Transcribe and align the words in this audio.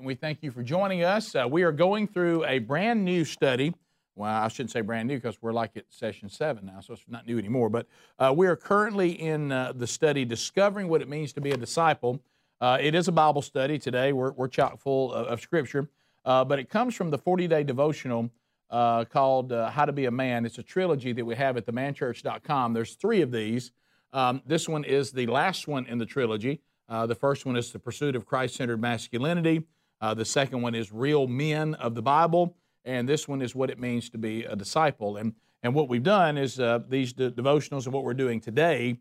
and 0.00 0.06
we 0.06 0.14
thank 0.14 0.42
you 0.42 0.50
for 0.50 0.62
joining 0.62 1.04
us. 1.04 1.34
Uh, 1.34 1.46
we 1.46 1.62
are 1.62 1.72
going 1.72 2.08
through 2.08 2.42
a 2.46 2.58
brand 2.58 3.04
new 3.04 3.22
study. 3.22 3.74
Well, 4.16 4.30
I 4.30 4.48
shouldn't 4.48 4.70
say 4.70 4.80
brand 4.80 5.08
new 5.08 5.16
because 5.16 5.42
we're 5.42 5.52
like 5.52 5.76
at 5.76 5.84
session 5.90 6.30
seven 6.30 6.64
now, 6.64 6.80
so 6.80 6.94
it's 6.94 7.04
not 7.06 7.26
new 7.26 7.38
anymore. 7.38 7.68
But 7.68 7.86
uh, 8.18 8.32
we 8.34 8.46
are 8.46 8.56
currently 8.56 9.10
in 9.10 9.52
uh, 9.52 9.74
the 9.76 9.86
study 9.86 10.24
discovering 10.24 10.88
what 10.88 11.02
it 11.02 11.08
means 11.08 11.34
to 11.34 11.42
be 11.42 11.50
a 11.50 11.56
disciple. 11.58 12.18
Uh, 12.62 12.78
it 12.80 12.94
is 12.94 13.08
a 13.08 13.12
Bible 13.12 13.42
study 13.42 13.78
today. 13.78 14.14
We're, 14.14 14.32
we're 14.32 14.48
chock 14.48 14.80
full 14.80 15.12
of, 15.12 15.26
of 15.26 15.40
Scripture, 15.42 15.90
uh, 16.24 16.46
but 16.46 16.58
it 16.58 16.70
comes 16.70 16.94
from 16.94 17.10
the 17.10 17.18
40 17.18 17.46
day 17.46 17.62
devotional 17.62 18.30
uh, 18.70 19.04
called 19.04 19.52
How 19.52 19.84
to 19.84 19.92
Be 19.92 20.06
a 20.06 20.10
Man. 20.10 20.46
It's 20.46 20.56
a 20.56 20.62
trilogy 20.62 21.12
that 21.12 21.26
we 21.26 21.34
have 21.34 21.58
at 21.58 21.66
themanchurch.com. 21.66 22.72
There's 22.72 22.94
three 22.94 23.20
of 23.20 23.32
these. 23.32 23.72
Um, 24.14 24.40
this 24.46 24.66
one 24.66 24.84
is 24.84 25.12
the 25.12 25.26
last 25.26 25.68
one 25.68 25.84
in 25.84 25.98
the 25.98 26.06
trilogy. 26.06 26.62
the 26.88 27.14
first 27.14 27.44
one 27.44 27.56
is 27.56 27.70
The 27.70 27.78
Pursuit 27.78 28.16
of 28.16 28.24
Christ 28.24 28.54
Centered 28.54 28.80
Masculinity. 28.80 29.66
Uh, 30.00 30.14
the 30.14 30.24
second 30.24 30.62
one 30.62 30.74
is 30.74 30.92
Real 30.92 31.26
Men 31.26 31.74
of 31.74 31.94
the 31.94 32.02
Bible. 32.02 32.56
And 32.84 33.08
this 33.08 33.28
one 33.28 33.42
is 33.42 33.54
what 33.54 33.70
it 33.70 33.78
means 33.78 34.08
to 34.10 34.18
be 34.18 34.44
a 34.44 34.56
disciple. 34.56 35.16
And, 35.18 35.34
and 35.62 35.74
what 35.74 35.88
we've 35.88 36.02
done 36.02 36.38
is 36.38 36.58
uh, 36.58 36.80
these 36.88 37.12
de- 37.12 37.30
devotionals 37.30 37.84
and 37.84 37.92
what 37.92 38.04
we're 38.04 38.14
doing 38.14 38.40
today 38.40 38.98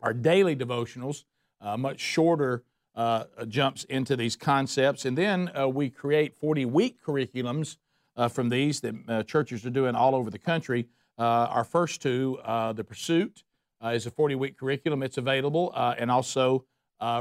are 0.00 0.14
daily 0.14 0.56
devotionals, 0.56 1.24
uh, 1.60 1.76
much 1.76 2.00
shorter 2.00 2.64
uh, 2.94 3.24
jumps 3.48 3.84
into 3.84 4.16
these 4.16 4.34
concepts. 4.34 5.04
And 5.04 5.16
then 5.16 5.50
uh, 5.58 5.68
we 5.68 5.90
create 5.90 6.34
40 6.34 6.64
week 6.64 7.02
curriculums 7.04 7.76
uh, 8.16 8.28
from 8.28 8.48
these 8.48 8.80
that 8.80 9.26
churches 9.26 9.64
are 9.64 9.70
doing 9.70 9.94
all 9.94 10.14
over 10.14 10.30
the 10.30 10.38
country. 10.38 10.86
our 11.18 11.64
first 11.64 12.02
two, 12.02 12.38
The 12.44 12.84
Pursuit, 12.84 13.44
is 13.84 14.06
a 14.06 14.10
40 14.10 14.34
week 14.34 14.58
curriculum. 14.58 15.02
It's 15.02 15.18
available, 15.18 15.72
and 15.74 16.10
also 16.10 16.64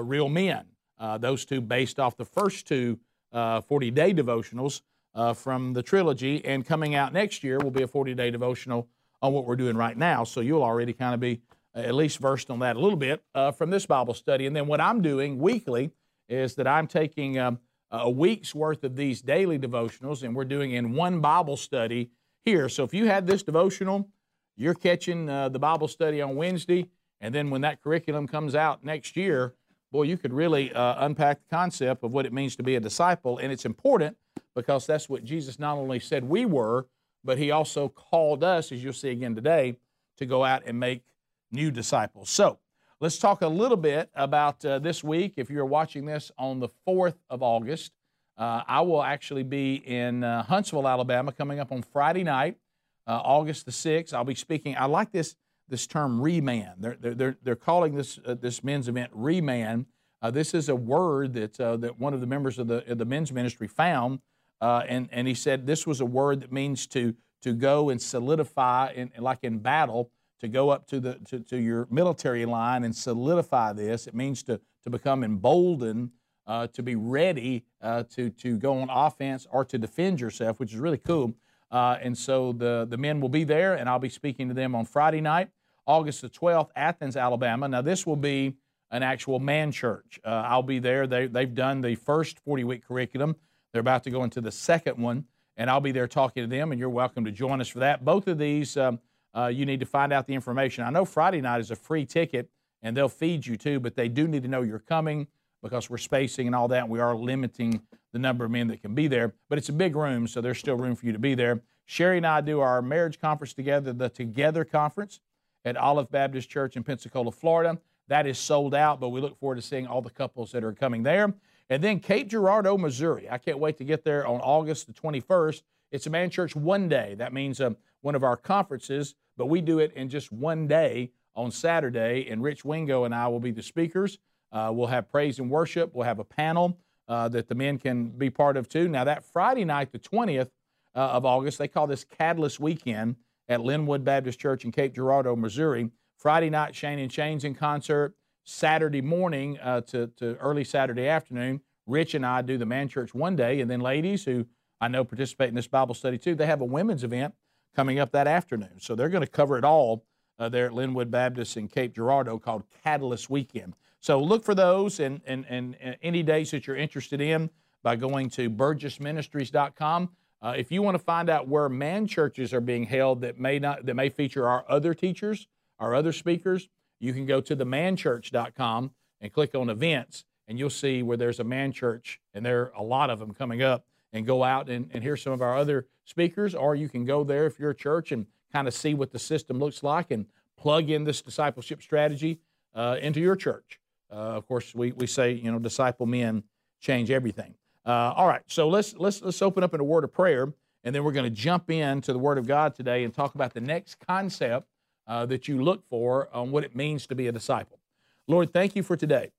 Real 0.01 0.27
Men. 0.27 0.65
Uh, 1.01 1.17
those 1.17 1.43
two 1.45 1.59
based 1.59 1.99
off 1.99 2.15
the 2.15 2.25
first 2.25 2.67
two 2.67 2.99
40 3.33 3.33
uh, 3.33 3.59
day 3.93 4.13
devotionals 4.13 4.81
uh, 5.15 5.33
from 5.33 5.73
the 5.73 5.81
trilogy. 5.81 6.45
And 6.45 6.65
coming 6.65 6.95
out 6.95 7.11
next 7.11 7.43
year 7.43 7.57
will 7.59 7.71
be 7.71 7.81
a 7.81 7.87
40 7.87 8.13
day 8.13 8.29
devotional 8.29 8.87
on 9.21 9.33
what 9.33 9.45
we're 9.45 9.55
doing 9.55 9.75
right 9.75 9.97
now. 9.97 10.23
So 10.23 10.41
you'll 10.41 10.63
already 10.63 10.93
kind 10.93 11.13
of 11.13 11.19
be 11.19 11.41
at 11.73 11.95
least 11.95 12.19
versed 12.19 12.49
on 12.49 12.59
that 12.59 12.75
a 12.75 12.79
little 12.79 12.97
bit 12.97 13.23
from 13.57 13.69
this 13.71 13.85
Bible 13.85 14.13
study. 14.13 14.45
And 14.45 14.55
then 14.55 14.67
what 14.67 14.79
I'm 14.79 15.01
doing 15.01 15.39
weekly 15.39 15.91
is 16.29 16.55
that 16.55 16.67
I'm 16.67 16.87
taking 16.87 17.39
um, 17.39 17.59
a 17.91 18.09
week's 18.09 18.55
worth 18.55 18.83
of 18.83 18.95
these 18.95 19.21
daily 19.21 19.59
devotionals 19.59 20.23
and 20.23 20.35
we're 20.35 20.45
doing 20.45 20.71
in 20.71 20.93
one 20.93 21.19
Bible 21.19 21.57
study 21.57 22.11
here. 22.45 22.69
So 22.69 22.83
if 22.83 22.93
you 22.93 23.07
had 23.07 23.27
this 23.27 23.43
devotional, 23.43 24.09
you're 24.55 24.73
catching 24.75 25.29
uh, 25.29 25.49
the 25.49 25.59
Bible 25.59 25.87
study 25.87 26.21
on 26.21 26.35
Wednesday, 26.35 26.87
and 27.19 27.33
then 27.33 27.49
when 27.49 27.61
that 27.61 27.81
curriculum 27.81 28.27
comes 28.27 28.55
out 28.55 28.83
next 28.83 29.15
year, 29.15 29.55
boy, 29.91 30.03
you 30.03 30.17
could 30.17 30.33
really 30.33 30.71
uh, 30.73 31.05
unpack 31.05 31.39
the 31.39 31.55
concept 31.55 32.03
of 32.03 32.13
what 32.13 32.25
it 32.25 32.33
means 32.33 32.55
to 32.55 32.63
be 32.63 32.75
a 32.75 32.79
disciple. 32.79 33.37
And 33.37 33.51
it's 33.51 33.65
important 33.65 34.17
because 34.55 34.87
that's 34.87 35.09
what 35.09 35.23
Jesus 35.23 35.59
not 35.59 35.77
only 35.77 35.99
said 35.99 36.23
we 36.23 36.45
were, 36.45 36.87
but 37.23 37.37
he 37.37 37.51
also 37.51 37.89
called 37.89 38.43
us, 38.43 38.71
as 38.71 38.83
you'll 38.83 38.93
see 38.93 39.09
again 39.09 39.35
today, 39.35 39.77
to 40.17 40.25
go 40.25 40.43
out 40.43 40.63
and 40.65 40.79
make 40.79 41.03
new 41.51 41.71
disciples. 41.71 42.29
So 42.29 42.59
let's 42.99 43.17
talk 43.17 43.41
a 43.41 43.47
little 43.47 43.77
bit 43.77 44.09
about 44.15 44.63
uh, 44.65 44.79
this 44.79 45.03
week. 45.03 45.33
If 45.37 45.49
you're 45.49 45.65
watching 45.65 46.05
this 46.05 46.31
on 46.37 46.59
the 46.59 46.69
4th 46.87 47.15
of 47.29 47.43
August, 47.43 47.91
uh, 48.37 48.63
I 48.67 48.81
will 48.81 49.03
actually 49.03 49.43
be 49.43 49.75
in 49.75 50.23
uh, 50.23 50.43
Huntsville, 50.43 50.87
Alabama, 50.87 51.31
coming 51.31 51.59
up 51.59 51.71
on 51.71 51.83
Friday 51.83 52.23
night, 52.23 52.57
uh, 53.05 53.19
August 53.23 53.65
the 53.65 53.71
6th. 53.71 54.13
I'll 54.13 54.23
be 54.23 54.35
speaking. 54.35 54.75
I 54.77 54.85
like 54.85 55.11
this 55.11 55.35
this 55.71 55.87
term 55.87 56.19
reman. 56.19 56.73
They're, 56.77 56.97
they're, 56.99 57.37
they're 57.41 57.55
calling 57.55 57.95
this, 57.95 58.19
uh, 58.25 58.35
this 58.35 58.63
men's 58.63 58.89
event 58.89 59.11
reman. 59.17 59.85
Uh, 60.21 60.29
this 60.29 60.53
is 60.53 60.69
a 60.69 60.75
word 60.75 61.33
that, 61.33 61.59
uh, 61.59 61.77
that 61.77 61.97
one 61.97 62.13
of 62.13 62.19
the 62.19 62.27
members 62.27 62.59
of 62.59 62.67
the, 62.67 62.91
of 62.91 62.97
the 62.97 63.05
men's 63.05 63.31
ministry 63.31 63.67
found, 63.67 64.19
uh, 64.59 64.83
and, 64.87 65.07
and 65.11 65.27
he 65.27 65.33
said 65.33 65.65
this 65.65 65.87
was 65.87 66.01
a 66.01 66.05
word 66.05 66.41
that 66.41 66.51
means 66.51 66.85
to, 66.87 67.15
to 67.41 67.53
go 67.53 67.89
and 67.89 67.99
solidify, 67.99 68.91
in, 68.91 69.11
like 69.17 69.39
in 69.43 69.59
battle, 69.59 70.11
to 70.41 70.49
go 70.49 70.69
up 70.69 70.87
to, 70.87 70.99
the, 70.99 71.15
to, 71.25 71.39
to 71.39 71.57
your 71.57 71.87
military 71.89 72.45
line 72.45 72.83
and 72.83 72.93
solidify 72.95 73.71
this. 73.71 74.05
It 74.05 74.13
means 74.13 74.43
to, 74.43 74.59
to 74.83 74.89
become 74.89 75.23
emboldened, 75.23 76.11
uh, 76.45 76.67
to 76.67 76.83
be 76.83 76.95
ready 76.95 77.63
uh, 77.81 78.03
to, 78.15 78.29
to 78.29 78.57
go 78.57 78.81
on 78.81 78.89
offense 78.91 79.47
or 79.49 79.63
to 79.65 79.77
defend 79.77 80.19
yourself, 80.19 80.59
which 80.59 80.73
is 80.73 80.79
really 80.79 80.97
cool. 80.97 81.33
and 81.71 82.17
so 82.17 82.51
the, 82.51 82.85
the 82.89 82.97
men 82.97 83.21
will 83.21 83.29
be 83.29 83.45
there, 83.45 83.75
and 83.75 83.87
I'll 83.87 83.99
be 83.99 84.09
speaking 84.09 84.49
to 84.49 84.53
them 84.53 84.75
on 84.75 84.83
Friday 84.83 85.21
night. 85.21 85.49
August 85.85 86.21
the 86.21 86.29
12th, 86.29 86.69
Athens, 86.75 87.15
Alabama. 87.15 87.67
Now, 87.67 87.81
this 87.81 88.05
will 88.05 88.15
be 88.15 88.55
an 88.91 89.03
actual 89.03 89.39
man 89.39 89.71
church. 89.71 90.19
Uh, 90.23 90.43
I'll 90.45 90.63
be 90.63 90.79
there. 90.79 91.07
They, 91.07 91.27
they've 91.27 91.53
done 91.53 91.81
the 91.81 91.95
first 91.95 92.39
40 92.39 92.63
week 92.65 92.87
curriculum. 92.87 93.35
They're 93.71 93.79
about 93.79 94.03
to 94.03 94.09
go 94.09 94.23
into 94.23 94.41
the 94.41 94.51
second 94.51 94.97
one, 94.97 95.25
and 95.55 95.69
I'll 95.69 95.79
be 95.79 95.93
there 95.93 96.07
talking 96.07 96.43
to 96.43 96.47
them, 96.47 96.71
and 96.71 96.79
you're 96.79 96.89
welcome 96.89 97.23
to 97.25 97.31
join 97.31 97.61
us 97.61 97.69
for 97.69 97.79
that. 97.79 98.03
Both 98.03 98.27
of 98.27 98.37
these, 98.37 98.75
um, 98.75 98.99
uh, 99.35 99.47
you 99.47 99.65
need 99.65 99.79
to 99.79 99.85
find 99.85 100.11
out 100.11 100.27
the 100.27 100.33
information. 100.33 100.83
I 100.83 100.89
know 100.89 101.05
Friday 101.05 101.39
night 101.39 101.61
is 101.61 101.71
a 101.71 101.75
free 101.75 102.05
ticket, 102.05 102.49
and 102.81 102.95
they'll 102.95 103.09
feed 103.09 103.45
you 103.45 103.55
too, 103.55 103.79
but 103.79 103.95
they 103.95 104.09
do 104.09 104.27
need 104.27 104.43
to 104.43 104.49
know 104.49 104.61
you're 104.61 104.79
coming 104.79 105.27
because 105.63 105.89
we're 105.89 105.97
spacing 105.97 106.47
and 106.47 106.55
all 106.55 106.67
that, 106.67 106.83
and 106.83 106.89
we 106.89 106.99
are 106.99 107.15
limiting 107.15 107.81
the 108.11 108.19
number 108.19 108.43
of 108.43 108.51
men 108.51 108.67
that 108.67 108.81
can 108.81 108.93
be 108.93 109.07
there. 109.07 109.33
But 109.47 109.57
it's 109.57 109.69
a 109.69 109.73
big 109.73 109.95
room, 109.95 110.27
so 110.27 110.41
there's 110.41 110.57
still 110.57 110.75
room 110.75 110.95
for 110.95 111.05
you 111.05 111.13
to 111.13 111.19
be 111.19 111.33
there. 111.35 111.61
Sherry 111.85 112.17
and 112.17 112.27
I 112.27 112.41
do 112.41 112.59
our 112.59 112.81
marriage 112.81 113.21
conference 113.21 113.53
together, 113.53 113.93
the 113.93 114.09
Together 114.09 114.65
Conference 114.65 115.19
at 115.65 115.77
Olive 115.77 116.09
Baptist 116.11 116.49
Church 116.49 116.75
in 116.75 116.83
Pensacola, 116.83 117.31
Florida. 117.31 117.77
That 118.07 118.27
is 118.27 118.37
sold 118.37 118.75
out, 118.75 118.99
but 118.99 119.09
we 119.09 119.21
look 119.21 119.39
forward 119.39 119.55
to 119.55 119.61
seeing 119.61 119.87
all 119.87 120.01
the 120.01 120.09
couples 120.09 120.51
that 120.51 120.63
are 120.63 120.73
coming 120.73 121.03
there. 121.03 121.33
And 121.69 121.81
then 121.81 121.99
Cape 121.99 122.27
Girardeau, 122.27 122.77
Missouri. 122.77 123.29
I 123.29 123.37
can't 123.37 123.59
wait 123.59 123.77
to 123.77 123.85
get 123.85 124.03
there 124.03 124.27
on 124.27 124.41
August 124.41 124.87
the 124.87 124.93
21st. 124.93 125.61
It's 125.91 126.07
a 126.07 126.09
man 126.09 126.29
church 126.29 126.55
one 126.55 126.89
day. 126.89 127.15
That 127.17 127.31
means 127.31 127.61
um, 127.61 127.77
one 128.01 128.15
of 128.15 128.23
our 128.23 128.35
conferences, 128.35 129.15
but 129.37 129.45
we 129.47 129.61
do 129.61 129.79
it 129.79 129.93
in 129.93 130.09
just 130.09 130.31
one 130.31 130.67
day 130.67 131.11
on 131.35 131.51
Saturday. 131.51 132.27
And 132.29 132.43
Rich 132.43 132.65
Wingo 132.65 133.05
and 133.05 133.15
I 133.15 133.27
will 133.29 133.39
be 133.39 133.51
the 133.51 133.61
speakers. 133.61 134.17
Uh, 134.51 134.71
we'll 134.73 134.87
have 134.87 135.09
praise 135.09 135.39
and 135.39 135.49
worship. 135.49 135.93
We'll 135.93 136.05
have 136.05 136.19
a 136.19 136.25
panel 136.25 136.77
uh, 137.07 137.29
that 137.29 137.47
the 137.47 137.55
men 137.55 137.77
can 137.77 138.09
be 138.09 138.29
part 138.29 138.57
of 138.57 138.67
too. 138.67 138.87
Now, 138.87 139.05
that 139.05 139.23
Friday 139.23 139.63
night, 139.63 139.91
the 139.91 139.99
20th 139.99 140.49
uh, 140.95 140.99
of 140.99 141.25
August, 141.25 141.57
they 141.57 141.67
call 141.67 141.87
this 141.87 142.03
Catalyst 142.03 142.59
Weekend 142.59 143.15
at 143.49 143.59
Lynwood 143.59 144.03
Baptist 144.03 144.39
Church 144.39 144.65
in 144.65 144.71
Cape 144.71 144.93
Girardeau, 144.93 145.35
Missouri. 145.35 145.89
Friday 146.17 146.49
night, 146.49 146.75
Shane 146.75 146.99
and 146.99 147.11
Shane's 147.11 147.43
in 147.43 147.55
concert. 147.55 148.13
Saturday 148.43 149.01
morning 149.01 149.59
uh, 149.59 149.81
to, 149.81 150.07
to 150.17 150.35
early 150.37 150.63
Saturday 150.63 151.07
afternoon, 151.07 151.61
Rich 151.85 152.15
and 152.15 152.25
I 152.25 152.41
do 152.41 152.57
the 152.57 152.65
man 152.65 152.87
church 152.87 153.13
one 153.13 153.35
day. 153.35 153.61
And 153.61 153.69
then 153.69 153.79
ladies 153.79 154.25
who 154.25 154.45
I 154.79 154.87
know 154.87 155.03
participate 155.03 155.49
in 155.49 155.55
this 155.55 155.67
Bible 155.67 155.93
study 155.93 156.17
too, 156.17 156.35
they 156.35 156.47
have 156.47 156.61
a 156.61 156.65
women's 156.65 157.03
event 157.03 157.33
coming 157.75 157.99
up 157.99 158.11
that 158.11 158.27
afternoon. 158.27 158.79
So 158.79 158.95
they're 158.95 159.09
going 159.09 159.23
to 159.23 159.29
cover 159.29 159.57
it 159.57 159.63
all 159.63 160.05
uh, 160.39 160.49
there 160.49 160.65
at 160.65 160.71
Lynwood 160.71 161.11
Baptist 161.11 161.55
in 161.55 161.67
Cape 161.67 161.93
Girardeau 161.95 162.39
called 162.39 162.63
Catalyst 162.83 163.29
Weekend. 163.29 163.75
So 163.99 164.19
look 164.19 164.43
for 164.43 164.55
those 164.55 164.99
and, 164.99 165.21
and, 165.25 165.45
and, 165.47 165.77
and 165.79 165.95
any 166.01 166.23
dates 166.23 166.51
that 166.51 166.65
you're 166.65 166.75
interested 166.75 167.21
in 167.21 167.51
by 167.83 167.95
going 167.95 168.29
to 168.31 168.49
burgessministries.com. 168.49 170.09
Uh, 170.41 170.53
if 170.57 170.71
you 170.71 170.81
want 170.81 170.95
to 170.95 171.03
find 171.03 171.29
out 171.29 171.47
where 171.47 171.69
man 171.69 172.07
churches 172.07 172.53
are 172.53 172.61
being 172.61 172.85
held 172.85 173.21
that 173.21 173.39
may 173.39 173.59
not 173.59 173.85
that 173.85 173.93
may 173.93 174.09
feature 174.09 174.47
our 174.47 174.65
other 174.67 174.93
teachers, 174.93 175.47
our 175.79 175.93
other 175.93 176.11
speakers, 176.11 176.67
you 176.99 177.13
can 177.13 177.25
go 177.25 177.41
to 177.41 177.55
themanchurch.com 177.55 178.91
and 179.19 179.33
click 179.33 179.53
on 179.53 179.69
events, 179.69 180.25
and 180.47 180.57
you'll 180.57 180.69
see 180.69 181.03
where 181.03 181.17
there's 181.17 181.39
a 181.39 181.43
man 181.43 181.71
church, 181.71 182.19
and 182.33 182.45
there 182.45 182.61
are 182.61 182.71
a 182.75 182.83
lot 182.83 183.09
of 183.09 183.19
them 183.19 183.33
coming 183.33 183.61
up. 183.61 183.85
And 184.13 184.25
go 184.25 184.43
out 184.43 184.69
and, 184.69 184.89
and 184.93 185.01
hear 185.01 185.15
some 185.15 185.31
of 185.31 185.41
our 185.41 185.57
other 185.57 185.87
speakers, 186.03 186.53
or 186.53 186.75
you 186.75 186.89
can 186.89 187.05
go 187.05 187.23
there 187.23 187.45
if 187.45 187.57
you're 187.57 187.69
a 187.69 187.75
church 187.75 188.11
and 188.11 188.25
kind 188.51 188.67
of 188.67 188.73
see 188.73 188.93
what 188.93 189.11
the 189.11 189.19
system 189.19 189.57
looks 189.57 189.83
like 189.83 190.11
and 190.11 190.25
plug 190.57 190.89
in 190.89 191.05
this 191.05 191.21
discipleship 191.21 191.81
strategy 191.81 192.39
uh, 192.75 192.97
into 193.01 193.21
your 193.21 193.37
church. 193.37 193.79
Uh, 194.11 194.15
of 194.15 194.45
course, 194.49 194.75
we, 194.75 194.91
we 194.91 195.07
say, 195.07 195.31
you 195.31 195.49
know, 195.49 195.59
disciple 195.59 196.05
men 196.05 196.43
change 196.81 197.09
everything. 197.09 197.55
Uh, 197.85 198.13
all 198.15 198.27
right, 198.27 198.43
so 198.45 198.69
let's 198.69 198.93
let's 198.97 199.21
let's 199.21 199.41
open 199.41 199.63
up 199.63 199.73
in 199.73 199.79
a 199.79 199.83
word 199.83 200.03
of 200.03 200.13
prayer, 200.13 200.53
and 200.83 200.93
then 200.93 201.03
we're 201.03 201.11
going 201.11 201.25
to 201.25 201.35
jump 201.35 201.71
into 201.71 202.13
the 202.13 202.19
Word 202.19 202.37
of 202.37 202.45
God 202.45 202.75
today 202.75 203.03
and 203.03 203.13
talk 203.13 203.33
about 203.33 203.53
the 203.53 203.61
next 203.61 203.95
concept 204.07 204.67
uh, 205.07 205.25
that 205.25 205.47
you 205.47 205.63
look 205.63 205.83
for 205.89 206.29
on 206.31 206.51
what 206.51 206.63
it 206.63 206.75
means 206.75 207.07
to 207.07 207.15
be 207.15 207.27
a 207.27 207.31
disciple. 207.31 207.79
Lord, 208.27 208.53
thank 208.53 208.75
you 208.75 208.83
for 208.83 208.95
today. 208.95 209.31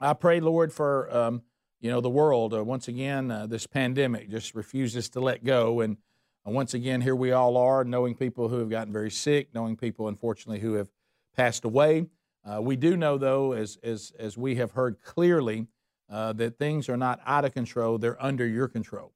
I 0.00 0.14
pray, 0.14 0.40
Lord, 0.40 0.72
for 0.72 1.14
um, 1.16 1.42
you 1.80 1.90
know 1.90 2.00
the 2.00 2.10
world. 2.10 2.54
Uh, 2.54 2.64
once 2.64 2.88
again, 2.88 3.30
uh, 3.30 3.46
this 3.46 3.68
pandemic 3.68 4.28
just 4.28 4.56
refuses 4.56 5.08
to 5.10 5.20
let 5.20 5.44
go, 5.44 5.80
and 5.80 5.96
uh, 6.44 6.50
once 6.50 6.74
again, 6.74 7.00
here 7.02 7.14
we 7.14 7.30
all 7.30 7.56
are, 7.56 7.84
knowing 7.84 8.16
people 8.16 8.48
who 8.48 8.58
have 8.58 8.70
gotten 8.70 8.92
very 8.92 9.12
sick, 9.12 9.48
knowing 9.54 9.76
people, 9.76 10.08
unfortunately, 10.08 10.58
who 10.58 10.74
have 10.74 10.90
passed 11.36 11.64
away. 11.64 12.06
Uh, 12.44 12.60
we 12.60 12.74
do 12.74 12.96
know, 12.96 13.16
though, 13.16 13.52
as 13.52 13.78
as 13.84 14.12
as 14.18 14.36
we 14.36 14.56
have 14.56 14.72
heard 14.72 15.00
clearly 15.04 15.68
uh, 16.10 16.32
that 16.34 16.58
things 16.58 16.88
are 16.88 16.96
not 16.96 17.20
out 17.24 17.44
of 17.44 17.54
control, 17.54 17.98
they're 17.98 18.22
under 18.22 18.46
your 18.46 18.68
control. 18.68 19.12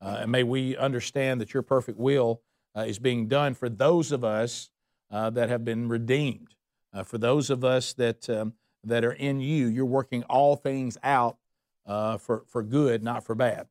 Uh, 0.00 0.18
and 0.20 0.30
may 0.30 0.42
we 0.42 0.76
understand 0.76 1.40
that 1.40 1.52
your 1.52 1.62
perfect 1.62 1.98
will 1.98 2.42
uh, 2.76 2.82
is 2.82 2.98
being 2.98 3.26
done 3.26 3.54
for 3.54 3.68
those 3.68 4.12
of 4.12 4.22
us 4.22 4.70
uh, 5.10 5.30
that 5.30 5.48
have 5.48 5.64
been 5.64 5.88
redeemed. 5.88 6.54
Uh, 6.92 7.02
for 7.02 7.18
those 7.18 7.50
of 7.50 7.64
us 7.64 7.92
that, 7.94 8.28
um, 8.30 8.52
that 8.84 9.04
are 9.04 9.12
in 9.12 9.40
you, 9.40 9.66
you're 9.66 9.84
working 9.84 10.22
all 10.24 10.56
things 10.56 10.96
out 11.02 11.38
uh, 11.86 12.16
for, 12.16 12.44
for 12.46 12.62
good, 12.62 13.02
not 13.02 13.24
for 13.24 13.34
bad. 13.34 13.66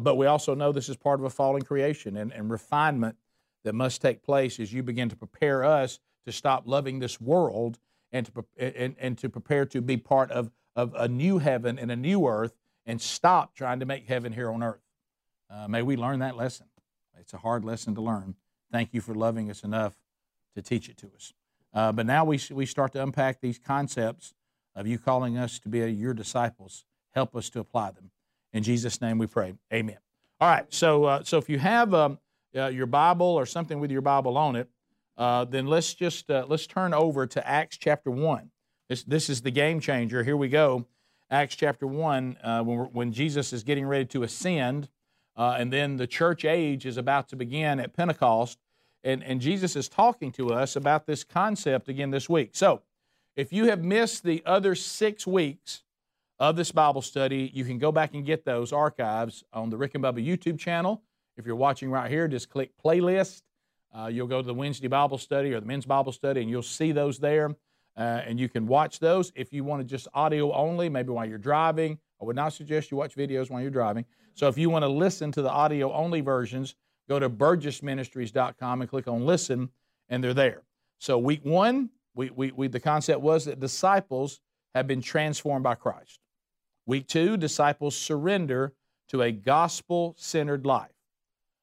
But 0.00 0.16
we 0.16 0.24
also 0.24 0.54
know 0.54 0.72
this 0.72 0.88
is 0.88 0.96
part 0.96 1.20
of 1.20 1.26
a 1.26 1.30
fallen 1.30 1.60
creation 1.60 2.16
and, 2.16 2.32
and 2.32 2.50
refinement 2.50 3.16
that 3.64 3.74
must 3.74 4.00
take 4.00 4.22
place 4.22 4.58
as 4.58 4.72
you 4.72 4.82
begin 4.82 5.10
to 5.10 5.16
prepare 5.16 5.62
us 5.62 5.98
to 6.24 6.32
stop 6.32 6.62
loving 6.66 7.00
this 7.00 7.20
world 7.20 7.78
and 8.12 8.26
to, 8.26 8.44
and, 8.56 8.94
and 8.98 9.18
to 9.18 9.28
prepare 9.28 9.66
to 9.66 9.82
be 9.82 9.96
part 9.96 10.30
of, 10.30 10.50
of 10.76 10.94
a 10.96 11.08
new 11.08 11.38
heaven 11.38 11.78
and 11.78 11.90
a 11.90 11.96
new 11.96 12.26
earth 12.26 12.54
and 12.86 13.00
stop 13.00 13.54
trying 13.54 13.80
to 13.80 13.86
make 13.86 14.06
heaven 14.06 14.32
here 14.32 14.50
on 14.50 14.62
earth. 14.62 14.82
Uh, 15.50 15.68
may 15.68 15.82
we 15.82 15.96
learn 15.96 16.18
that 16.20 16.36
lesson. 16.36 16.66
It's 17.18 17.32
a 17.32 17.38
hard 17.38 17.64
lesson 17.64 17.94
to 17.94 18.00
learn. 18.00 18.34
Thank 18.72 18.92
you 18.92 19.00
for 19.00 19.14
loving 19.14 19.50
us 19.50 19.62
enough 19.62 19.94
to 20.54 20.62
teach 20.62 20.88
it 20.88 20.96
to 20.98 21.10
us. 21.14 21.32
Uh, 21.72 21.92
but 21.92 22.06
now 22.06 22.24
we, 22.24 22.40
we 22.50 22.66
start 22.66 22.92
to 22.92 23.02
unpack 23.02 23.40
these 23.40 23.58
concepts 23.58 24.34
of 24.74 24.86
you 24.86 24.98
calling 24.98 25.38
us 25.38 25.58
to 25.60 25.68
be 25.68 25.80
a, 25.82 25.86
your 25.86 26.14
disciples. 26.14 26.84
Help 27.12 27.36
us 27.36 27.48
to 27.50 27.60
apply 27.60 27.92
them. 27.92 28.10
In 28.52 28.62
Jesus' 28.62 29.00
name 29.00 29.18
we 29.18 29.26
pray. 29.26 29.54
Amen. 29.72 29.98
All 30.40 30.48
right. 30.48 30.66
So, 30.72 31.04
uh, 31.04 31.22
so 31.24 31.38
if 31.38 31.48
you 31.48 31.58
have 31.58 31.94
um, 31.94 32.18
uh, 32.56 32.66
your 32.66 32.86
Bible 32.86 33.26
or 33.26 33.46
something 33.46 33.80
with 33.80 33.90
your 33.90 34.00
Bible 34.02 34.36
on 34.36 34.56
it, 34.56 34.68
uh, 35.16 35.44
then 35.44 35.66
let's 35.66 35.94
just 35.94 36.28
uh, 36.30 36.44
let's 36.48 36.66
turn 36.66 36.92
over 36.92 37.26
to 37.26 37.48
Acts 37.48 37.78
chapter 37.78 38.10
one. 38.10 38.50
This 38.88 39.02
this 39.04 39.30
is 39.30 39.42
the 39.42 39.50
game 39.50 39.80
changer. 39.80 40.24
Here 40.24 40.36
we 40.36 40.48
go. 40.48 40.86
Acts 41.30 41.56
chapter 41.56 41.86
one, 41.86 42.36
uh, 42.42 42.62
when, 42.62 42.78
when 42.92 43.12
Jesus 43.12 43.52
is 43.52 43.62
getting 43.62 43.86
ready 43.86 44.04
to 44.06 44.22
ascend, 44.22 44.88
and 45.36 45.72
then 45.72 45.96
the 45.96 46.06
church 46.06 46.44
age 46.44 46.86
is 46.86 46.96
about 46.96 47.28
to 47.28 47.36
begin 47.36 47.80
at 47.80 47.94
Pentecost 47.94 48.58
and, 49.04 49.22
and 49.22 49.40
Jesus 49.40 49.76
is 49.76 49.88
talking 49.88 50.32
to 50.32 50.54
us 50.54 50.74
about 50.74 51.06
this 51.06 51.22
concept 51.22 51.88
again 51.88 52.10
this 52.10 52.28
week. 52.28 52.50
So, 52.54 52.80
if 53.36 53.52
you 53.52 53.66
have 53.66 53.84
missed 53.84 54.22
the 54.22 54.42
other 54.46 54.74
six 54.74 55.26
weeks 55.26 55.82
of 56.38 56.56
this 56.56 56.72
Bible 56.72 57.02
study, 57.02 57.50
you 57.52 57.64
can 57.64 57.78
go 57.78 57.92
back 57.92 58.14
and 58.14 58.24
get 58.24 58.44
those 58.44 58.72
archives 58.72 59.44
on 59.52 59.70
the 59.70 59.76
Rick 59.76 59.94
and 59.94 60.04
Bubba 60.04 60.24
YouTube 60.24 60.58
channel. 60.58 61.02
If 61.36 61.44
you're 61.44 61.56
watching 61.56 61.90
right 61.90 62.10
here, 62.10 62.28
just 62.28 62.48
click 62.48 62.70
playlist. 62.82 63.42
Uh, 63.92 64.06
you'll 64.06 64.28
go 64.28 64.40
to 64.40 64.46
the 64.46 64.54
Wednesday 64.54 64.88
Bible 64.88 65.18
study 65.18 65.52
or 65.52 65.60
the 65.60 65.66
men's 65.66 65.84
Bible 65.84 66.12
study, 66.12 66.40
and 66.40 66.50
you'll 66.50 66.62
see 66.62 66.92
those 66.92 67.18
there. 67.18 67.54
Uh, 67.96 68.22
and 68.26 68.40
you 68.40 68.48
can 68.48 68.66
watch 68.66 68.98
those. 68.98 69.32
If 69.34 69.52
you 69.52 69.64
want 69.64 69.80
to 69.80 69.84
just 69.84 70.08
audio 70.14 70.52
only, 70.52 70.88
maybe 70.88 71.10
while 71.10 71.26
you're 71.26 71.38
driving, 71.38 71.98
I 72.20 72.24
would 72.24 72.36
not 72.36 72.52
suggest 72.52 72.90
you 72.90 72.96
watch 72.96 73.14
videos 73.14 73.50
while 73.50 73.60
you're 73.60 73.70
driving. 73.70 74.04
So 74.34 74.48
if 74.48 74.58
you 74.58 74.68
want 74.68 74.82
to 74.82 74.88
listen 74.88 75.30
to 75.32 75.42
the 75.42 75.50
audio 75.50 75.92
only 75.92 76.20
versions, 76.20 76.74
go 77.08 77.18
to 77.18 77.30
burgessministries.com 77.30 78.80
and 78.80 78.90
click 78.90 79.06
on 79.06 79.24
listen, 79.24 79.70
and 80.08 80.22
they're 80.22 80.34
there. 80.34 80.62
So, 80.98 81.18
week 81.18 81.44
one, 81.44 81.90
we, 82.14 82.30
we, 82.30 82.52
we, 82.52 82.68
the 82.68 82.80
concept 82.80 83.20
was 83.20 83.44
that 83.44 83.60
disciples 83.60 84.40
have 84.74 84.86
been 84.86 85.02
transformed 85.02 85.62
by 85.62 85.74
Christ. 85.74 86.18
Week 86.86 87.06
two, 87.06 87.36
disciples 87.36 87.96
surrender 87.96 88.72
to 89.08 89.22
a 89.22 89.32
gospel 89.32 90.14
centered 90.18 90.66
life. 90.66 90.90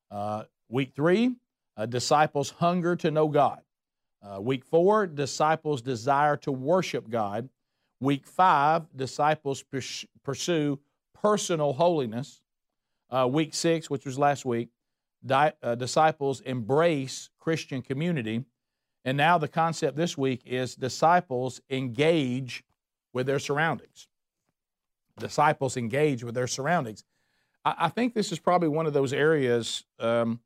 Uh, 0.10 0.44
week 0.70 0.94
three, 0.96 1.36
uh, 1.78 1.86
disciples 1.86 2.52
hunger 2.52 2.96
to 2.98 3.12
know 3.12 3.28
God. 3.28 3.62
Uh, 4.22 4.40
week 4.40 4.64
four, 4.64 5.08
disciples 5.08 5.82
desire 5.82 6.38
to 6.38 6.52
worship 6.52 7.10
God. 7.10 7.50
Week 8.00 8.26
five, 8.28 8.84
disciples 8.96 9.64
pursue 10.24 10.80
personal 11.14 11.74
holiness. 11.74 12.42
Uh, 13.10 13.28
week 13.28 13.54
six, 13.54 13.90
which 13.90 14.06
was 14.06 14.18
last 14.18 14.46
week, 14.46 14.70
di- 15.26 15.54
uh, 15.62 15.76
disciples 15.76 16.42
embrace 16.42 17.30
Christian 17.40 17.82
community. 17.82 18.46
And 19.04 19.18
now 19.18 19.38
the 19.38 19.48
concept 19.48 19.98
this 19.98 20.18
week 20.18 20.42
is 20.46 20.76
disciples 20.76 21.60
engage 21.70 22.64
with 23.14 23.26
their 23.26 23.40
surroundings. 23.40 24.08
Disciples 25.20 25.76
engage 25.78 26.24
with 26.24 26.36
their 26.36 26.48
surroundings. 26.48 27.04
I, 27.66 27.76
I 27.80 27.90
think 27.90 28.14
this 28.14 28.32
is 28.32 28.40
probably 28.40 28.70
one 28.70 28.86
of 28.86 28.94
those 28.94 29.14
areas 29.14 29.84
um, 30.00 30.40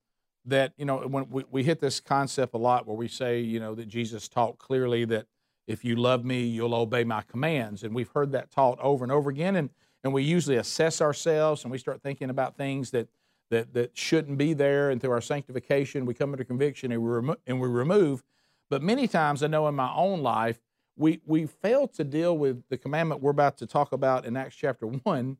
that, 0.45 0.74
you 0.77 0.86
know, 0.86 1.00
when 1.00 1.30
we, 1.30 1.44
we 1.50 1.63
hit 1.63 1.80
this 1.80 2.00
concept 2.00 2.53
a 2.53 2.57
lot 2.57 2.88
where 2.88 2.95
we 2.95 3.07
say, 3.07 3.39
you 3.39 3.59
know, 3.59 3.75
that 3.75 3.88
Jesus 3.88 4.27
taught 4.27 4.57
clearly 4.57 5.06
that 5.06 5.25
if 5.68 5.83
you 5.83 5.95
love 5.95 6.24
me, 6.24 6.44
you'll 6.44 6.75
obey 6.75 7.03
my 7.03 7.21
commands. 7.21 7.83
And 7.83 7.95
we've 7.95 8.12
heard 8.12 8.31
that 8.33 8.51
taught 8.51 8.80
over 8.80 9.03
and 9.03 9.12
over 9.12 9.30
again. 9.30 9.56
And, 9.56 9.69
and 10.03 10.13
we 10.13 10.24
usually 10.24 10.57
assess 10.57 11.01
ourselves 11.01 11.63
and 11.63 11.71
we 11.71 11.77
start 11.77 12.01
thinking 12.03 12.30
about 12.30 12.56
things 12.56 12.92
that 12.92 13.07
that, 13.50 13.74
that 13.74 13.97
shouldn't 13.97 14.38
be 14.38 14.53
there, 14.53 14.89
and 14.89 15.00
through 15.00 15.12
our 15.12 15.21
sanctification, 15.21 16.06
we 16.06 16.13
come 16.13 16.33
into 16.33 16.45
conviction 16.45 16.92
and 16.92 17.01
we, 17.01 17.09
remo- 17.09 17.38
and 17.45 17.59
we 17.59 17.68
remove. 17.68 18.24
But 18.69 18.81
many 18.81 19.07
times, 19.07 19.44
I 19.44 19.47
know 19.47 19.68
in 19.68 19.75
my 19.75 19.94
own 19.94 20.21
life, 20.21 20.59
we, 20.97 21.21
we 21.25 21.45
fail 21.45 21.88
to 21.89 22.03
deal 22.03 22.38
with 22.38 22.63
the 22.69 22.77
commandment 22.77 23.21
we're 23.21 23.31
about 23.31 23.57
to 23.57 23.68
talk 23.68 23.92
about 23.92 24.25
in 24.25 24.36
Acts 24.36 24.56
chapter 24.56 24.88
1, 24.88 25.38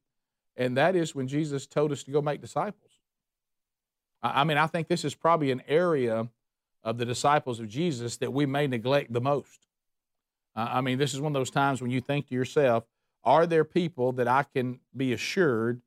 and 0.58 0.78
that 0.78 0.96
is 0.96 1.16
when 1.16 1.28
Jesus 1.28 1.66
told 1.66 1.92
us 1.92 2.04
to 2.04 2.12
go 2.12 2.22
make 2.22 2.42
disciples. 2.42 2.95
I, 4.34 4.44
mean, 4.44 4.58
I 4.58 4.68
think 4.68 4.88
this 4.88 5.06
is 5.06 5.14
probably 5.16 5.52
an 5.52 5.62
area 5.68 6.28
of 6.84 6.98
the 6.98 7.06
disciples 7.06 7.60
of 7.60 7.68
Jesus 7.68 8.18
that 8.18 8.32
we 8.32 8.46
may 8.46 8.68
neglect 8.68 9.12
the 9.12 9.22
most. 9.22 9.68
Uh, 10.56 10.70
I 10.72 10.82
mean, 10.82 10.98
this 10.98 11.14
is 11.14 11.22
one 11.22 11.36
of 11.36 11.40
those 11.40 11.50
times 11.50 11.82
when 11.82 11.92
you 11.92 12.02
think 12.02 12.28
to 12.28 12.36
yourself, 12.36 12.86
are 13.24 13.46
there 13.46 13.66
people 13.66 14.12
that 14.14 14.28
I 14.28 14.44
can 14.44 14.80
be 14.96 15.12
assured 15.12 15.82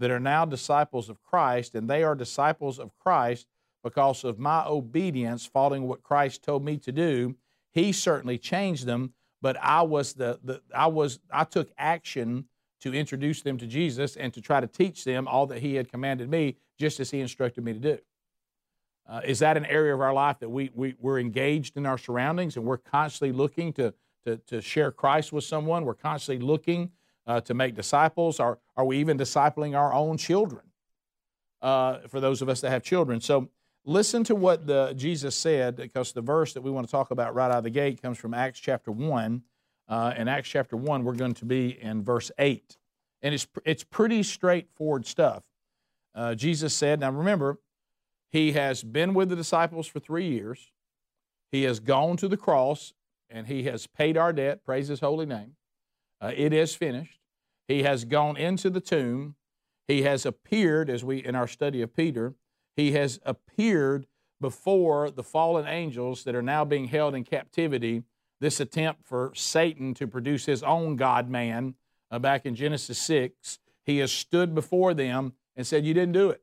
that 0.00 0.10
are 0.10 0.20
now 0.20 0.44
disciples 0.44 1.08
of 1.08 1.22
Christ, 1.22 1.74
and 1.74 1.88
they 1.88 2.02
are 2.02 2.14
disciples 2.14 2.78
of 2.78 2.98
Christ 2.98 3.46
because 3.84 4.24
of 4.24 4.38
my 4.38 4.64
obedience, 4.66 5.46
following 5.46 5.86
what 5.86 6.02
Christ 6.02 6.42
told 6.42 6.64
me 6.64 6.76
to 6.78 6.90
do. 6.92 7.36
He 7.70 7.92
certainly 7.92 8.36
changed 8.36 8.86
them, 8.86 9.14
but 9.40 9.56
I 9.62 9.82
was 9.82 10.14
the, 10.14 10.40
the 10.42 10.60
I 10.74 10.88
was 10.88 11.20
I 11.30 11.44
took 11.44 11.70
action 11.78 12.46
to 12.80 12.94
introduce 12.94 13.42
them 13.42 13.58
to 13.58 13.66
Jesus 13.66 14.16
and 14.16 14.32
to 14.34 14.40
try 14.40 14.60
to 14.60 14.66
teach 14.66 15.04
them 15.04 15.28
all 15.28 15.46
that 15.46 15.60
He 15.60 15.76
had 15.76 15.90
commanded 15.90 16.28
me, 16.30 16.56
just 16.80 16.98
as 16.98 17.10
He 17.10 17.20
instructed 17.20 17.62
me 17.62 17.72
to 17.74 17.78
do. 17.78 17.98
Uh, 19.08 19.20
is 19.24 19.38
that 19.40 19.56
an 19.56 19.66
area 19.66 19.94
of 19.94 20.00
our 20.00 20.12
life 20.12 20.38
that 20.40 20.48
we, 20.48 20.70
we 20.74 20.94
we're 20.98 21.20
engaged 21.20 21.76
in 21.76 21.86
our 21.86 21.98
surroundings 21.98 22.56
and 22.56 22.64
we're 22.64 22.78
constantly 22.78 23.36
looking 23.36 23.72
to 23.74 23.94
to, 24.24 24.36
to 24.36 24.60
share 24.60 24.90
Christ 24.90 25.32
with 25.32 25.44
someone? 25.44 25.84
We're 25.84 25.94
constantly 25.94 26.44
looking 26.44 26.90
uh, 27.26 27.40
to 27.42 27.54
make 27.54 27.74
disciples? 27.74 28.40
Are, 28.40 28.58
are 28.76 28.84
we 28.84 28.98
even 28.98 29.16
discipling 29.16 29.78
our 29.78 29.92
own 29.92 30.16
children? 30.16 30.62
Uh, 31.62 31.98
for 32.08 32.20
those 32.20 32.40
of 32.40 32.48
us 32.48 32.62
that 32.62 32.70
have 32.70 32.82
children. 32.82 33.20
So 33.20 33.50
listen 33.84 34.24
to 34.24 34.34
what 34.34 34.66
the, 34.66 34.94
Jesus 34.96 35.36
said, 35.36 35.76
because 35.76 36.12
the 36.12 36.22
verse 36.22 36.54
that 36.54 36.62
we 36.62 36.70
want 36.70 36.86
to 36.86 36.90
talk 36.90 37.10
about 37.10 37.34
right 37.34 37.50
out 37.50 37.58
of 37.58 37.64
the 37.64 37.70
gate 37.70 38.00
comes 38.00 38.16
from 38.16 38.32
Acts 38.32 38.58
chapter 38.58 38.90
1. 38.90 39.42
Uh, 39.86 40.14
in 40.16 40.26
Acts 40.26 40.48
chapter 40.48 40.76
1, 40.76 41.04
we're 41.04 41.12
going 41.12 41.34
to 41.34 41.44
be 41.44 41.78
in 41.82 42.02
verse 42.02 42.30
8. 42.38 42.78
And 43.20 43.34
it's, 43.34 43.46
it's 43.66 43.84
pretty 43.84 44.22
straightforward 44.22 45.04
stuff. 45.04 45.42
Uh, 46.14 46.34
Jesus 46.34 46.74
said, 46.74 47.00
now 47.00 47.10
remember, 47.10 47.58
he 48.30 48.52
has 48.52 48.82
been 48.82 49.14
with 49.14 49.28
the 49.28 49.36
disciples 49.36 49.86
for 49.86 50.00
three 50.00 50.28
years. 50.28 50.70
He 51.50 51.64
has 51.64 51.80
gone 51.80 52.16
to 52.18 52.28
the 52.28 52.36
cross 52.36 52.92
and 53.28 53.46
he 53.46 53.64
has 53.64 53.86
paid 53.86 54.16
our 54.16 54.32
debt. 54.32 54.64
Praise 54.64 54.88
his 54.88 55.00
holy 55.00 55.26
name. 55.26 55.52
Uh, 56.20 56.32
it 56.36 56.52
is 56.52 56.74
finished. 56.74 57.18
He 57.66 57.82
has 57.82 58.04
gone 58.04 58.36
into 58.36 58.70
the 58.70 58.80
tomb. 58.80 59.36
He 59.86 60.02
has 60.02 60.26
appeared, 60.26 60.90
as 60.90 61.04
we 61.04 61.24
in 61.24 61.34
our 61.34 61.48
study 61.48 61.82
of 61.82 61.94
Peter, 61.94 62.34
he 62.76 62.92
has 62.92 63.20
appeared 63.24 64.06
before 64.40 65.10
the 65.10 65.22
fallen 65.22 65.66
angels 65.66 66.24
that 66.24 66.34
are 66.34 66.42
now 66.42 66.64
being 66.64 66.86
held 66.86 67.14
in 67.14 67.24
captivity. 67.24 68.02
This 68.40 68.60
attempt 68.60 69.04
for 69.04 69.32
Satan 69.34 69.94
to 69.94 70.06
produce 70.06 70.46
his 70.46 70.62
own 70.62 70.96
God 70.96 71.28
man 71.28 71.74
uh, 72.10 72.18
back 72.18 72.46
in 72.46 72.54
Genesis 72.54 72.98
6, 72.98 73.58
he 73.84 73.98
has 73.98 74.10
stood 74.10 74.54
before 74.54 74.94
them 74.94 75.32
and 75.60 75.66
said, 75.66 75.84
You 75.84 75.92
didn't 75.94 76.12
do 76.12 76.30
it. 76.30 76.42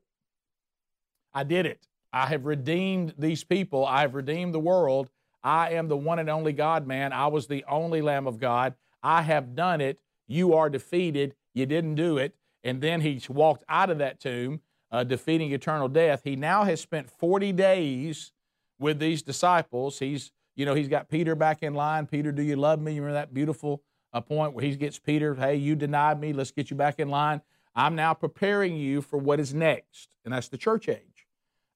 I 1.34 1.42
did 1.42 1.66
it. 1.66 1.88
I 2.12 2.26
have 2.26 2.46
redeemed 2.46 3.14
these 3.18 3.44
people. 3.44 3.84
I 3.84 4.02
have 4.02 4.14
redeemed 4.14 4.54
the 4.54 4.60
world. 4.60 5.10
I 5.42 5.70
am 5.72 5.88
the 5.88 5.96
one 5.96 6.18
and 6.18 6.30
only 6.30 6.52
God 6.52 6.86
man. 6.86 7.12
I 7.12 7.26
was 7.26 7.48
the 7.48 7.64
only 7.68 8.00
Lamb 8.00 8.26
of 8.26 8.38
God. 8.38 8.74
I 9.02 9.22
have 9.22 9.54
done 9.54 9.80
it. 9.80 9.98
You 10.26 10.54
are 10.54 10.70
defeated. 10.70 11.34
You 11.52 11.66
didn't 11.66 11.96
do 11.96 12.16
it. 12.16 12.34
And 12.62 12.80
then 12.80 13.00
he 13.00 13.20
walked 13.28 13.64
out 13.68 13.90
of 13.90 13.98
that 13.98 14.20
tomb, 14.20 14.60
uh, 14.92 15.04
defeating 15.04 15.52
eternal 15.52 15.88
death. 15.88 16.22
He 16.24 16.36
now 16.36 16.64
has 16.64 16.80
spent 16.80 17.10
40 17.10 17.52
days 17.52 18.32
with 18.78 19.00
these 19.00 19.22
disciples. 19.22 19.98
He's, 19.98 20.30
you 20.54 20.64
know, 20.64 20.74
he's 20.74 20.88
got 20.88 21.08
Peter 21.08 21.34
back 21.34 21.62
in 21.62 21.74
line. 21.74 22.06
Peter, 22.06 22.32
do 22.32 22.42
you 22.42 22.56
love 22.56 22.80
me? 22.80 22.94
You 22.94 23.02
remember 23.02 23.20
that 23.20 23.34
beautiful 23.34 23.82
uh, 24.12 24.20
point 24.20 24.54
where 24.54 24.64
he 24.64 24.74
gets 24.76 24.98
Peter, 24.98 25.34
hey, 25.34 25.56
you 25.56 25.76
denied 25.76 26.20
me. 26.20 26.32
Let's 26.32 26.50
get 26.50 26.70
you 26.70 26.76
back 26.76 26.98
in 26.98 27.08
line. 27.08 27.42
I'm 27.78 27.94
now 27.94 28.12
preparing 28.12 28.76
you 28.76 29.00
for 29.00 29.18
what 29.18 29.38
is 29.38 29.54
next, 29.54 30.08
and 30.24 30.34
that's 30.34 30.48
the 30.48 30.58
church 30.58 30.88
age. 30.88 31.28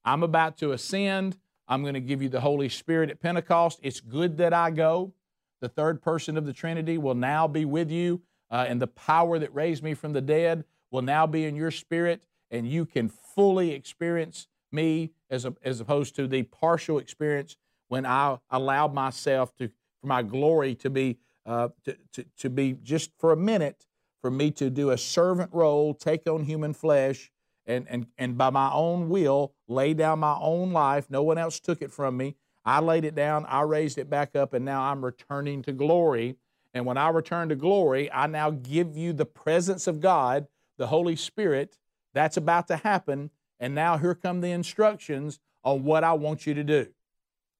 I'm 0.04 0.22
about 0.22 0.58
to 0.58 0.72
ascend. 0.72 1.38
I'm 1.68 1.82
going 1.82 1.94
to 1.94 2.00
give 2.00 2.20
you 2.20 2.28
the 2.28 2.40
Holy 2.40 2.68
Spirit 2.68 3.08
at 3.08 3.20
Pentecost. 3.20 3.78
It's 3.82 4.00
good 4.00 4.36
that 4.38 4.52
I 4.52 4.72
go 4.72 5.14
the 5.62 5.68
third 5.68 6.02
person 6.02 6.36
of 6.36 6.44
the 6.44 6.52
Trinity, 6.52 6.98
will 6.98 7.14
now 7.14 7.46
be 7.46 7.64
with 7.64 7.88
you, 7.90 8.20
uh, 8.50 8.66
and 8.68 8.82
the 8.82 8.88
power 8.88 9.38
that 9.38 9.54
raised 9.54 9.82
me 9.82 9.94
from 9.94 10.12
the 10.12 10.20
dead 10.20 10.64
will 10.90 11.02
now 11.02 11.24
be 11.24 11.44
in 11.44 11.54
your 11.54 11.70
spirit, 11.70 12.26
and 12.50 12.68
you 12.68 12.84
can 12.84 13.08
fully 13.08 13.70
experience 13.70 14.48
me 14.72 15.12
as, 15.30 15.44
a, 15.44 15.54
as 15.62 15.80
opposed 15.80 16.16
to 16.16 16.26
the 16.26 16.42
partial 16.42 16.98
experience 16.98 17.56
when 17.86 18.04
I 18.04 18.38
allowed 18.50 18.92
myself 18.92 19.54
to, 19.58 19.70
for 20.00 20.08
my 20.08 20.22
glory 20.22 20.74
to 20.74 20.90
be, 20.90 21.18
uh, 21.46 21.68
to, 21.84 21.96
to, 22.14 22.24
to 22.38 22.50
be 22.50 22.76
just 22.82 23.12
for 23.18 23.30
a 23.30 23.36
minute 23.36 23.86
for 24.22 24.30
me 24.30 24.50
to 24.52 24.70
do 24.70 24.90
a 24.90 24.96
servant 24.96 25.50
role, 25.52 25.92
take 25.92 26.26
on 26.28 26.44
human 26.44 26.72
flesh, 26.72 27.30
and, 27.66 27.86
and, 27.90 28.06
and 28.16 28.38
by 28.38 28.50
my 28.50 28.72
own 28.72 29.08
will 29.08 29.52
lay 29.68 29.92
down 29.92 30.20
my 30.20 30.36
own 30.40 30.72
life. 30.72 31.10
No 31.10 31.22
one 31.22 31.38
else 31.38 31.60
took 31.60 31.82
it 31.82 31.92
from 31.92 32.16
me. 32.16 32.36
I 32.64 32.80
laid 32.80 33.04
it 33.04 33.16
down, 33.16 33.44
I 33.46 33.62
raised 33.62 33.98
it 33.98 34.08
back 34.08 34.36
up, 34.36 34.54
and 34.54 34.64
now 34.64 34.82
I'm 34.82 35.04
returning 35.04 35.62
to 35.62 35.72
glory. 35.72 36.36
And 36.72 36.86
when 36.86 36.96
I 36.96 37.08
return 37.08 37.48
to 37.48 37.56
glory, 37.56 38.10
I 38.10 38.28
now 38.28 38.50
give 38.50 38.96
you 38.96 39.12
the 39.12 39.26
presence 39.26 39.86
of 39.88 40.00
God, 40.00 40.46
the 40.78 40.86
Holy 40.86 41.16
Spirit. 41.16 41.76
That's 42.14 42.36
about 42.36 42.68
to 42.68 42.76
happen. 42.76 43.30
And 43.58 43.74
now 43.74 43.98
here 43.98 44.14
come 44.14 44.40
the 44.40 44.52
instructions 44.52 45.40
on 45.64 45.82
what 45.82 46.04
I 46.04 46.12
want 46.12 46.46
you 46.46 46.54
to 46.54 46.64
do. 46.64 46.86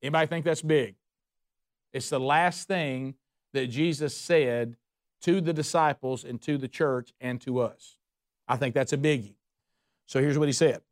Anybody 0.02 0.26
think 0.28 0.45
that's 0.45 0.62
big? 0.62 0.95
It's 1.92 2.09
the 2.09 2.21
last 2.21 2.69
thing 2.69 3.14
that 3.52 3.66
Jesus 3.66 4.16
said 4.16 4.76
to 5.22 5.40
the 5.40 5.52
disciples 5.52 6.24
and 6.24 6.40
to 6.42 6.58
the 6.58 6.68
church 6.68 7.12
and 7.20 7.40
to 7.40 7.60
us. 7.60 7.96
I 8.48 8.56
think 8.56 8.74
that's 8.74 8.92
a 8.92 8.98
biggie. 8.98 9.34
So 10.06 10.20
here's 10.20 10.38
what 10.38 10.48
he 10.48 10.52
said 10.52 10.82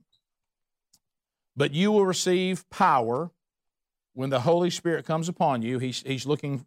But 1.57 1.73
you 1.73 1.93
will 1.93 2.07
receive 2.07 2.69
power 2.71 3.31
when 4.15 4.31
the 4.31 4.41
Holy 4.41 4.71
Spirit 4.71 5.05
comes 5.05 5.29
upon 5.29 5.63
you. 5.63 5.79
He's, 5.79 6.03
he's 6.03 6.27
looking 6.27 6.67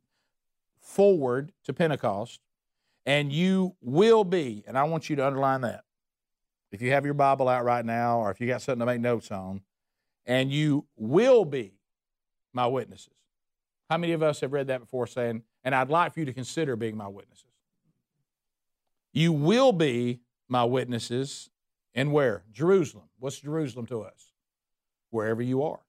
forward 0.80 1.52
to 1.64 1.74
Pentecost, 1.74 2.40
and 3.06 3.32
you 3.32 3.76
will 3.82 4.24
be, 4.24 4.64
and 4.68 4.78
I 4.78 4.84
want 4.84 5.10
you 5.10 5.16
to 5.16 5.26
underline 5.26 5.62
that. 5.62 5.84
If 6.72 6.82
you 6.82 6.92
have 6.92 7.06
your 7.06 7.14
Bible 7.14 7.48
out 7.48 7.64
right 7.64 7.86
now, 7.86 8.20
or 8.20 8.32
if 8.32 8.42
you 8.42 8.48
got 8.48 8.62
something 8.62 8.80
to 8.80 8.86
make 8.86 9.00
notes 9.00 9.32
on, 9.32 9.62
and 10.26 10.52
you 10.52 10.86
will 10.96 11.46
be 11.46 11.74
my 12.54 12.68
witnesses. 12.68 13.14
How 13.90 13.98
many 13.98 14.14
of 14.14 14.24
us 14.24 14.42
have 14.42 14.54
read 14.54 14.68
that 14.68 14.80
before 14.80 15.06
saying, 15.06 15.44
and 15.64 15.76
I'd 15.76 15.90
like 15.90 16.14
for 16.14 16.20
you 16.20 16.26
to 16.26 16.34
consider 16.34 16.76
being 16.76 16.98
my 16.98 17.08
witnesses? 17.08 17.53
You 19.14 19.32
will 19.32 19.72
be 19.72 20.20
my 20.50 20.66
witnesses 20.66 21.50
in 21.94 22.12
where? 22.12 22.44
Jerusalem. 22.52 23.06
What's 23.20 23.40
Jerusalem 23.40 23.86
to 23.86 24.02
us? 24.02 24.34
Wherever 25.12 25.42
you 25.42 25.64
are, 25.64 25.82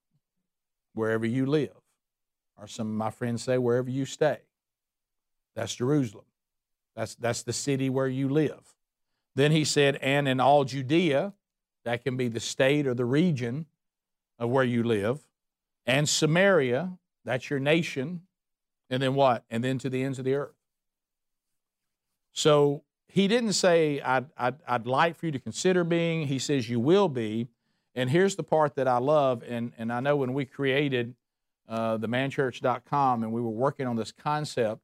wherever 0.93 1.27
you 1.27 1.47
live. 1.47 1.73
Or 2.61 2.67
some 2.67 2.87
of 2.87 2.95
my 2.95 3.11
friends 3.11 3.43
say, 3.43 3.59
wherever 3.59 3.91
you 3.91 4.05
stay. 4.05 4.39
That's 5.57 5.75
Jerusalem. 5.75 6.27
That's, 6.95 7.15
that's 7.17 7.43
the 7.43 7.53
city 7.53 7.91
where 7.91 8.07
you 8.07 8.29
live. 8.29 8.75
Then 9.35 9.51
he 9.51 9.65
said, 9.65 9.97
and 9.97 10.29
in 10.29 10.39
all 10.39 10.65
Judea, 10.65 11.33
that 11.85 12.05
can 12.05 12.17
be 12.17 12.29
the 12.29 12.41
state 12.41 12.87
or 12.87 12.95
the 12.95 13.05
region 13.05 13.67
of 14.39 14.51
where 14.51 14.65
you 14.65 14.83
live, 14.83 15.27
and 15.87 16.09
Samaria, 16.09 16.93
that's 17.25 17.51
your 17.51 17.59
nation, 17.59 18.23
and 18.91 19.03
then 19.03 19.15
what? 19.15 19.45
And 19.51 19.63
then 19.63 19.79
to 19.79 19.91
the 19.91 20.03
ends 20.03 20.19
of 20.19 20.25
the 20.25 20.35
earth. 20.35 20.55
So 22.33 22.83
he 23.15 23.29
didn't 23.29 23.53
say, 23.53 24.01
I'd, 24.01 24.27
I'd, 24.37 24.57
I'd 24.67 24.87
like 24.89 25.15
for 25.15 25.27
you 25.27 25.33
to 25.33 25.39
consider 25.39 25.85
being. 25.85 26.27
He 26.27 26.41
says, 26.41 26.69
You 26.69 26.81
will 26.81 27.09
be. 27.09 27.47
And 27.95 28.11
here's 28.11 28.35
the 28.35 28.43
part 28.43 28.75
that 28.75 28.89
I 28.89 28.99
love. 28.99 29.45
And, 29.47 29.71
and 29.79 29.93
I 29.93 30.01
know 30.01 30.17
when 30.17 30.35
we 30.35 30.45
created 30.45 31.15
uh, 31.69 31.97
the 31.97 32.09
manchurch.com 32.09 33.23
and 33.23 33.33
we 33.33 33.41
were 33.41 33.51
working 33.51 33.87
on 33.87 33.95
this 33.95 34.11
concept 34.11 34.81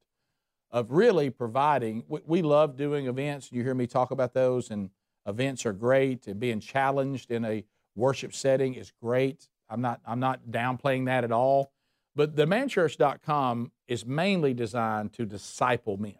of 0.71 0.93
really 0.93 1.29
providing, 1.31 2.05
we, 2.07 2.21
we 2.25 2.43
love 2.43 2.77
doing 2.77 3.09
events. 3.09 3.51
You 3.51 3.65
hear 3.65 3.75
me 3.75 3.89
talk 3.89 4.13
about 4.13 4.33
those, 4.33 4.71
and 4.71 4.91
events 5.27 5.67
are 5.67 5.73
great. 5.73 6.29
And 6.29 6.39
being 6.39 6.61
challenged 6.61 7.33
in 7.33 7.45
a 7.45 7.65
worship 7.97 8.33
setting 8.33 8.75
is 8.75 8.93
great. 9.03 9.49
I'm 9.69 9.81
not, 9.81 10.01
I'm 10.07 10.21
not 10.21 10.53
downplaying 10.53 11.07
that 11.07 11.25
at 11.25 11.33
all. 11.33 11.73
But 12.15 12.37
the 12.37 12.47
manchurch.com 12.47 13.73
is 13.89 14.07
mainly 14.07 14.55
designed 14.55 15.15
to 15.15 15.27
disciple 15.27 15.97
men. 15.97 16.15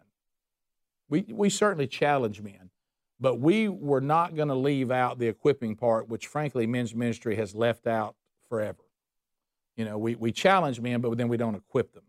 We, 1.11 1.25
we 1.27 1.49
certainly 1.49 1.87
challenge 1.87 2.41
men, 2.41 2.69
but 3.19 3.37
we 3.39 3.67
were 3.67 3.99
not 3.99 4.33
going 4.33 4.47
to 4.47 4.55
leave 4.55 4.91
out 4.91 5.19
the 5.19 5.27
equipping 5.27 5.75
part, 5.75 6.07
which 6.07 6.25
frankly 6.25 6.65
men's 6.65 6.95
ministry 6.95 7.35
has 7.35 7.53
left 7.53 7.85
out 7.85 8.15
forever. 8.47 8.83
You 9.75 9.83
know, 9.83 9.97
we, 9.97 10.15
we 10.15 10.31
challenge 10.31 10.79
men, 10.79 11.01
but 11.01 11.17
then 11.17 11.27
we 11.27 11.35
don't 11.35 11.55
equip 11.55 11.93
them. 11.93 12.05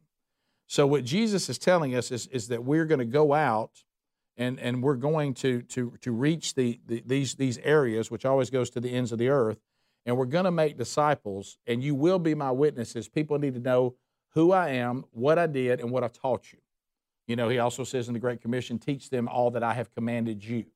So 0.68 0.86
what 0.86 1.04
Jesus 1.04 1.48
is 1.50 1.58
telling 1.58 1.96
us 1.96 2.12
is, 2.12 2.28
is 2.28 2.46
that 2.48 2.62
we're 2.62 2.84
going 2.84 3.00
to 3.00 3.04
go 3.04 3.34
out 3.34 3.82
and, 4.36 4.60
and 4.60 4.82
we're 4.82 4.94
going 4.94 5.34
to, 5.34 5.62
to, 5.62 5.94
to 6.00 6.12
reach 6.12 6.54
the, 6.54 6.78
the, 6.86 7.02
these, 7.04 7.34
these 7.34 7.58
areas, 7.58 8.08
which 8.08 8.24
always 8.24 8.50
goes 8.50 8.70
to 8.70 8.80
the 8.80 8.90
ends 8.90 9.10
of 9.10 9.18
the 9.18 9.28
earth, 9.28 9.58
and 10.06 10.16
we're 10.16 10.26
going 10.26 10.44
to 10.44 10.52
make 10.52 10.78
disciples, 10.78 11.58
and 11.66 11.82
you 11.82 11.96
will 11.96 12.20
be 12.20 12.36
my 12.36 12.52
witnesses. 12.52 13.08
People 13.08 13.38
need 13.40 13.54
to 13.54 13.60
know 13.60 13.96
who 14.34 14.52
I 14.52 14.70
am, 14.70 15.04
what 15.10 15.40
I 15.40 15.48
did, 15.48 15.80
and 15.80 15.90
what 15.90 16.04
I 16.04 16.08
taught 16.08 16.52
you. 16.52 16.61
You 17.32 17.36
know, 17.36 17.48
he 17.48 17.60
also 17.60 17.82
says 17.82 18.08
in 18.08 18.12
the 18.12 18.20
Great 18.20 18.42
Commission, 18.42 18.78
teach 18.78 19.08
them 19.08 19.26
all 19.26 19.52
that 19.52 19.62
I 19.62 19.72
have 19.72 19.90
commanded 19.94 20.44
you. 20.44 20.66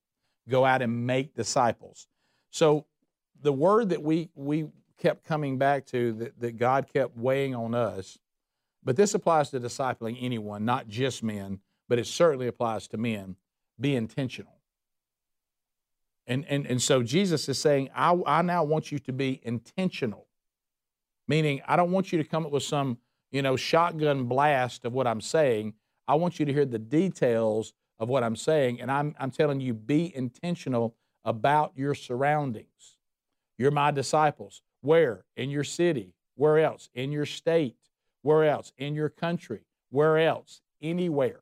Go 0.49 0.65
out 0.65 0.81
and 0.81 1.07
make 1.07 1.35
disciples. 1.35 2.07
So 2.49 2.87
the 3.43 3.53
word 3.53 3.91
that 3.91 4.03
we, 4.03 4.31
we 4.35 4.65
kept 4.97 5.23
coming 5.27 5.59
back 5.59 5.85
to, 5.89 6.15
that, 6.15 6.41
that 6.41 6.57
God 6.57 6.87
kept 6.91 7.15
weighing 7.15 7.55
on 7.55 7.75
us, 7.75 8.17
but 8.83 8.97
this 8.97 9.13
applies 9.13 9.51
to 9.51 9.61
discipling 9.61 10.17
anyone, 10.19 10.65
not 10.65 10.89
just 10.89 11.23
men, 11.23 11.61
but 11.91 11.99
it 11.99 12.07
certainly 12.07 12.47
applies 12.47 12.89
to 12.89 12.97
men. 12.97 13.37
Be 13.79 13.95
intentional. 13.95 14.57
And, 16.27 16.47
and, 16.49 16.67
and 16.67 16.81
so 16.81 17.03
Jesus 17.03 17.51
is 17.51 17.61
saying, 17.61 17.91
I, 17.95 18.19
I 18.27 18.41
now 18.41 18.65
want 18.65 18.91
you 18.91 18.99
to 19.01 19.13
be 19.13 19.43
intentional, 19.43 20.27
meaning 21.29 21.61
I 21.69 21.77
don't 21.77 21.91
want 21.91 22.13
you 22.13 22.17
to 22.23 22.25
come 22.25 22.47
up 22.47 22.51
with 22.51 22.63
some, 22.63 22.97
you 23.31 23.43
know, 23.43 23.57
shotgun 23.57 24.25
blast 24.25 24.87
of 24.87 24.95
what 24.95 25.07
I'm 25.07 25.21
saying. 25.21 25.75
I 26.09 26.15
want 26.15 26.39
you 26.39 26.47
to 26.47 26.53
hear 26.53 26.65
the 26.65 26.79
details 26.79 27.73
of 27.99 28.09
what 28.09 28.23
I'm 28.23 28.37
saying. 28.37 28.81
And 28.81 28.91
I'm, 28.91 29.15
I'm 29.19 29.31
telling 29.31 29.61
you, 29.61 29.75
be 29.75 30.15
intentional 30.15 30.95
about 31.25 31.73
your 31.77 31.95
surroundings. 31.95 32.97
You're 33.59 33.71
my 33.71 33.91
disciples. 33.91 34.63
Where? 34.83 35.25
In 35.37 35.51
your 35.51 35.65
city. 35.65 36.15
Where 36.37 36.59
else? 36.59 36.91
In 36.95 37.11
your 37.11 37.27
state. 37.27 37.77
Where 38.23 38.45
else? 38.45 38.73
In 38.77 38.95
your 38.95 39.09
country. 39.09 39.61
Where 39.91 40.19
else? 40.19 40.61
Anywhere. 40.83 41.41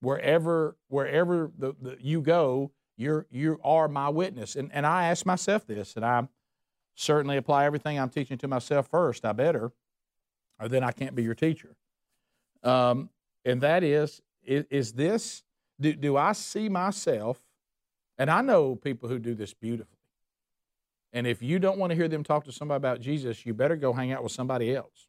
Wherever, 0.00 0.76
wherever 0.88 1.50
the, 1.56 1.74
the, 1.80 1.96
you 2.00 2.20
go, 2.20 2.72
you're, 2.96 3.26
you 3.30 3.58
are 3.64 3.88
my 3.88 4.08
witness. 4.08 4.56
And, 4.56 4.70
and 4.72 4.84
I 4.84 5.06
ask 5.06 5.24
myself 5.24 5.66
this, 5.66 5.96
and 5.96 6.04
I 6.04 6.28
certainly 6.94 7.36
apply 7.36 7.64
everything 7.64 7.98
I'm 7.98 8.10
teaching 8.10 8.36
to 8.38 8.48
myself 8.48 8.88
first. 8.88 9.24
I 9.24 9.32
better, 9.32 9.72
or 10.60 10.68
then 10.68 10.84
I 10.84 10.92
can't 10.92 11.14
be 11.14 11.22
your 11.22 11.34
teacher. 11.34 11.74
Um, 12.62 13.08
and 13.44 13.60
that 13.60 13.82
is, 13.82 14.20
is, 14.44 14.64
is 14.70 14.92
this, 14.92 15.42
do, 15.80 15.92
do 15.92 16.16
I 16.16 16.32
see 16.32 16.68
myself, 16.68 17.40
and 18.18 18.30
I 18.30 18.40
know 18.40 18.76
people 18.76 19.08
who 19.08 19.18
do 19.18 19.34
this 19.34 19.54
beautifully. 19.54 19.98
And 21.12 21.26
if 21.26 21.42
you 21.42 21.58
don't 21.58 21.78
want 21.78 21.90
to 21.90 21.96
hear 21.96 22.08
them 22.08 22.24
talk 22.24 22.44
to 22.44 22.52
somebody 22.52 22.76
about 22.76 23.00
Jesus, 23.00 23.44
you 23.44 23.52
better 23.52 23.76
go 23.76 23.92
hang 23.92 24.12
out 24.12 24.22
with 24.22 24.32
somebody 24.32 24.74
else. 24.74 25.08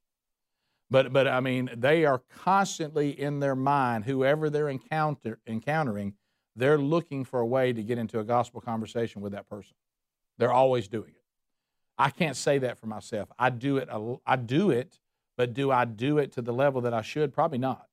But, 0.90 1.13
but 1.13 1.28
I 1.28 1.40
mean, 1.40 1.70
they 1.75 2.06
are 2.06 2.22
constantly 2.44 3.20
in 3.20 3.40
their 3.40 3.56
mind, 3.56 4.06
whoever 4.06 4.50
they're 4.50 4.70
encounter, 4.70 5.40
encountering, 5.48 6.13
they're 6.56 6.78
looking 6.78 7.24
for 7.24 7.40
a 7.40 7.46
way 7.46 7.74
to 7.74 7.82
get 7.82 7.98
into 7.98 8.20
a 8.20 8.24
gospel 8.24 8.62
conversation 8.62 9.22
with 9.22 9.32
that 9.32 9.50
person. 9.50 9.74
They're 10.38 10.52
always 10.52 10.88
doing 10.88 11.10
it. 11.10 11.24
I 11.98 12.10
can't 12.10 12.36
say 12.36 12.60
that 12.60 12.78
for 12.78 12.88
myself. 12.88 13.30
I 13.40 13.50
do 13.50 13.78
it. 13.78 13.90
I 14.25 14.36
do 14.36 14.72
it, 14.72 15.00
but 15.38 15.54
do 15.54 15.72
I 15.72 15.86
do 15.86 16.18
it 16.18 16.32
to 16.34 16.42
the 16.42 16.54
level 16.54 16.82
that 16.82 16.94
I 16.94 17.02
should? 17.02 17.34
Probably 17.34 17.60
not. 17.60 17.88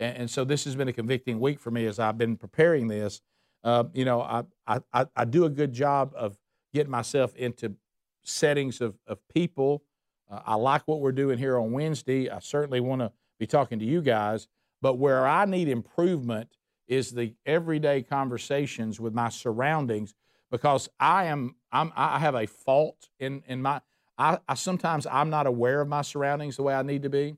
And, 0.00 0.16
and 0.16 0.30
so 0.30 0.44
this 0.44 0.64
has 0.64 0.76
been 0.76 0.88
a 0.88 0.92
convicting 0.92 1.40
week 1.40 1.60
for 1.60 1.70
me 1.70 1.86
as 1.86 1.98
I've 1.98 2.18
been 2.18 2.36
preparing 2.36 2.88
this. 2.88 3.20
Uh, 3.64 3.84
you 3.92 4.04
know, 4.04 4.20
I, 4.20 4.44
I 4.66 5.06
I 5.16 5.24
do 5.24 5.44
a 5.44 5.50
good 5.50 5.72
job 5.72 6.12
of 6.16 6.38
getting 6.72 6.90
myself 6.90 7.34
into 7.36 7.74
settings 8.22 8.80
of 8.80 8.98
of 9.06 9.18
people. 9.28 9.82
Uh, 10.30 10.40
I 10.46 10.54
like 10.54 10.82
what 10.86 11.00
we're 11.00 11.12
doing 11.12 11.38
here 11.38 11.58
on 11.58 11.72
Wednesday. 11.72 12.30
I 12.30 12.38
certainly 12.40 12.80
want 12.80 13.00
to 13.00 13.12
be 13.38 13.46
talking 13.46 13.78
to 13.78 13.84
you 13.84 14.02
guys. 14.02 14.48
But 14.82 14.98
where 14.98 15.26
I 15.26 15.46
need 15.46 15.68
improvement 15.68 16.50
is 16.86 17.10
the 17.10 17.34
everyday 17.44 18.02
conversations 18.02 19.00
with 19.00 19.14
my 19.14 19.28
surroundings 19.28 20.14
because 20.50 20.88
I 21.00 21.24
am 21.24 21.56
I'm, 21.72 21.92
I 21.96 22.18
have 22.18 22.34
a 22.34 22.46
fault 22.46 23.08
in 23.18 23.42
in 23.46 23.62
my 23.62 23.80
I, 24.18 24.38
I, 24.48 24.54
sometimes 24.54 25.06
I'm 25.06 25.28
not 25.30 25.46
aware 25.46 25.80
of 25.80 25.88
my 25.88 26.02
surroundings 26.02 26.56
the 26.56 26.62
way 26.62 26.74
I 26.74 26.82
need 26.82 27.02
to 27.02 27.10
be. 27.10 27.36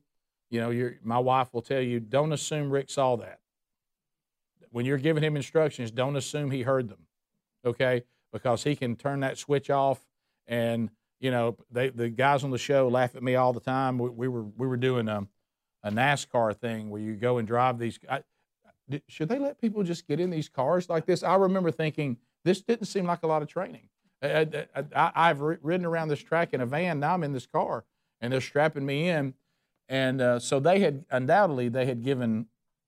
You 0.49 0.61
know, 0.61 0.91
my 1.03 1.19
wife 1.19 1.53
will 1.53 1.61
tell 1.61 1.81
you, 1.81 1.99
don't 1.99 2.31
assume 2.31 2.69
Rick 2.69 2.89
saw 2.89 3.15
that. 3.17 3.39
When 4.71 4.85
you're 4.85 4.97
giving 4.97 5.23
him 5.23 5.35
instructions, 5.35 5.91
don't 5.91 6.15
assume 6.15 6.51
he 6.51 6.63
heard 6.63 6.89
them, 6.89 7.05
okay? 7.65 8.03
Because 8.31 8.63
he 8.63 8.75
can 8.75 8.95
turn 8.95 9.19
that 9.21 9.37
switch 9.37 9.69
off, 9.69 9.99
and 10.47 10.89
you 11.19 11.31
know, 11.31 11.57
they, 11.71 11.89
the 11.89 12.09
guys 12.09 12.43
on 12.43 12.51
the 12.51 12.57
show 12.57 12.87
laugh 12.87 13.15
at 13.15 13.23
me 13.23 13.35
all 13.35 13.51
the 13.51 13.59
time. 13.59 13.97
We, 13.97 14.09
we 14.09 14.27
were 14.27 14.43
we 14.43 14.67
were 14.67 14.77
doing 14.77 15.07
a, 15.07 15.27
a 15.83 15.91
NASCAR 15.91 16.55
thing 16.55 16.89
where 16.89 17.01
you 17.01 17.15
go 17.15 17.39
and 17.39 17.47
drive 17.47 17.77
these. 17.79 17.99
I, 18.09 18.23
should 19.07 19.29
they 19.29 19.39
let 19.39 19.59
people 19.59 19.83
just 19.83 20.07
get 20.07 20.19
in 20.19 20.29
these 20.29 20.49
cars 20.49 20.89
like 20.89 21.05
this? 21.05 21.23
I 21.23 21.35
remember 21.35 21.71
thinking 21.71 22.17
this 22.43 22.61
didn't 22.61 22.85
seem 22.85 23.05
like 23.05 23.23
a 23.23 23.27
lot 23.27 23.41
of 23.41 23.47
training. 23.47 23.89
I, 24.21 24.63
have 25.15 25.39
ridden 25.39 25.85
around 25.85 26.09
this 26.09 26.19
track 26.19 26.53
in 26.53 26.61
a 26.61 26.65
van. 26.65 26.99
Now 26.99 27.13
I'm 27.13 27.23
in 27.23 27.33
this 27.33 27.45
car, 27.45 27.85
and 28.19 28.33
they're 28.33 28.41
strapping 28.41 28.85
me 28.85 29.09
in, 29.09 29.33
and 29.89 30.21
uh, 30.21 30.39
so 30.39 30.59
they 30.59 30.79
had 30.79 31.03
undoubtedly 31.09 31.67
they 31.67 31.87
had 31.87 32.03
given 32.03 32.45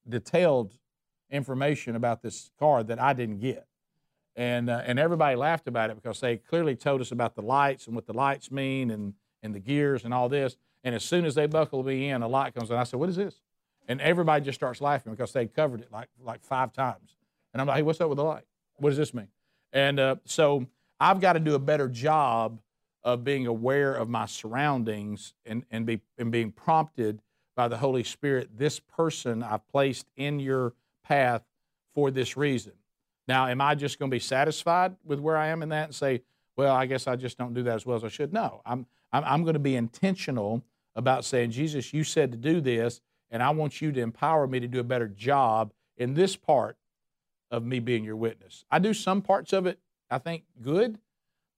detailed 0.07 0.77
information 1.31 1.95
about 1.95 2.21
this 2.21 2.51
car 2.59 2.83
that 2.83 3.01
I 3.01 3.13
didn't 3.13 3.39
get. 3.39 3.65
And, 4.35 4.69
uh, 4.69 4.81
and 4.85 4.99
everybody 4.99 5.35
laughed 5.35 5.67
about 5.67 5.89
it 5.89 5.95
because 5.95 6.19
they 6.19 6.37
clearly 6.37 6.75
told 6.75 7.01
us 7.01 7.11
about 7.11 7.35
the 7.35 7.41
lights 7.41 7.87
and 7.87 7.95
what 7.95 8.05
the 8.05 8.13
lights 8.13 8.51
mean 8.51 8.91
and, 8.91 9.13
and 9.41 9.53
the 9.53 9.59
gears 9.59 10.05
and 10.05 10.13
all 10.13 10.29
this. 10.29 10.55
And 10.83 10.95
as 10.95 11.03
soon 11.03 11.25
as 11.25 11.35
they 11.35 11.47
buckle 11.47 11.83
me 11.83 12.09
in, 12.09 12.21
a 12.21 12.27
light 12.27 12.53
comes 12.53 12.71
on. 12.71 12.77
I 12.77 12.83
said, 12.83 12.99
What 12.99 13.09
is 13.09 13.15
this? 13.15 13.41
And 13.87 13.99
everybody 13.99 14.43
just 14.43 14.57
starts 14.57 14.79
laughing 14.79 15.11
because 15.11 15.33
they 15.33 15.47
covered 15.47 15.81
it 15.81 15.91
like, 15.91 16.07
like 16.23 16.43
five 16.43 16.71
times. 16.71 17.15
And 17.53 17.61
I'm 17.61 17.67
like, 17.67 17.77
Hey, 17.77 17.83
what's 17.83 17.99
up 17.99 18.09
with 18.09 18.17
the 18.17 18.23
light? 18.23 18.45
What 18.77 18.89
does 18.89 18.97
this 18.97 19.13
mean? 19.13 19.27
And 19.73 19.99
uh, 19.99 20.15
so 20.25 20.65
I've 20.99 21.19
got 21.19 21.33
to 21.33 21.39
do 21.39 21.55
a 21.55 21.59
better 21.59 21.87
job 21.87 22.59
of 23.03 23.23
being 23.23 23.47
aware 23.47 23.93
of 23.93 24.09
my 24.09 24.25
surroundings 24.25 25.33
and, 25.45 25.63
and, 25.71 25.85
be, 25.85 26.01
and 26.17 26.31
being 26.31 26.51
prompted 26.51 27.21
by 27.55 27.67
the 27.67 27.77
Holy 27.77 28.03
Spirit. 28.03 28.49
This 28.57 28.79
person 28.79 29.43
I've 29.43 29.67
placed 29.67 30.07
in 30.15 30.39
your 30.39 30.73
path 31.03 31.43
for 31.93 32.11
this 32.11 32.37
reason. 32.37 32.73
Now, 33.27 33.47
am 33.47 33.61
I 33.61 33.75
just 33.75 33.99
going 33.99 34.09
to 34.09 34.15
be 34.15 34.19
satisfied 34.19 34.95
with 35.03 35.19
where 35.19 35.37
I 35.37 35.47
am 35.47 35.63
in 35.63 35.69
that 35.69 35.85
and 35.85 35.95
say, 35.95 36.21
well, 36.55 36.75
I 36.75 36.85
guess 36.85 37.07
I 37.07 37.15
just 37.15 37.37
don't 37.37 37.53
do 37.53 37.63
that 37.63 37.75
as 37.75 37.85
well 37.85 37.97
as 37.97 38.03
I 38.03 38.09
should? 38.09 38.33
No, 38.33 38.61
I'm, 38.65 38.85
I'm, 39.11 39.23
I'm 39.23 39.43
going 39.43 39.53
to 39.53 39.59
be 39.59 39.75
intentional 39.75 40.63
about 40.95 41.25
saying, 41.25 41.51
Jesus, 41.51 41.93
you 41.93 42.03
said 42.03 42.31
to 42.31 42.37
do 42.37 42.61
this, 42.61 43.01
and 43.29 43.41
I 43.41 43.49
want 43.51 43.81
you 43.81 43.91
to 43.91 44.01
empower 44.01 44.47
me 44.47 44.59
to 44.59 44.67
do 44.67 44.79
a 44.79 44.83
better 44.83 45.07
job 45.07 45.71
in 45.97 46.13
this 46.13 46.35
part 46.35 46.77
of 47.49 47.63
me 47.63 47.79
being 47.79 48.03
your 48.03 48.15
witness. 48.15 48.65
I 48.69 48.79
do 48.79 48.93
some 48.93 49.21
parts 49.21 49.53
of 49.53 49.65
it, 49.65 49.79
I 50.09 50.17
think, 50.17 50.43
good, 50.61 50.97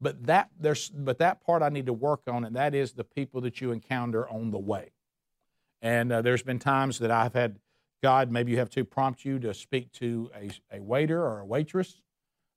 but 0.04 0.26
that 0.26 0.50
there's 0.60 0.90
but 0.90 1.18
that 1.20 1.44
part 1.44 1.64
I 1.64 1.70
need 1.70 1.88
to 1.88 1.94
work 1.94 2.22
on, 2.28 2.44
and 2.44 2.56
that 2.56 2.76
is 2.76 2.94
the 2.94 3.04
people 3.04 3.42
that 3.42 3.62
you 3.62 3.72
encounter 3.72 4.28
on 4.30 4.52
the 4.52 4.60
way. 4.60 4.92
And 5.82 6.12
uh, 6.12 6.22
there's 6.22 6.44
been 6.44 6.60
times 6.60 7.00
that 7.00 7.10
I've 7.12 7.34
had 7.34 7.60
God, 8.02 8.30
maybe 8.30 8.52
you 8.52 8.58
have 8.60 8.70
to 8.72 8.84
prompt 8.84 9.24
you 9.24 9.40
to 9.40 9.54
speak 9.54 9.92
to 9.94 10.30
a, 10.36 10.78
a 10.78 10.82
waiter 10.82 11.22
or 11.22 11.40
a 11.40 11.46
waitress, 11.46 12.02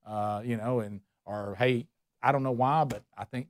uh, 0.05 0.43
you 0.45 0.57
know, 0.57 0.81
and 0.81 1.01
or 1.25 1.55
hey, 1.59 1.87
I 2.21 2.33
don't 2.33 2.43
know 2.43 2.53
why, 2.53 2.85
but 2.85 3.05
I 3.17 3.25
think 3.25 3.47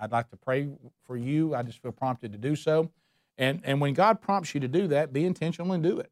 I'd 0.00 0.12
like 0.12 0.30
to 0.30 0.36
pray 0.36 0.68
for 1.04 1.16
you. 1.16 1.54
I 1.54 1.62
just 1.62 1.80
feel 1.82 1.92
prompted 1.92 2.32
to 2.32 2.38
do 2.38 2.56
so. 2.56 2.90
And, 3.38 3.60
and 3.64 3.80
when 3.80 3.92
God 3.94 4.20
prompts 4.20 4.54
you 4.54 4.60
to 4.60 4.68
do 4.68 4.86
that, 4.88 5.12
be 5.12 5.24
intentional 5.24 5.72
and 5.72 5.82
do 5.82 5.98
it. 5.98 6.10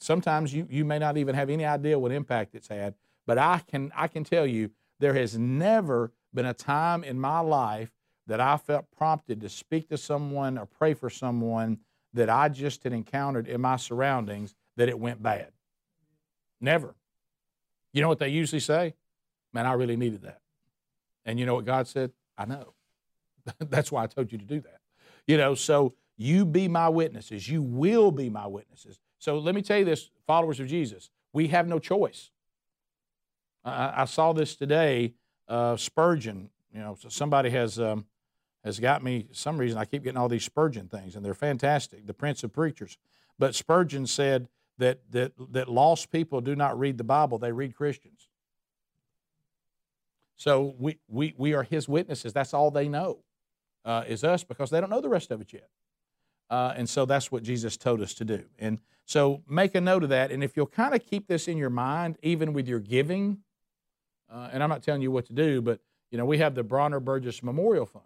Sometimes 0.00 0.52
you, 0.52 0.66
you 0.70 0.84
may 0.84 0.98
not 0.98 1.16
even 1.16 1.34
have 1.34 1.48
any 1.48 1.64
idea 1.64 1.98
what 1.98 2.12
impact 2.12 2.54
it's 2.54 2.68
had, 2.68 2.94
but 3.26 3.38
I 3.38 3.62
can, 3.66 3.92
I 3.96 4.08
can 4.08 4.24
tell 4.24 4.46
you 4.46 4.70
there 4.98 5.14
has 5.14 5.38
never 5.38 6.12
been 6.34 6.46
a 6.46 6.54
time 6.54 7.04
in 7.04 7.18
my 7.18 7.40
life 7.40 7.90
that 8.26 8.40
I 8.40 8.56
felt 8.56 8.86
prompted 8.96 9.40
to 9.42 9.48
speak 9.48 9.88
to 9.90 9.98
someone 9.98 10.58
or 10.58 10.66
pray 10.66 10.94
for 10.94 11.10
someone 11.10 11.78
that 12.14 12.30
I 12.30 12.48
just 12.48 12.82
had 12.84 12.92
encountered 12.92 13.48
in 13.48 13.60
my 13.60 13.76
surroundings 13.76 14.54
that 14.76 14.88
it 14.88 14.98
went 14.98 15.22
bad. 15.22 15.48
Never. 16.60 16.94
You 17.92 18.02
know 18.02 18.08
what 18.08 18.18
they 18.18 18.28
usually 18.28 18.60
say? 18.60 18.94
Man, 19.52 19.66
I 19.66 19.74
really 19.74 19.96
needed 19.96 20.22
that. 20.22 20.40
And 21.24 21.38
you 21.38 21.46
know 21.46 21.54
what 21.54 21.64
God 21.64 21.86
said? 21.86 22.12
I 22.36 22.44
know. 22.46 22.74
That's 23.58 23.92
why 23.92 24.04
I 24.04 24.06
told 24.06 24.32
you 24.32 24.38
to 24.38 24.44
do 24.44 24.60
that. 24.60 24.80
You 25.26 25.36
know, 25.36 25.54
so 25.54 25.94
you 26.16 26.44
be 26.44 26.68
my 26.68 26.88
witnesses. 26.88 27.48
You 27.48 27.62
will 27.62 28.10
be 28.10 28.30
my 28.30 28.46
witnesses. 28.46 28.98
So 29.18 29.38
let 29.38 29.54
me 29.54 29.62
tell 29.62 29.78
you 29.78 29.84
this, 29.84 30.10
followers 30.26 30.60
of 30.60 30.66
Jesus, 30.66 31.10
we 31.32 31.48
have 31.48 31.66
no 31.66 31.78
choice. 31.78 32.30
I, 33.64 34.02
I 34.02 34.04
saw 34.04 34.32
this 34.32 34.54
today. 34.56 35.14
Uh, 35.48 35.76
Spurgeon, 35.76 36.50
you 36.72 36.80
know, 36.80 36.96
so 36.98 37.08
somebody 37.08 37.50
has 37.50 37.78
um, 37.78 38.06
has 38.64 38.80
got 38.80 39.02
me. 39.02 39.28
some 39.32 39.58
reason 39.58 39.78
I 39.78 39.84
keep 39.84 40.04
getting 40.04 40.16
all 40.16 40.28
these 40.28 40.44
Spurgeon 40.44 40.88
things, 40.88 41.16
and 41.16 41.24
they're 41.24 41.34
fantastic. 41.34 42.06
The 42.06 42.14
Prince 42.14 42.42
of 42.44 42.52
Preachers. 42.52 42.96
But 43.38 43.54
Spurgeon 43.54 44.06
said 44.06 44.48
that 44.78 45.00
that 45.10 45.32
that 45.50 45.68
lost 45.68 46.10
people 46.10 46.40
do 46.40 46.56
not 46.56 46.78
read 46.78 46.98
the 46.98 47.04
Bible; 47.04 47.38
they 47.38 47.52
read 47.52 47.74
Christians. 47.74 48.28
So 50.36 50.74
we, 50.78 50.98
we, 51.08 51.34
we 51.36 51.54
are 51.54 51.62
his 51.62 51.88
witnesses. 51.88 52.32
That's 52.32 52.54
all 52.54 52.70
they 52.70 52.88
know 52.88 53.20
uh, 53.84 54.04
is 54.06 54.24
us 54.24 54.44
because 54.44 54.70
they 54.70 54.80
don't 54.80 54.90
know 54.90 55.00
the 55.00 55.08
rest 55.08 55.30
of 55.30 55.40
it 55.40 55.52
yet. 55.52 55.68
Uh, 56.50 56.74
and 56.76 56.88
so 56.88 57.06
that's 57.06 57.32
what 57.32 57.42
Jesus 57.42 57.76
told 57.76 58.00
us 58.00 58.14
to 58.14 58.24
do. 58.24 58.44
And 58.58 58.78
so 59.06 59.42
make 59.48 59.74
a 59.74 59.80
note 59.80 60.02
of 60.02 60.10
that. 60.10 60.30
And 60.30 60.42
if 60.44 60.56
you'll 60.56 60.66
kind 60.66 60.94
of 60.94 61.04
keep 61.04 61.26
this 61.26 61.48
in 61.48 61.56
your 61.56 61.70
mind, 61.70 62.18
even 62.22 62.52
with 62.52 62.68
your 62.68 62.80
giving, 62.80 63.38
uh, 64.30 64.50
and 64.52 64.62
I'm 64.62 64.68
not 64.68 64.82
telling 64.82 65.02
you 65.02 65.10
what 65.10 65.26
to 65.26 65.32
do, 65.32 65.60
but 65.60 65.80
you 66.10 66.18
know 66.18 66.24
we 66.24 66.38
have 66.38 66.54
the 66.54 66.62
Bronner 66.62 67.00
Burgess 67.00 67.42
Memorial 67.42 67.86
Fund. 67.86 68.04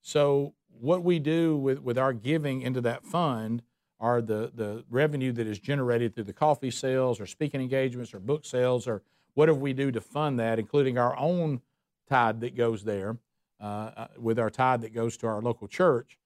So 0.00 0.54
what 0.80 1.02
we 1.02 1.18
do 1.18 1.56
with, 1.56 1.80
with 1.80 1.98
our 1.98 2.12
giving 2.12 2.62
into 2.62 2.80
that 2.82 3.04
fund 3.04 3.62
are 4.00 4.20
the, 4.20 4.52
the 4.54 4.84
revenue 4.90 5.32
that 5.32 5.46
is 5.46 5.58
generated 5.58 6.14
through 6.14 6.24
the 6.24 6.32
coffee 6.32 6.70
sales 6.70 7.20
or 7.20 7.26
speaking 7.26 7.60
engagements 7.60 8.12
or 8.12 8.20
book 8.20 8.44
sales 8.44 8.86
or 8.86 9.02
whatever 9.34 9.58
we 9.58 9.72
do 9.72 9.90
to 9.90 10.00
fund 10.00 10.38
that, 10.38 10.58
including 10.58 10.98
our 10.98 11.16
own 11.16 11.60
tithe 12.08 12.40
that 12.40 12.56
goes 12.56 12.84
there, 12.84 13.16
uh, 13.60 13.90
uh, 13.96 14.06
with 14.18 14.38
our 14.38 14.50
tithe 14.50 14.82
that 14.82 14.92
goes 14.92 15.16
to 15.16 15.26
our 15.26 15.40
local 15.40 15.68
church? 15.68 16.18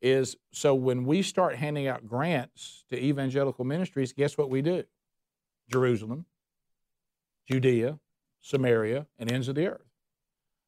Is 0.00 0.36
so 0.52 0.74
when 0.74 1.04
we 1.04 1.22
start 1.22 1.56
handing 1.56 1.86
out 1.86 2.06
grants 2.06 2.84
to 2.90 3.02
evangelical 3.02 3.64
ministries, 3.64 4.12
guess 4.12 4.38
what 4.38 4.50
we 4.50 4.62
do? 4.62 4.84
Jerusalem, 5.70 6.26
Judea, 7.48 7.98
Samaria, 8.46 9.06
and 9.18 9.30
ends 9.30 9.48
of 9.48 9.54
the 9.54 9.66
earth. 9.66 9.90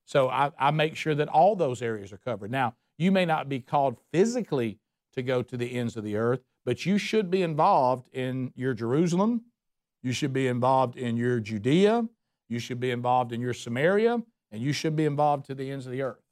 So 0.04 0.28
I, 0.28 0.50
I 0.58 0.70
make 0.70 0.96
sure 0.96 1.14
that 1.14 1.28
all 1.28 1.54
those 1.54 1.82
areas 1.82 2.12
are 2.12 2.18
covered. 2.18 2.50
Now, 2.50 2.74
you 2.96 3.12
may 3.12 3.24
not 3.24 3.48
be 3.48 3.60
called 3.60 3.98
physically 4.12 4.78
to 5.14 5.22
go 5.22 5.42
to 5.42 5.56
the 5.56 5.76
ends 5.76 5.96
of 5.96 6.04
the 6.04 6.16
earth, 6.16 6.40
but 6.64 6.86
you 6.86 6.98
should 6.98 7.30
be 7.30 7.42
involved 7.42 8.08
in 8.12 8.52
your 8.56 8.74
Jerusalem, 8.74 9.44
you 10.02 10.12
should 10.12 10.32
be 10.32 10.46
involved 10.46 10.96
in 10.96 11.16
your 11.16 11.40
Judea. 11.40 12.08
You 12.48 12.58
should 12.58 12.80
be 12.80 12.90
involved 12.90 13.32
in 13.32 13.40
your 13.40 13.54
Samaria. 13.54 14.22
And 14.50 14.62
you 14.62 14.72
should 14.72 14.96
be 14.96 15.04
involved 15.04 15.46
to 15.46 15.54
the 15.54 15.70
ends 15.70 15.86
of 15.86 15.92
the 15.92 16.02
earth. 16.02 16.22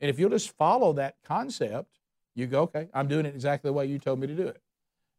And 0.00 0.10
if 0.10 0.18
you'll 0.18 0.30
just 0.30 0.56
follow 0.56 0.92
that 0.94 1.16
concept, 1.24 1.98
you 2.34 2.46
go, 2.46 2.62
okay, 2.62 2.88
I'm 2.94 3.06
doing 3.06 3.26
it 3.26 3.34
exactly 3.34 3.68
the 3.68 3.72
way 3.72 3.86
you 3.86 3.98
told 3.98 4.18
me 4.18 4.26
to 4.26 4.34
do 4.34 4.48
it. 4.48 4.60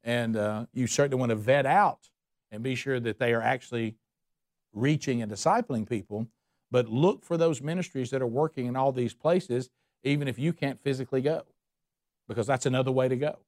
And 0.03 0.35
uh, 0.35 0.65
you 0.73 0.87
certainly 0.87 1.19
want 1.19 1.29
to 1.29 1.35
vet 1.35 1.65
out 1.65 2.09
and 2.51 2.63
be 2.63 2.75
sure 2.75 2.99
that 2.99 3.19
they 3.19 3.33
are 3.33 3.41
actually 3.41 3.95
reaching 4.73 5.21
and 5.21 5.31
discipling 5.31 5.87
people. 5.87 6.27
But 6.69 6.87
look 6.87 7.25
for 7.25 7.37
those 7.37 7.61
ministries 7.61 8.09
that 8.11 8.21
are 8.21 8.27
working 8.27 8.65
in 8.65 8.75
all 8.75 8.91
these 8.91 9.13
places, 9.13 9.69
even 10.03 10.27
if 10.27 10.39
you 10.39 10.53
can't 10.53 10.81
physically 10.81 11.21
go, 11.21 11.43
because 12.27 12.47
that's 12.47 12.65
another 12.65 12.91
way 12.91 13.07
to 13.09 13.15
go. 13.15 13.39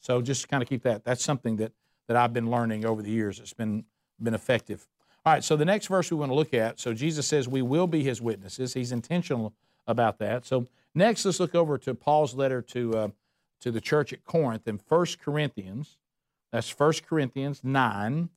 So 0.00 0.20
just 0.20 0.48
kind 0.48 0.62
of 0.62 0.68
keep 0.68 0.82
that. 0.82 1.04
That's 1.04 1.24
something 1.24 1.56
that, 1.56 1.72
that 2.08 2.16
I've 2.16 2.32
been 2.32 2.50
learning 2.50 2.84
over 2.84 3.00
the 3.00 3.10
years. 3.10 3.38
It's 3.38 3.52
been 3.52 3.84
been 4.20 4.34
effective. 4.34 4.86
All 5.26 5.32
right, 5.32 5.42
so 5.42 5.56
the 5.56 5.64
next 5.64 5.86
verse 5.86 6.10
we 6.10 6.16
want 6.16 6.30
to 6.30 6.34
look 6.34 6.54
at. 6.54 6.78
So 6.78 6.92
Jesus 6.92 7.26
says 7.26 7.48
we 7.48 7.62
will 7.62 7.86
be 7.86 8.02
his 8.02 8.20
witnesses. 8.20 8.74
He's 8.74 8.92
intentional 8.92 9.54
about 9.86 10.18
that. 10.18 10.44
So 10.44 10.66
next, 10.94 11.24
let's 11.24 11.40
look 11.40 11.54
over 11.54 11.78
to 11.78 11.94
Paul's 11.94 12.34
letter 12.34 12.60
to 12.62 12.94
uh, 12.94 13.08
to 13.60 13.70
the 13.70 13.80
church 13.80 14.12
at 14.12 14.24
Corinth 14.24 14.68
in 14.68 14.78
1 14.86 15.06
Corinthians. 15.24 15.96
That's 16.52 16.70
1 16.78 16.92
Corinthians 17.08 17.62
9. 17.64 18.28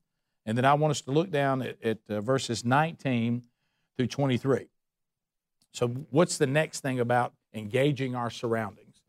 And 0.48 0.56
then 0.56 0.64
I 0.64 0.72
want 0.74 0.92
us 0.92 1.02
to 1.02 1.10
look 1.10 1.30
down 1.30 1.60
at, 1.60 1.76
at 1.84 1.98
uh, 2.08 2.20
verses 2.22 2.64
19 2.64 3.42
through 3.96 4.06
23. 4.06 4.68
So, 5.72 5.88
what's 6.10 6.38
the 6.38 6.46
next 6.46 6.80
thing 6.80 6.98
about 6.98 7.34
engaging 7.52 8.16
our 8.16 8.30
surroundings? 8.30 9.02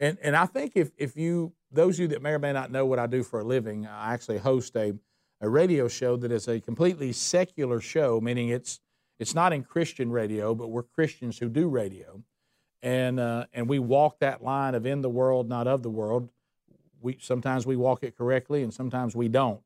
And, 0.00 0.16
and 0.22 0.34
I 0.34 0.46
think 0.46 0.72
if, 0.74 0.90
if 0.96 1.16
you, 1.16 1.52
those 1.70 1.96
of 1.96 2.00
you 2.00 2.08
that 2.08 2.22
may 2.22 2.30
or 2.30 2.38
may 2.38 2.52
not 2.52 2.72
know 2.72 2.86
what 2.86 2.98
I 2.98 3.06
do 3.06 3.22
for 3.22 3.40
a 3.40 3.44
living, 3.44 3.86
I 3.86 4.14
actually 4.14 4.38
host 4.38 4.74
a 4.76 4.94
a 5.40 5.48
radio 5.48 5.88
show 5.88 6.16
that 6.16 6.32
is 6.32 6.48
a 6.48 6.60
completely 6.60 7.12
secular 7.12 7.80
show, 7.80 8.20
meaning 8.20 8.48
it's 8.48 8.80
it's 9.18 9.34
not 9.34 9.52
in 9.52 9.64
Christian 9.64 10.10
radio, 10.10 10.54
but 10.54 10.68
we're 10.68 10.82
Christians 10.82 11.38
who 11.38 11.48
do 11.48 11.68
radio, 11.68 12.22
and 12.82 13.18
uh, 13.20 13.46
and 13.52 13.68
we 13.68 13.78
walk 13.78 14.18
that 14.20 14.42
line 14.42 14.74
of 14.74 14.86
in 14.86 15.02
the 15.02 15.08
world, 15.10 15.48
not 15.48 15.66
of 15.66 15.82
the 15.82 15.90
world. 15.90 16.30
We 17.00 17.18
sometimes 17.20 17.66
we 17.66 17.76
walk 17.76 18.02
it 18.02 18.16
correctly, 18.16 18.62
and 18.62 18.72
sometimes 18.72 19.14
we 19.14 19.28
don't. 19.28 19.60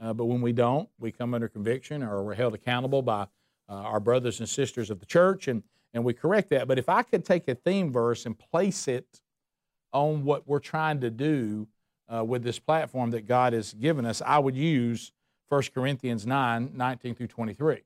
Uh, 0.00 0.12
but 0.12 0.26
when 0.26 0.40
we 0.40 0.52
don't, 0.52 0.88
we 0.98 1.10
come 1.10 1.34
under 1.34 1.48
conviction 1.48 2.02
or 2.02 2.22
we're 2.22 2.34
held 2.34 2.54
accountable 2.54 3.02
by 3.02 3.22
uh, 3.68 3.72
our 3.72 4.00
brothers 4.00 4.40
and 4.40 4.48
sisters 4.48 4.90
of 4.90 5.00
the 5.00 5.06
church, 5.06 5.48
and 5.48 5.62
and 5.96 6.04
we 6.04 6.12
correct 6.12 6.50
that. 6.50 6.68
But 6.68 6.78
if 6.78 6.90
I 6.90 7.02
could 7.02 7.24
take 7.24 7.48
a 7.48 7.54
theme 7.54 7.90
verse 7.90 8.26
and 8.26 8.38
place 8.38 8.86
it 8.86 9.22
on 9.92 10.24
what 10.24 10.46
we're 10.46 10.58
trying 10.58 11.00
to 11.00 11.10
do 11.10 11.68
uh, 12.12 12.22
with 12.22 12.42
this 12.42 12.58
platform 12.58 13.12
that 13.12 13.26
God 13.26 13.54
has 13.54 13.72
given 13.72 14.04
us, 14.04 14.20
I 14.20 14.38
would 14.38 14.54
use 14.54 15.12
1 15.48 15.62
Corinthians 15.74 16.26
9 16.26 16.72
19 16.74 17.14
through 17.14 17.28
23. 17.28 17.82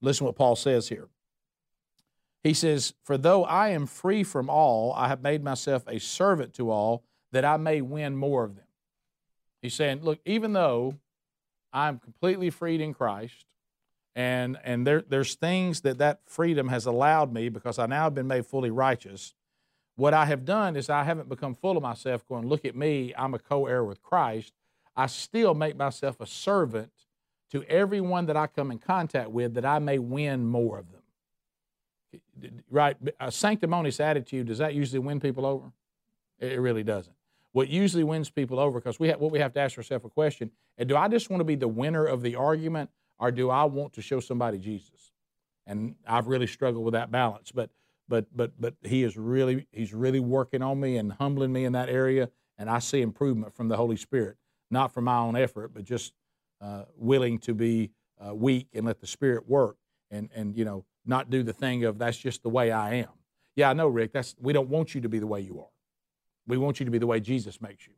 Listen 0.00 0.24
what 0.24 0.36
Paul 0.36 0.56
says 0.56 0.88
here. 0.88 1.08
He 2.42 2.54
says, 2.54 2.94
For 3.02 3.18
though 3.18 3.44
I 3.44 3.68
am 3.68 3.86
free 3.86 4.22
from 4.22 4.48
all, 4.48 4.94
I 4.94 5.08
have 5.08 5.22
made 5.22 5.44
myself 5.44 5.84
a 5.86 5.98
servant 5.98 6.54
to 6.54 6.70
all, 6.70 7.04
that 7.32 7.44
I 7.44 7.58
may 7.58 7.82
win 7.82 8.16
more 8.16 8.44
of 8.44 8.56
them. 8.56 8.64
He's 9.60 9.74
saying, 9.74 10.02
Look, 10.02 10.20
even 10.24 10.54
though 10.54 10.94
I'm 11.74 11.98
completely 11.98 12.50
freed 12.50 12.80
in 12.80 12.94
Christ, 12.94 13.44
and, 14.14 14.56
and 14.62 14.86
there, 14.86 15.02
there's 15.02 15.34
things 15.34 15.80
that 15.80 15.98
that 15.98 16.20
freedom 16.24 16.68
has 16.68 16.86
allowed 16.86 17.32
me 17.32 17.48
because 17.48 17.80
I 17.80 17.86
now 17.86 18.04
have 18.04 18.14
been 18.14 18.28
made 18.28 18.46
fully 18.46 18.70
righteous. 18.70 19.34
What 19.96 20.14
I 20.14 20.26
have 20.26 20.44
done 20.44 20.76
is 20.76 20.88
I 20.88 21.02
haven't 21.02 21.28
become 21.28 21.54
full 21.54 21.76
of 21.76 21.82
myself, 21.82 22.26
going, 22.28 22.46
Look 22.46 22.64
at 22.64 22.76
me, 22.76 23.12
I'm 23.18 23.34
a 23.34 23.40
co 23.40 23.66
heir 23.66 23.84
with 23.84 24.00
Christ. 24.02 24.52
I 24.96 25.06
still 25.06 25.54
make 25.54 25.76
myself 25.76 26.20
a 26.20 26.26
servant 26.26 26.92
to 27.50 27.64
everyone 27.64 28.26
that 28.26 28.36
I 28.36 28.46
come 28.46 28.70
in 28.70 28.78
contact 28.78 29.30
with 29.30 29.54
that 29.54 29.64
I 29.64 29.80
may 29.80 29.98
win 29.98 30.46
more 30.46 30.78
of 30.78 30.86
them. 30.92 32.62
Right? 32.70 32.96
A 33.18 33.32
sanctimonious 33.32 33.98
attitude, 33.98 34.46
does 34.46 34.58
that 34.58 34.74
usually 34.74 35.00
win 35.00 35.18
people 35.18 35.44
over? 35.44 35.72
It 36.38 36.60
really 36.60 36.84
doesn't. 36.84 37.16
What 37.54 37.68
usually 37.68 38.02
wins 38.02 38.30
people 38.30 38.58
over, 38.58 38.80
because 38.80 38.98
we 38.98 39.10
what 39.10 39.30
we 39.30 39.38
have 39.38 39.52
to 39.52 39.60
ask 39.60 39.78
ourselves 39.78 40.04
a 40.04 40.08
question, 40.08 40.50
and 40.76 40.88
do 40.88 40.96
I 40.96 41.06
just 41.06 41.30
want 41.30 41.40
to 41.40 41.44
be 41.44 41.54
the 41.54 41.68
winner 41.68 42.04
of 42.04 42.20
the 42.20 42.34
argument, 42.34 42.90
or 43.16 43.30
do 43.30 43.48
I 43.48 43.62
want 43.62 43.92
to 43.92 44.02
show 44.02 44.18
somebody 44.18 44.58
Jesus? 44.58 45.12
And 45.64 45.94
I've 46.04 46.26
really 46.26 46.48
struggled 46.48 46.84
with 46.84 46.94
that 46.94 47.12
balance. 47.12 47.52
But 47.52 47.70
but 48.08 48.26
but 48.36 48.60
but 48.60 48.74
he 48.82 49.04
is 49.04 49.16
really 49.16 49.68
he's 49.70 49.94
really 49.94 50.18
working 50.18 50.62
on 50.62 50.80
me 50.80 50.96
and 50.96 51.12
humbling 51.12 51.52
me 51.52 51.64
in 51.64 51.74
that 51.74 51.88
area, 51.88 52.28
and 52.58 52.68
I 52.68 52.80
see 52.80 53.02
improvement 53.02 53.54
from 53.54 53.68
the 53.68 53.76
Holy 53.76 53.96
Spirit, 53.96 54.36
not 54.72 54.92
from 54.92 55.04
my 55.04 55.18
own 55.18 55.36
effort, 55.36 55.72
but 55.72 55.84
just 55.84 56.12
uh, 56.60 56.86
willing 56.96 57.38
to 57.38 57.54
be 57.54 57.92
uh, 58.18 58.34
weak 58.34 58.66
and 58.74 58.84
let 58.84 58.98
the 58.98 59.06
Spirit 59.06 59.48
work, 59.48 59.76
and 60.10 60.28
and 60.34 60.56
you 60.56 60.64
know 60.64 60.84
not 61.06 61.30
do 61.30 61.44
the 61.44 61.52
thing 61.52 61.84
of 61.84 61.98
that's 61.98 62.18
just 62.18 62.42
the 62.42 62.50
way 62.50 62.72
I 62.72 62.94
am. 62.94 63.10
Yeah, 63.54 63.70
I 63.70 63.74
know, 63.74 63.86
Rick. 63.86 64.12
That's 64.12 64.34
we 64.40 64.52
don't 64.52 64.70
want 64.70 64.92
you 64.96 65.02
to 65.02 65.08
be 65.08 65.20
the 65.20 65.28
way 65.28 65.40
you 65.40 65.60
are. 65.60 65.73
We 66.46 66.56
want 66.56 66.80
you 66.80 66.84
to 66.84 66.90
be 66.90 66.98
the 66.98 67.06
way 67.06 67.20
Jesus 67.20 67.60
makes 67.60 67.86
you. 67.86 67.94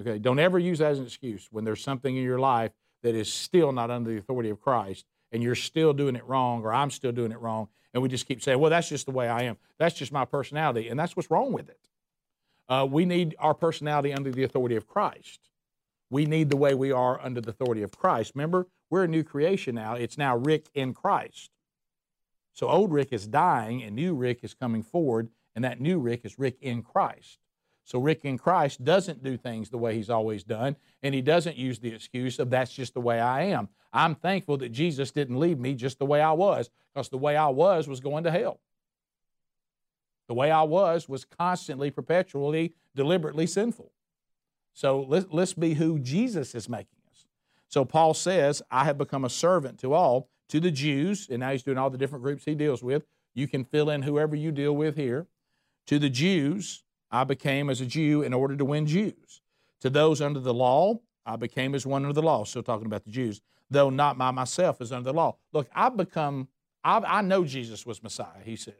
Okay, 0.00 0.18
don't 0.18 0.38
ever 0.38 0.58
use 0.58 0.80
that 0.80 0.92
as 0.92 0.98
an 0.98 1.06
excuse 1.06 1.48
when 1.50 1.64
there's 1.64 1.82
something 1.82 2.16
in 2.16 2.22
your 2.22 2.38
life 2.38 2.72
that 3.02 3.14
is 3.14 3.32
still 3.32 3.72
not 3.72 3.90
under 3.90 4.10
the 4.10 4.18
authority 4.18 4.50
of 4.50 4.60
Christ 4.60 5.06
and 5.32 5.42
you're 5.42 5.54
still 5.54 5.92
doing 5.92 6.16
it 6.16 6.26
wrong 6.26 6.62
or 6.62 6.72
I'm 6.72 6.90
still 6.90 7.12
doing 7.12 7.32
it 7.32 7.40
wrong. 7.40 7.68
And 7.94 8.02
we 8.02 8.08
just 8.08 8.26
keep 8.26 8.42
saying, 8.42 8.58
well, 8.58 8.70
that's 8.70 8.90
just 8.90 9.06
the 9.06 9.12
way 9.12 9.28
I 9.28 9.44
am. 9.44 9.56
That's 9.78 9.94
just 9.94 10.12
my 10.12 10.26
personality. 10.26 10.88
And 10.88 10.98
that's 10.98 11.16
what's 11.16 11.30
wrong 11.30 11.52
with 11.52 11.70
it. 11.70 11.88
Uh, 12.68 12.86
we 12.90 13.06
need 13.06 13.34
our 13.38 13.54
personality 13.54 14.12
under 14.12 14.30
the 14.30 14.42
authority 14.42 14.76
of 14.76 14.86
Christ. 14.86 15.40
We 16.10 16.26
need 16.26 16.50
the 16.50 16.56
way 16.56 16.74
we 16.74 16.92
are 16.92 17.20
under 17.24 17.40
the 17.40 17.50
authority 17.50 17.82
of 17.82 17.92
Christ. 17.92 18.32
Remember, 18.34 18.66
we're 18.90 19.04
a 19.04 19.08
new 19.08 19.24
creation 19.24 19.74
now. 19.74 19.94
It's 19.94 20.18
now 20.18 20.36
Rick 20.36 20.66
in 20.74 20.94
Christ. 20.94 21.50
So 22.52 22.68
old 22.68 22.92
Rick 22.92 23.08
is 23.12 23.26
dying 23.26 23.82
and 23.82 23.94
new 23.94 24.14
Rick 24.14 24.40
is 24.42 24.54
coming 24.54 24.82
forward, 24.82 25.28
and 25.54 25.64
that 25.64 25.80
new 25.80 25.98
Rick 25.98 26.22
is 26.24 26.38
Rick 26.38 26.58
in 26.60 26.82
Christ. 26.82 27.38
So 27.86 28.00
Rick 28.00 28.24
in 28.24 28.36
Christ 28.36 28.84
doesn't 28.84 29.22
do 29.22 29.36
things 29.36 29.70
the 29.70 29.78
way 29.78 29.94
he's 29.94 30.10
always 30.10 30.42
done, 30.42 30.74
and 31.04 31.14
he 31.14 31.22
doesn't 31.22 31.56
use 31.56 31.78
the 31.78 31.94
excuse 31.94 32.40
of 32.40 32.50
that's 32.50 32.72
just 32.72 32.94
the 32.94 33.00
way 33.00 33.20
I 33.20 33.44
am. 33.44 33.68
I'm 33.92 34.16
thankful 34.16 34.56
that 34.58 34.72
Jesus 34.72 35.12
didn't 35.12 35.38
leave 35.38 35.60
me 35.60 35.74
just 35.74 36.00
the 36.00 36.04
way 36.04 36.20
I 36.20 36.32
was, 36.32 36.68
because 36.92 37.08
the 37.08 37.16
way 37.16 37.36
I 37.36 37.46
was 37.46 37.86
was 37.86 38.00
going 38.00 38.24
to 38.24 38.32
hell. 38.32 38.58
The 40.26 40.34
way 40.34 40.50
I 40.50 40.64
was 40.64 41.08
was 41.08 41.24
constantly, 41.24 41.92
perpetually, 41.92 42.74
deliberately 42.96 43.46
sinful. 43.46 43.92
So 44.74 45.06
let's, 45.08 45.26
let's 45.30 45.54
be 45.54 45.74
who 45.74 46.00
Jesus 46.00 46.56
is 46.56 46.68
making 46.68 46.98
us. 47.12 47.26
So 47.68 47.84
Paul 47.84 48.14
says, 48.14 48.62
I 48.68 48.82
have 48.84 48.98
become 48.98 49.24
a 49.24 49.30
servant 49.30 49.78
to 49.78 49.94
all, 49.94 50.28
to 50.48 50.58
the 50.58 50.72
Jews, 50.72 51.28
and 51.30 51.38
now 51.38 51.52
he's 51.52 51.62
doing 51.62 51.78
all 51.78 51.90
the 51.90 51.98
different 51.98 52.24
groups 52.24 52.44
he 52.44 52.56
deals 52.56 52.82
with. 52.82 53.04
You 53.32 53.46
can 53.46 53.64
fill 53.64 53.90
in 53.90 54.02
whoever 54.02 54.34
you 54.34 54.50
deal 54.50 54.74
with 54.74 54.96
here. 54.96 55.28
To 55.86 56.00
the 56.00 56.10
Jews, 56.10 56.82
I 57.10 57.24
became 57.24 57.70
as 57.70 57.80
a 57.80 57.86
Jew 57.86 58.22
in 58.22 58.34
order 58.34 58.56
to 58.56 58.64
win 58.64 58.86
Jews. 58.86 59.40
To 59.80 59.90
those 59.90 60.20
under 60.20 60.40
the 60.40 60.54
law, 60.54 61.00
I 61.24 61.36
became 61.36 61.74
as 61.74 61.86
one 61.86 62.04
under 62.04 62.14
the 62.14 62.22
law. 62.22 62.44
Still 62.44 62.62
talking 62.62 62.86
about 62.86 63.04
the 63.04 63.10
Jews, 63.10 63.40
though 63.70 63.90
not 63.90 64.18
by 64.18 64.30
myself 64.30 64.80
as 64.80 64.92
under 64.92 65.12
the 65.12 65.16
law. 65.16 65.36
Look, 65.52 65.68
I've 65.74 65.96
become, 65.96 66.48
I've, 66.82 67.04
I 67.04 67.20
know 67.20 67.44
Jesus 67.44 67.84
was 67.84 68.02
Messiah, 68.02 68.42
he 68.44 68.56
says. 68.56 68.74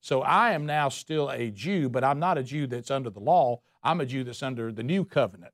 So 0.00 0.22
I 0.22 0.52
am 0.52 0.66
now 0.66 0.88
still 0.88 1.30
a 1.30 1.50
Jew, 1.50 1.88
but 1.88 2.04
I'm 2.04 2.18
not 2.18 2.38
a 2.38 2.42
Jew 2.42 2.66
that's 2.66 2.90
under 2.90 3.10
the 3.10 3.20
law. 3.20 3.60
I'm 3.82 4.00
a 4.00 4.06
Jew 4.06 4.24
that's 4.24 4.42
under 4.42 4.70
the 4.70 4.82
new 4.82 5.04
covenant. 5.04 5.52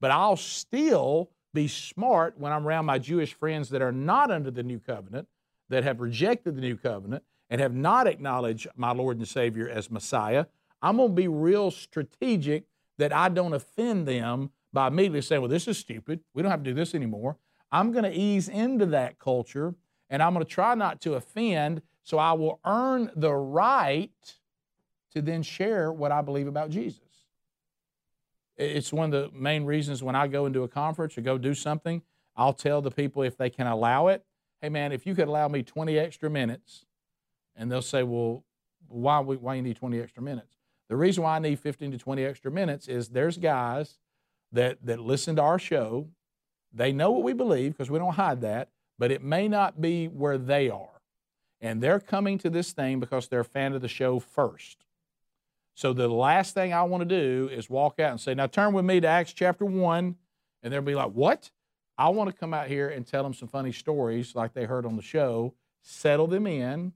But 0.00 0.10
I'll 0.10 0.36
still 0.36 1.30
be 1.54 1.68
smart 1.68 2.38
when 2.38 2.52
I'm 2.52 2.66
around 2.66 2.84
my 2.84 2.98
Jewish 2.98 3.34
friends 3.34 3.70
that 3.70 3.82
are 3.82 3.92
not 3.92 4.30
under 4.30 4.50
the 4.50 4.62
new 4.62 4.78
covenant, 4.78 5.26
that 5.70 5.84
have 5.84 6.00
rejected 6.00 6.56
the 6.56 6.60
new 6.60 6.76
covenant, 6.76 7.24
and 7.50 7.60
have 7.60 7.74
not 7.74 8.06
acknowledged 8.06 8.68
my 8.76 8.92
Lord 8.92 9.16
and 9.16 9.26
Savior 9.26 9.68
as 9.68 9.90
Messiah 9.90 10.46
I'm 10.82 10.96
going 10.96 11.10
to 11.10 11.14
be 11.14 11.28
real 11.28 11.70
strategic 11.70 12.64
that 12.98 13.12
I 13.12 13.28
don't 13.28 13.54
offend 13.54 14.06
them 14.06 14.50
by 14.72 14.88
immediately 14.88 15.22
saying, 15.22 15.40
well, 15.40 15.48
this 15.48 15.68
is 15.68 15.78
stupid. 15.78 16.20
We 16.34 16.42
don't 16.42 16.50
have 16.50 16.62
to 16.62 16.70
do 16.70 16.74
this 16.74 16.94
anymore. 16.94 17.36
I'm 17.70 17.92
going 17.92 18.04
to 18.04 18.12
ease 18.12 18.48
into 18.48 18.86
that 18.86 19.18
culture 19.18 19.74
and 20.10 20.22
I'm 20.22 20.32
going 20.32 20.44
to 20.44 20.50
try 20.50 20.74
not 20.74 21.00
to 21.02 21.14
offend 21.14 21.82
so 22.02 22.18
I 22.18 22.32
will 22.32 22.60
earn 22.64 23.10
the 23.14 23.34
right 23.34 24.10
to 25.12 25.22
then 25.22 25.42
share 25.42 25.92
what 25.92 26.12
I 26.12 26.22
believe 26.22 26.46
about 26.46 26.70
Jesus. 26.70 27.00
It's 28.56 28.92
one 28.92 29.12
of 29.12 29.32
the 29.32 29.38
main 29.38 29.64
reasons 29.64 30.02
when 30.02 30.16
I 30.16 30.26
go 30.26 30.46
into 30.46 30.62
a 30.62 30.68
conference 30.68 31.16
or 31.16 31.20
go 31.20 31.38
do 31.38 31.54
something, 31.54 32.02
I'll 32.36 32.54
tell 32.54 32.80
the 32.80 32.90
people 32.90 33.22
if 33.22 33.36
they 33.36 33.50
can 33.50 33.66
allow 33.66 34.08
it, 34.08 34.24
hey 34.60 34.68
man, 34.68 34.92
if 34.92 35.06
you 35.06 35.14
could 35.14 35.28
allow 35.28 35.48
me 35.48 35.62
20 35.62 35.98
extra 35.98 36.28
minutes, 36.30 36.84
and 37.56 37.70
they'll 37.70 37.82
say, 37.82 38.02
well, 38.02 38.44
why, 38.88 39.20
why 39.20 39.54
you 39.54 39.62
need 39.62 39.76
20 39.76 40.00
extra 40.00 40.22
minutes? 40.22 40.57
The 40.88 40.96
reason 40.96 41.22
why 41.22 41.36
I 41.36 41.38
need 41.38 41.58
15 41.58 41.92
to 41.92 41.98
20 41.98 42.24
extra 42.24 42.50
minutes 42.50 42.88
is 42.88 43.08
there's 43.08 43.36
guys 43.36 43.98
that, 44.52 44.78
that 44.84 45.00
listen 45.00 45.36
to 45.36 45.42
our 45.42 45.58
show. 45.58 46.08
They 46.72 46.92
know 46.92 47.10
what 47.10 47.22
we 47.22 47.34
believe 47.34 47.72
because 47.72 47.90
we 47.90 47.98
don't 47.98 48.14
hide 48.14 48.40
that, 48.40 48.70
but 48.98 49.10
it 49.10 49.22
may 49.22 49.48
not 49.48 49.80
be 49.80 50.06
where 50.06 50.38
they 50.38 50.70
are. 50.70 51.02
And 51.60 51.82
they're 51.82 52.00
coming 52.00 52.38
to 52.38 52.50
this 52.50 52.72
thing 52.72 53.00
because 53.00 53.28
they're 53.28 53.40
a 53.40 53.44
fan 53.44 53.74
of 53.74 53.82
the 53.82 53.88
show 53.88 54.18
first. 54.18 54.84
So 55.74 55.92
the 55.92 56.08
last 56.08 56.54
thing 56.54 56.72
I 56.72 56.82
want 56.82 57.08
to 57.08 57.20
do 57.20 57.48
is 57.52 57.68
walk 57.68 58.00
out 58.00 58.12
and 58.12 58.20
say, 58.20 58.34
now 58.34 58.46
turn 58.46 58.72
with 58.72 58.84
me 58.84 59.00
to 59.00 59.06
Acts 59.06 59.32
chapter 59.32 59.64
1. 59.64 60.16
And 60.62 60.72
they'll 60.72 60.82
be 60.82 60.94
like, 60.94 61.12
what? 61.12 61.50
I 61.96 62.08
want 62.08 62.30
to 62.30 62.36
come 62.36 62.54
out 62.54 62.68
here 62.68 62.88
and 62.88 63.06
tell 63.06 63.22
them 63.22 63.34
some 63.34 63.48
funny 63.48 63.72
stories 63.72 64.34
like 64.34 64.54
they 64.54 64.64
heard 64.64 64.86
on 64.86 64.96
the 64.96 65.02
show, 65.02 65.54
settle 65.82 66.26
them 66.26 66.46
in, 66.46 66.92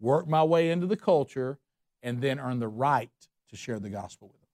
work 0.00 0.28
my 0.28 0.42
way 0.42 0.70
into 0.70 0.86
the 0.86 0.96
culture, 0.96 1.58
and 2.02 2.20
then 2.20 2.38
earn 2.38 2.58
the 2.58 2.68
right 2.68 3.10
to 3.50 3.56
share 3.56 3.78
the 3.78 3.90
gospel 3.90 4.28
with 4.28 4.40
them, 4.40 4.48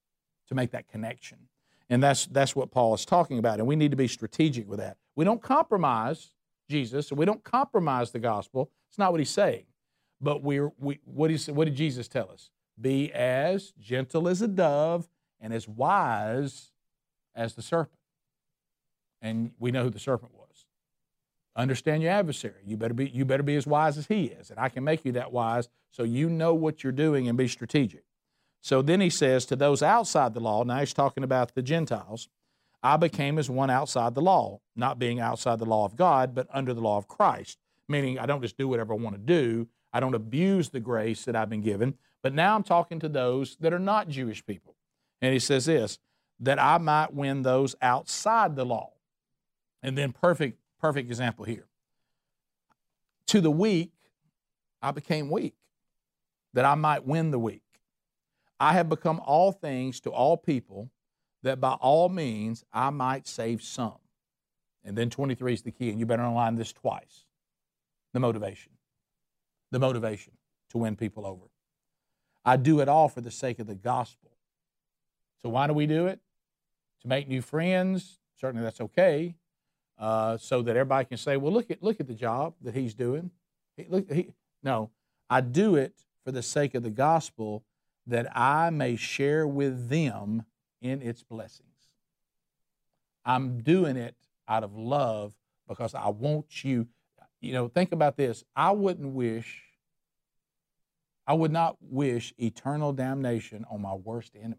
to 0.49 0.55
make 0.55 0.71
that 0.73 0.89
connection. 0.89 1.39
And 1.89 2.03
that's, 2.03 2.27
that's 2.27 2.57
what 2.57 2.71
Paul 2.71 2.95
is 2.95 3.05
talking 3.05 3.39
about. 3.39 3.59
And 3.59 3.67
we 3.67 3.77
need 3.77 3.93
to 3.93 3.97
be 3.97 4.09
strategic 4.09 4.69
with 4.69 4.81
that. 4.81 4.97
We 5.15 5.25
don't 5.25 5.41
compromise 5.41 6.33
Jesus, 6.69 7.11
and 7.11 7.19
we 7.19 7.25
don't 7.25 7.45
compromise 7.45 8.11
the 8.11 8.19
gospel. 8.19 8.71
It's 8.89 8.99
not 8.99 9.13
what 9.13 9.21
he's 9.21 9.31
saying. 9.31 9.65
But 10.21 10.43
we're, 10.43 10.73
we, 10.79 10.99
what, 11.05 11.31
he, 11.31 11.53
what 11.53 11.67
did 11.67 11.77
Jesus 11.77 12.09
tell 12.09 12.31
us? 12.31 12.51
Be 12.81 13.13
as 13.13 13.73
gentle 13.79 14.29
as 14.29 14.43
a 14.43 14.49
dove 14.49 15.09
and 15.41 15.53
as 15.53 15.69
wise 15.69 16.73
as 17.35 17.55
the 17.55 17.63
serpent. 17.63 18.01
And 19.23 19.53
we 19.59 19.71
know 19.71 19.85
who 19.85 19.91
the 19.91 19.99
serpent 19.99 20.33
was. 20.35 20.67
Understand 21.55 22.03
your 22.03 22.13
adversary. 22.13 22.63
You 22.67 22.77
better 22.77 22.95
be, 22.95 23.09
you 23.09 23.25
better 23.25 23.43
be 23.43 23.57
as 23.57 23.67
wise 23.67 23.97
as 23.97 24.07
he 24.07 24.25
is. 24.25 24.51
And 24.51 24.59
I 24.59 24.69
can 24.69 24.85
make 24.85 25.05
you 25.05 25.13
that 25.13 25.33
wise 25.33 25.69
so 25.91 26.03
you 26.03 26.29
know 26.29 26.53
what 26.53 26.83
you're 26.83 26.93
doing 26.93 27.29
and 27.29 27.39
be 27.39 27.49
strategic. 27.49 28.05
So 28.67 28.83
then 28.83 29.01
he 29.01 29.11
says, 29.11 29.47
To 29.47 29.55
those 29.55 29.81
outside 29.81 30.35
the 30.35 30.41
law, 30.41 30.65
now 30.65 30.81
he's 30.81 30.93
talking 30.93 31.23
about 31.23 31.55
the 31.55 31.63
Gentiles, 31.63 32.29
I 32.83 32.97
became 32.97 33.39
as 33.39 33.49
one 33.49 33.71
outside 33.71 34.17
the 34.17 34.21
law, 34.21 34.59
not 34.75 34.99
being 34.99 35.21
outside 35.21 35.61
the 35.61 35.65
law 35.65 35.85
of 35.85 35.95
God, 35.95 36.35
but 36.35 36.49
under 36.53 36.75
the 36.75 36.81
law 36.81 36.99
of 36.99 37.07
Christ. 37.07 37.59
Meaning, 37.89 38.19
I 38.19 38.27
don't 38.27 38.43
just 38.43 38.59
do 38.59 38.67
whatever 38.67 38.93
I 38.93 38.97
want 38.97 39.15
to 39.15 39.23
do, 39.23 39.69
I 39.93 40.01
don't 40.01 40.17
abuse 40.17 40.71
the 40.71 40.81
grace 40.81 41.25
that 41.27 41.37
I've 41.37 41.49
been 41.49 41.61
given. 41.61 41.95
But 42.25 42.35
now 42.35 42.57
I'm 42.57 42.65
talking 42.65 42.99
to 42.99 43.09
those 43.09 43.55
that 43.61 43.73
are 43.73 43.79
not 43.79 44.09
Jewish 44.09 44.45
people. 44.45 44.75
And 45.23 45.33
he 45.33 45.39
says 45.39 45.67
this 45.67 46.01
that 46.41 46.61
I 46.61 46.79
might 46.79 47.15
win 47.15 47.43
those 47.43 47.77
outside 47.81 48.57
the 48.57 48.67
law. 48.67 48.95
And 49.81 49.97
then, 49.97 50.11
perfect, 50.11 50.59
perfect 50.81 51.07
example 51.07 51.45
here. 51.45 51.69
To 53.29 53.41
the 53.41 53.51
weak, 53.53 53.93
I 54.83 54.91
became 54.91 55.31
weak, 55.31 55.55
that 56.53 56.65
I 56.65 56.75
might 56.75 57.07
win 57.07 57.31
the 57.31 57.39
weak. 57.39 57.63
I 58.59 58.73
have 58.73 58.89
become 58.89 59.21
all 59.25 59.53
things 59.53 60.01
to 60.01 60.11
all 60.11 60.37
people, 60.37 60.91
that 61.43 61.61
by 61.61 61.73
all 61.73 62.09
means 62.09 62.65
I 62.73 62.91
might 62.91 63.27
save 63.27 63.63
some. 63.63 63.99
And 64.85 64.97
then 64.97 65.11
23 65.11 65.53
is 65.53 65.63
the 65.63 65.71
key, 65.71 65.91
and 65.91 65.99
you 65.99 66.07
better 66.07 66.23
underline 66.23 66.57
this 66.57 66.73
twice 66.73 67.27
the 68.13 68.21
motivation. 68.21 68.73
The 69.73 69.79
motivation 69.79 70.33
to 70.71 70.79
win 70.79 70.97
people 70.97 71.27
over. 71.27 71.51
I 72.45 72.57
do 72.57 72.81
it 72.81 72.89
all 72.89 73.09
for 73.09 73.21
the 73.21 73.31
sake 73.31 73.59
of 73.59 73.67
the 73.67 73.75
gospel. 73.75 74.31
So, 75.43 75.49
why 75.49 75.67
do 75.67 75.73
we 75.73 75.87
do 75.87 76.07
it? 76.07 76.21
To 77.03 77.09
make 77.09 77.29
new 77.29 77.43
friends. 77.43 78.21
Certainly, 78.41 78.65
that's 78.65 78.81
okay. 78.81 79.35
Uh, 79.99 80.37
so 80.39 80.63
that 80.63 80.77
everybody 80.77 81.05
can 81.05 81.19
say, 81.19 81.37
well, 81.37 81.53
look 81.53 81.71
at, 81.71 81.83
look 81.83 82.01
at 82.01 82.07
the 82.07 82.15
job 82.15 82.55
that 82.63 82.75
he's 82.75 82.95
doing. 82.95 83.31
He, 83.77 83.87
look, 83.89 84.11
he, 84.11 84.29
no, 84.63 84.91
I 85.29 85.41
do 85.41 85.75
it 85.75 85.95
for 86.25 86.33
the 86.33 86.43
sake 86.43 86.75
of 86.75 86.83
the 86.83 86.91
gospel 86.91 87.65
that 88.07 88.37
I 88.37 88.71
may 88.71 88.97
share 88.97 89.47
with 89.47 89.89
them 89.89 90.45
in 90.81 91.03
its 91.03 91.23
blessings. 91.23 91.69
I'm 93.25 93.61
doing 93.63 93.97
it 93.97 94.15
out 94.49 94.63
of 94.63 94.77
love 94.77 95.35
because 95.69 95.95
I 95.95 96.09
want 96.09 96.65
you. 96.65 96.87
You 97.41 97.53
know, 97.53 97.69
think 97.69 97.93
about 97.93 98.17
this. 98.17 98.45
I 98.55 98.71
wouldn't 98.71 99.13
wish, 99.13 99.63
I 101.27 101.35
would 101.35 101.51
not 101.51 101.77
wish 101.81 102.33
eternal 102.39 102.93
damnation 102.93 103.65
on 103.71 103.83
my 103.83 103.95
worst 103.95 104.37
enemy. 104.37 104.57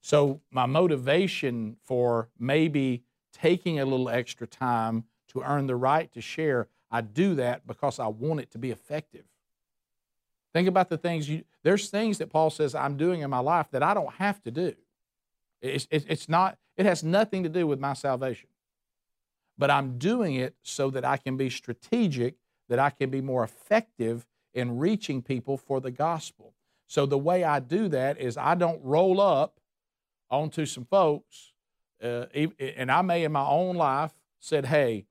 So, 0.00 0.40
my 0.50 0.66
motivation 0.66 1.76
for 1.84 2.30
maybe 2.38 3.02
taking 3.32 3.78
a 3.78 3.84
little 3.84 4.08
extra 4.08 4.46
time 4.46 5.04
to 5.28 5.42
earn 5.42 5.66
the 5.66 5.76
right 5.76 6.10
to 6.14 6.20
share. 6.20 6.68
I 6.90 7.02
do 7.02 7.34
that 7.34 7.66
because 7.66 7.98
I 7.98 8.06
want 8.06 8.40
it 8.40 8.50
to 8.52 8.58
be 8.58 8.70
effective. 8.70 9.24
Think 10.58 10.66
about 10.66 10.88
the 10.88 10.98
things 10.98 11.28
you, 11.30 11.44
there's 11.62 11.88
things 11.88 12.18
that 12.18 12.30
Paul 12.30 12.50
says 12.50 12.74
I'm 12.74 12.96
doing 12.96 13.20
in 13.20 13.30
my 13.30 13.38
life 13.38 13.68
that 13.70 13.80
I 13.80 13.94
don't 13.94 14.12
have 14.14 14.42
to 14.42 14.50
do. 14.50 14.74
It's, 15.62 15.86
it's 15.88 16.28
not, 16.28 16.58
it 16.76 16.84
has 16.84 17.04
nothing 17.04 17.44
to 17.44 17.48
do 17.48 17.64
with 17.64 17.78
my 17.78 17.92
salvation. 17.92 18.48
But 19.56 19.70
I'm 19.70 19.98
doing 19.98 20.34
it 20.34 20.56
so 20.64 20.90
that 20.90 21.04
I 21.04 21.16
can 21.16 21.36
be 21.36 21.48
strategic, 21.48 22.34
that 22.68 22.80
I 22.80 22.90
can 22.90 23.08
be 23.08 23.20
more 23.20 23.44
effective 23.44 24.26
in 24.52 24.78
reaching 24.78 25.22
people 25.22 25.56
for 25.56 25.80
the 25.80 25.92
gospel. 25.92 26.54
So 26.88 27.06
the 27.06 27.16
way 27.16 27.44
I 27.44 27.60
do 27.60 27.86
that 27.90 28.20
is 28.20 28.36
I 28.36 28.56
don't 28.56 28.82
roll 28.82 29.20
up 29.20 29.60
onto 30.28 30.66
some 30.66 30.86
folks, 30.86 31.52
uh, 32.02 32.24
and 32.58 32.90
I 32.90 33.02
may 33.02 33.22
in 33.22 33.30
my 33.30 33.46
own 33.46 33.76
life 33.76 34.10
said, 34.40 34.64
hey, 34.64 35.06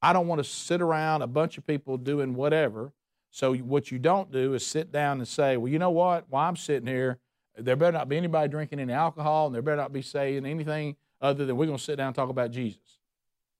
I 0.00 0.14
don't 0.14 0.26
want 0.26 0.38
to 0.38 0.48
sit 0.48 0.80
around 0.80 1.20
a 1.20 1.26
bunch 1.26 1.58
of 1.58 1.66
people 1.66 1.98
doing 1.98 2.32
whatever. 2.32 2.94
So 3.36 3.54
what 3.54 3.90
you 3.90 3.98
don't 3.98 4.32
do 4.32 4.54
is 4.54 4.66
sit 4.66 4.90
down 4.90 5.18
and 5.18 5.28
say, 5.28 5.58
well, 5.58 5.70
you 5.70 5.78
know 5.78 5.90
what? 5.90 6.24
While 6.30 6.48
I'm 6.48 6.56
sitting 6.56 6.86
here, 6.86 7.18
there 7.58 7.76
better 7.76 7.92
not 7.92 8.08
be 8.08 8.16
anybody 8.16 8.48
drinking 8.48 8.80
any 8.80 8.94
alcohol, 8.94 9.44
and 9.44 9.54
there 9.54 9.60
better 9.60 9.76
not 9.76 9.92
be 9.92 10.00
saying 10.00 10.46
anything 10.46 10.96
other 11.20 11.44
than 11.44 11.54
we're 11.54 11.66
going 11.66 11.76
to 11.76 11.84
sit 11.84 11.96
down 11.96 12.06
and 12.06 12.16
talk 12.16 12.30
about 12.30 12.50
Jesus. 12.50 12.98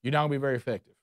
You're 0.03 0.13
not 0.13 0.21
going 0.21 0.31
to 0.31 0.39
be 0.39 0.41
very 0.41 0.57
effective. 0.57 0.95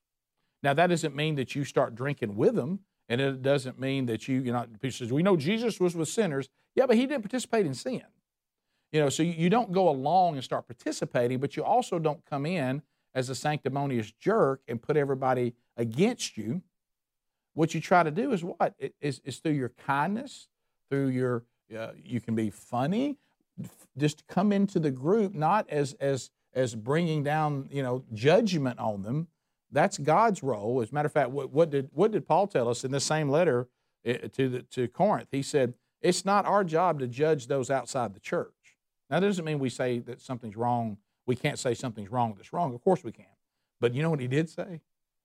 Now, 0.64 0.74
that 0.74 0.88
doesn't 0.88 1.16
mean 1.16 1.36
that 1.36 1.54
you 1.54 1.66
start 1.66 1.94
drinking 1.94 2.36
with 2.36 2.56
them, 2.56 2.80
and 3.08 3.22
it 3.22 3.44
doesn't 3.44 3.80
mean 3.80 4.08
that 4.08 4.28
you, 4.28 4.42
you're 4.42 4.56
not, 4.56 4.74
people 4.74 4.90
says, 4.90 5.14
we 5.14 5.22
know 5.22 5.38
Jesus 5.38 5.80
was 5.80 5.96
with 5.96 6.10
sinners. 6.10 6.50
Yeah, 6.74 6.88
but 6.88 6.96
he 6.96 7.06
didn't 7.06 7.22
participate 7.22 7.68
in 7.68 7.76
sin. 7.76 8.02
You 8.92 9.02
know, 9.02 9.10
so 9.10 9.22
you 9.22 9.52
don't 9.52 9.72
go 9.72 9.88
along 9.88 10.34
and 10.34 10.44
start 10.44 10.66
participating, 10.66 11.38
but 11.38 11.56
you 11.56 11.64
also 11.64 12.00
don't 12.00 12.26
come 12.26 12.48
in 12.48 12.82
as 13.14 13.30
a 13.30 13.36
sanctimonious 13.36 14.12
jerk 14.14 14.62
and 14.68 14.82
put 14.82 14.98
everybody 14.98 15.54
against 15.78 16.38
you. 16.38 16.64
What 17.54 17.74
you 17.74 17.82
try 17.82 18.04
to 18.04 18.12
do 18.12 18.32
is 18.32 18.44
what? 18.44 18.74
Is, 19.02 19.20
through 19.40 19.54
your 19.54 19.70
kindness, 19.70 20.48
through 20.90 21.08
your, 21.08 21.44
uh, 21.78 21.92
you 22.04 22.20
can 22.20 22.36
be 22.36 22.50
funny, 22.50 23.18
just 23.98 24.26
come 24.28 24.52
into 24.52 24.80
the 24.80 24.92
group 24.92 25.34
not 25.34 25.70
as, 25.70 25.94
as, 26.00 26.32
as 26.54 26.76
bringing 26.76 27.24
down, 27.24 27.70
you 27.72 27.84
know, 27.84 28.04
judgment 28.14 28.80
on 28.80 29.04
them. 29.04 29.28
That's 29.72 29.98
God's 29.98 30.44
role. 30.44 30.82
As 30.82 30.92
a 30.92 30.94
matter 30.96 31.08
of 31.08 31.14
fact, 31.14 31.30
what, 31.30 31.52
what 31.52 31.70
did, 31.70 31.90
what 31.94 32.12
did 32.12 32.28
Paul 32.28 32.48
tell 32.48 32.70
us 32.70 32.84
in 32.84 32.92
the 32.92 33.00
same 33.00 33.30
letter 33.30 33.68
eh, 34.06 34.28
to, 34.34 34.50
the, 34.50 34.62
to 34.64 34.88
Corinth? 34.88 35.30
He 35.32 35.42
said, 35.42 35.74
it's 36.02 36.26
not 36.26 36.46
our 36.46 36.64
job 36.64 37.00
to 37.00 37.08
judge 37.08 37.48
those 37.48 37.72
outside 37.72 38.14
the 38.14 38.20
church. 38.20 38.52
Now, 39.10 39.20
that 39.20 39.28
doesn't 39.28 39.46
mean 39.46 39.60
we 39.60 39.70
say 39.70 40.00
that 40.00 40.22
something's 40.22 40.58
wrong. 40.58 40.98
We 41.26 41.36
can't 41.36 41.58
say 41.58 41.74
something's 41.74 42.12
wrong 42.12 42.34
that's 42.36 42.52
wrong. 42.52 42.74
Of 42.74 42.84
course 42.84 43.04
we 43.04 43.12
can. 43.12 43.26
But 43.80 43.94
you 43.94 44.02
know 44.02 44.10
what 44.10 44.20
he 44.20 44.28
did 44.28 44.50
say? 44.50 44.82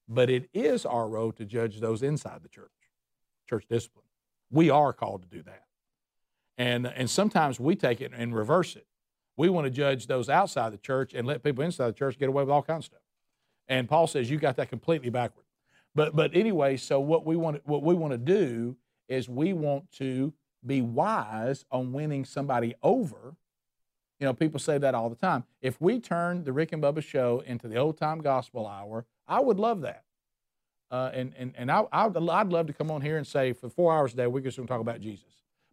But 0.09 0.31
it 0.31 0.49
is 0.55 0.87
our 0.87 1.09
role 1.09 1.33
to 1.33 1.45
judge 1.45 1.81
those 1.81 2.03
inside 2.03 2.43
the 2.43 2.49
church, 2.49 2.71
church 3.49 3.67
discipline. 3.69 4.05
We 4.51 4.71
are 4.71 4.93
called 4.93 5.23
to 5.23 5.29
do 5.29 5.43
that. 5.43 5.65
And, 6.57 6.87
and 6.87 7.09
sometimes 7.09 7.61
we 7.61 7.77
take 7.77 8.01
it 8.01 8.13
and 8.15 8.35
reverse 8.35 8.75
it. 8.75 8.87
We 9.37 9.49
want 9.49 9.67
to 9.67 9.71
judge 9.71 10.07
those 10.07 10.29
outside 10.29 10.73
the 10.73 10.79
church 10.79 11.15
and 11.15 11.27
let 11.27 11.45
people 11.45 11.63
inside 11.63 11.89
the 11.89 11.93
church 11.93 12.19
get 12.19 12.29
away 12.29 12.43
with 12.43 12.51
all 12.51 12.63
kinds 12.63 12.85
of 12.85 12.87
stuff. 12.87 13.01
And 13.69 13.89
Paul 13.89 14.07
says 14.07 14.31
you 14.31 14.39
got 14.39 14.57
that 14.57 14.71
completely 14.71 15.11
backward. 15.11 15.45
But 15.95 16.17
but 16.17 16.35
anyway, 16.35 16.77
so 16.77 17.01
what 17.01 17.25
we 17.25 17.37
want 17.37 17.61
what 17.67 17.83
we 17.83 17.95
want 17.95 18.13
to 18.13 18.19
do 18.19 18.77
is 19.09 19.29
we 19.29 19.53
want 19.53 19.91
to 19.93 20.33
be 20.67 20.81
wise 20.81 21.65
on 21.71 21.93
winning 21.93 22.25
somebody 22.25 22.75
over 22.83 23.37
you 24.19 24.27
know, 24.27 24.35
people 24.35 24.59
say 24.59 24.79
that 24.79 24.95
all 24.95 25.09
the 25.09 25.17
time. 25.17 25.45
If 25.61 25.81
we 25.81 26.01
turn 26.01 26.43
the 26.45 26.53
Rick 26.53 26.73
and 26.73 26.83
Bubba 26.83 27.03
show 27.03 27.43
into 27.47 27.69
the 27.69 27.77
old 27.77 27.99
time 27.99 28.21
gospel 28.21 28.67
hour, 28.67 29.07
I 29.29 29.41
would 29.41 29.59
love 29.59 29.83
that. 29.83 30.05
Uh, 30.91 31.11
and 31.13 31.35
and, 31.37 31.53
and 31.57 31.71
I, 31.71 31.85
I'd, 31.93 32.17
I'd 32.17 32.49
love 32.49 32.67
to 32.69 32.73
come 32.73 32.91
on 32.91 33.03
here 33.03 33.19
and 33.19 33.27
say 33.27 33.53
for 33.53 33.69
four 33.69 33.93
hours 33.93 34.15
a 34.15 34.17
day, 34.17 34.27
we're 34.27 34.41
just 34.41 34.57
going 34.57 34.67
to 34.67 34.73
talk 34.73 34.81
about 34.81 35.01
Jesus. 35.01 35.27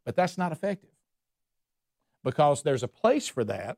But 0.03 0.15
that's 0.15 0.37
not 0.37 0.51
effective 0.51 0.91
because 2.23 2.63
there's 2.63 2.83
a 2.83 2.87
place 2.87 3.27
for 3.27 3.43
that. 3.45 3.77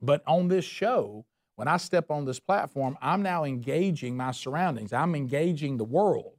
But 0.00 0.22
on 0.26 0.48
this 0.48 0.64
show, 0.64 1.24
when 1.56 1.68
I 1.68 1.76
step 1.76 2.10
on 2.10 2.24
this 2.24 2.40
platform, 2.40 2.96
I'm 3.00 3.22
now 3.22 3.44
engaging 3.44 4.16
my 4.16 4.30
surroundings, 4.32 4.92
I'm 4.92 5.14
engaging 5.14 5.76
the 5.76 5.84
world. 5.84 6.34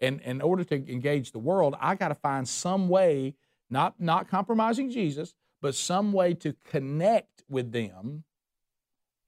And 0.00 0.20
in 0.20 0.42
order 0.42 0.62
to 0.64 0.74
engage 0.74 1.32
the 1.32 1.38
world, 1.38 1.74
I 1.80 1.94
got 1.94 2.08
to 2.08 2.14
find 2.14 2.46
some 2.46 2.88
way, 2.88 3.34
not, 3.70 3.94
not 3.98 4.28
compromising 4.28 4.90
Jesus, 4.90 5.34
but 5.62 5.74
some 5.74 6.12
way 6.12 6.34
to 6.34 6.54
connect 6.70 7.42
with 7.48 7.72
them. 7.72 8.24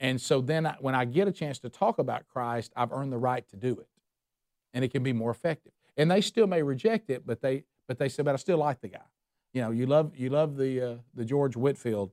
And 0.00 0.20
so 0.20 0.40
then 0.40 0.66
I, 0.66 0.76
when 0.80 0.94
I 0.94 1.04
get 1.04 1.28
a 1.28 1.32
chance 1.32 1.58
to 1.60 1.68
talk 1.68 1.98
about 1.98 2.28
Christ, 2.28 2.72
I've 2.76 2.92
earned 2.92 3.12
the 3.12 3.18
right 3.18 3.46
to 3.48 3.56
do 3.56 3.72
it. 3.72 3.88
And 4.72 4.84
it 4.84 4.92
can 4.92 5.02
be 5.02 5.12
more 5.12 5.30
effective. 5.30 5.72
And 5.96 6.10
they 6.10 6.20
still 6.20 6.46
may 6.46 6.62
reject 6.62 7.10
it, 7.10 7.26
but 7.26 7.40
they 7.40 7.64
but 7.86 7.98
they 7.98 8.08
say, 8.08 8.22
but 8.22 8.34
I 8.34 8.36
still 8.36 8.58
like 8.58 8.80
the 8.82 8.88
guy. 8.88 9.06
You 9.52 9.62
know, 9.62 9.70
you 9.70 9.86
love 9.86 10.12
you 10.16 10.30
love 10.30 10.56
the 10.56 10.80
uh, 10.80 10.94
the 11.14 11.24
George 11.24 11.56
Whitefield 11.56 12.12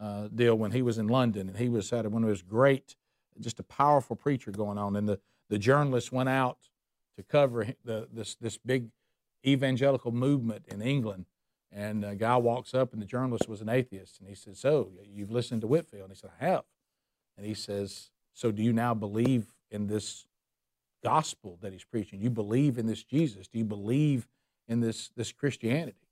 uh, 0.00 0.28
deal 0.28 0.54
when 0.54 0.70
he 0.70 0.82
was 0.82 0.98
in 0.98 1.08
London, 1.08 1.48
and 1.48 1.58
he 1.58 1.68
was 1.68 1.90
had 1.90 2.06
one 2.06 2.22
of 2.22 2.30
his 2.30 2.42
great, 2.42 2.96
just 3.40 3.60
a 3.60 3.64
powerful 3.64 4.16
preacher 4.16 4.50
going 4.50 4.78
on. 4.78 4.96
And 4.96 5.08
the 5.08 5.18
the 5.48 5.58
journalists 5.58 6.10
went 6.10 6.28
out 6.28 6.58
to 7.16 7.22
cover 7.22 7.68
the 7.84 8.08
this 8.12 8.36
this 8.36 8.56
big 8.56 8.88
evangelical 9.44 10.12
movement 10.12 10.64
in 10.68 10.80
England, 10.80 11.26
and 11.72 12.04
a 12.04 12.14
guy 12.14 12.36
walks 12.36 12.72
up, 12.72 12.92
and 12.92 13.02
the 13.02 13.06
journalist 13.06 13.48
was 13.48 13.60
an 13.60 13.68
atheist. 13.68 14.20
And 14.20 14.28
he 14.28 14.34
said, 14.34 14.56
So, 14.56 14.92
you've 15.04 15.30
listened 15.30 15.60
to 15.62 15.66
Whitefield?" 15.66 16.04
And 16.04 16.12
he 16.12 16.18
said, 16.18 16.30
I 16.40 16.44
have. 16.46 16.64
And 17.36 17.46
he 17.46 17.54
says, 17.54 18.10
So, 18.34 18.50
do 18.50 18.62
you 18.62 18.72
now 18.72 18.94
believe 18.94 19.46
in 19.70 19.86
this 19.86 20.26
gospel 21.04 21.58
that 21.62 21.72
he's 21.72 21.84
preaching? 21.84 22.20
You 22.20 22.30
believe 22.30 22.78
in 22.78 22.86
this 22.86 23.02
Jesus? 23.02 23.48
Do 23.48 23.58
you 23.58 23.64
believe 23.64 24.26
in 24.68 24.80
this, 24.80 25.10
this 25.16 25.32
Christianity? 25.32 26.08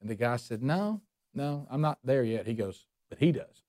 And 0.00 0.10
the 0.10 0.14
guy 0.14 0.36
said, 0.36 0.62
No, 0.62 1.00
no, 1.34 1.66
I'm 1.70 1.80
not 1.80 1.98
there 2.04 2.24
yet. 2.24 2.46
He 2.46 2.54
goes, 2.54 2.86
But 3.08 3.18
he 3.18 3.32
does. 3.32 3.62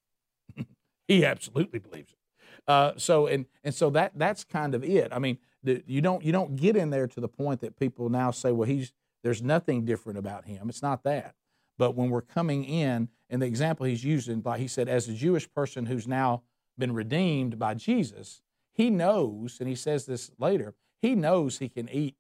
he 1.08 1.26
absolutely 1.26 1.80
believes 1.80 2.12
it. 2.12 2.20
Uh, 2.68 2.94
so 2.98 3.28
and 3.28 3.46
and 3.64 3.76
so 3.76 3.90
that 3.92 4.12
that's 4.16 4.44
kind 4.44 4.74
of 4.74 4.84
it. 4.84 5.12
I 5.12 5.20
mean, 5.20 5.38
the, 5.64 5.84
you 5.86 6.02
don't 6.02 6.24
you 6.24 6.32
don't 6.32 6.56
get 6.56 6.76
in 6.76 6.90
there 6.90 7.08
to 7.08 7.20
the 7.20 7.28
point 7.28 7.62
that 7.62 7.78
people 7.78 8.10
now 8.10 8.32
say, 8.32 8.52
well, 8.52 8.68
he's 8.68 8.92
there's 9.24 9.42
nothing 9.42 9.86
different 9.86 10.18
about 10.18 10.46
him. 10.46 10.70
It's 10.70 10.82
not 10.82 11.04
that. 11.04 11.36
But 11.78 11.96
when 11.96 12.10
we're 12.10 12.22
coming 12.22 12.64
in, 12.64 13.10
and 13.30 13.42
the 13.42 13.46
example 13.46 13.86
he's 13.86 14.04
using, 14.04 14.42
like 14.46 14.60
he 14.60 14.68
said, 14.68 14.88
as 14.88 15.10
a 15.10 15.14
Jewish 15.14 15.52
person 15.52 15.86
who's 15.88 16.08
now 16.08 16.44
been 16.78 16.94
redeemed 16.94 17.58
by 17.58 17.74
Jesus, 17.74 18.42
he 18.74 18.90
knows, 18.90 19.58
and 19.60 19.70
he 19.70 19.76
says 19.76 20.06
this 20.06 20.32
later, 20.38 20.74
he 21.02 21.16
knows 21.16 21.58
he 21.58 21.70
can 21.70 21.90
eat 21.90 22.16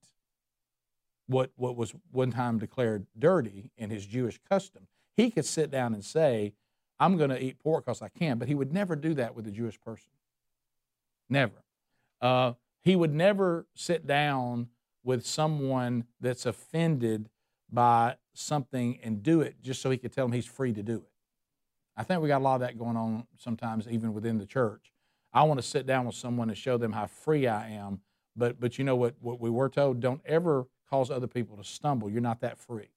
what, 1.27 1.51
what 1.55 1.75
was 1.75 1.93
one 2.11 2.31
time 2.31 2.59
declared 2.59 3.07
dirty 3.17 3.71
in 3.77 3.89
his 3.89 4.05
Jewish 4.05 4.39
custom. 4.49 4.87
He 5.17 5.31
could 5.31 5.45
sit 5.45 5.71
down 5.71 5.93
and 5.93 6.03
say, 6.03 6.53
I'm 6.99 7.17
going 7.17 7.29
to 7.29 7.41
eat 7.41 7.59
pork 7.59 7.85
because 7.85 8.01
I 8.01 8.09
can, 8.09 8.37
but 8.37 8.47
he 8.47 8.55
would 8.55 8.71
never 8.71 8.95
do 8.95 9.13
that 9.15 9.35
with 9.35 9.47
a 9.47 9.51
Jewish 9.51 9.79
person. 9.81 10.11
Never. 11.29 11.63
Uh, 12.21 12.53
he 12.81 12.95
would 12.95 13.13
never 13.13 13.65
sit 13.73 14.05
down 14.05 14.69
with 15.03 15.25
someone 15.25 16.05
that's 16.21 16.45
offended 16.45 17.29
by 17.71 18.15
something 18.33 18.99
and 19.03 19.23
do 19.23 19.41
it 19.41 19.61
just 19.61 19.81
so 19.81 19.89
he 19.89 19.97
could 19.97 20.13
tell 20.13 20.25
them 20.25 20.31
he's 20.31 20.45
free 20.45 20.73
to 20.73 20.83
do 20.83 20.95
it. 20.95 21.09
I 21.97 22.03
think 22.03 22.21
we 22.21 22.27
got 22.27 22.41
a 22.41 22.43
lot 22.43 22.55
of 22.55 22.61
that 22.61 22.77
going 22.77 22.97
on 22.97 23.25
sometimes 23.37 23.87
even 23.87 24.13
within 24.13 24.37
the 24.37 24.45
church. 24.45 24.91
I 25.33 25.43
want 25.43 25.59
to 25.59 25.65
sit 25.65 25.85
down 25.85 26.05
with 26.05 26.15
someone 26.15 26.49
and 26.49 26.57
show 26.57 26.77
them 26.77 26.93
how 26.93 27.07
free 27.07 27.47
I 27.47 27.69
am, 27.69 28.01
but 28.35 28.59
but 28.59 28.77
you 28.77 28.83
know 28.83 28.95
what 28.95 29.15
what 29.19 29.39
we 29.39 29.49
were 29.49 29.69
told, 29.69 29.99
don't 29.99 30.21
ever 30.25 30.67
cause 30.89 31.09
other 31.09 31.27
people 31.27 31.57
to 31.57 31.63
stumble. 31.63 32.09
You're 32.09 32.21
not 32.21 32.41
that 32.41 32.57
free. 32.57 32.89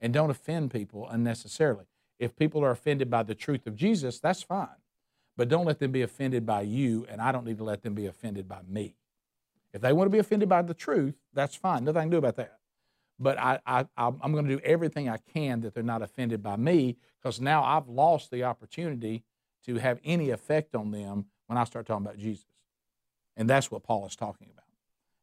And 0.00 0.12
don't 0.12 0.30
offend 0.30 0.70
people 0.70 1.08
unnecessarily. 1.08 1.86
If 2.18 2.36
people 2.36 2.64
are 2.64 2.70
offended 2.70 3.10
by 3.10 3.22
the 3.22 3.34
truth 3.34 3.66
of 3.66 3.76
Jesus, 3.76 4.20
that's 4.20 4.42
fine. 4.42 4.68
But 5.36 5.48
don't 5.48 5.66
let 5.66 5.78
them 5.78 5.92
be 5.92 6.02
offended 6.02 6.46
by 6.46 6.62
you, 6.62 7.06
and 7.10 7.20
I 7.20 7.32
don't 7.32 7.44
need 7.44 7.58
to 7.58 7.64
let 7.64 7.82
them 7.82 7.94
be 7.94 8.06
offended 8.06 8.48
by 8.48 8.60
me. 8.66 8.96
If 9.72 9.82
they 9.82 9.92
want 9.92 10.06
to 10.06 10.12
be 10.12 10.18
offended 10.18 10.48
by 10.48 10.62
the 10.62 10.74
truth, 10.74 11.14
that's 11.34 11.54
fine. 11.54 11.84
Nothing 11.84 12.02
can 12.02 12.10
do 12.10 12.16
about 12.16 12.36
that. 12.36 12.55
But 13.18 13.38
I, 13.38 13.58
I, 13.66 13.86
I'm 13.96 14.32
going 14.32 14.46
to 14.46 14.56
do 14.56 14.60
everything 14.62 15.08
I 15.08 15.16
can 15.16 15.60
that 15.62 15.74
they're 15.74 15.82
not 15.82 16.02
offended 16.02 16.42
by 16.42 16.56
me 16.56 16.96
because 17.20 17.40
now 17.40 17.64
I've 17.64 17.88
lost 17.88 18.30
the 18.30 18.44
opportunity 18.44 19.24
to 19.64 19.76
have 19.76 19.98
any 20.04 20.30
effect 20.30 20.74
on 20.74 20.90
them 20.90 21.26
when 21.46 21.58
I 21.58 21.64
start 21.64 21.86
talking 21.86 22.04
about 22.04 22.18
Jesus. 22.18 22.46
And 23.36 23.48
that's 23.48 23.70
what 23.70 23.82
Paul 23.82 24.06
is 24.06 24.16
talking 24.16 24.48
about. 24.52 24.64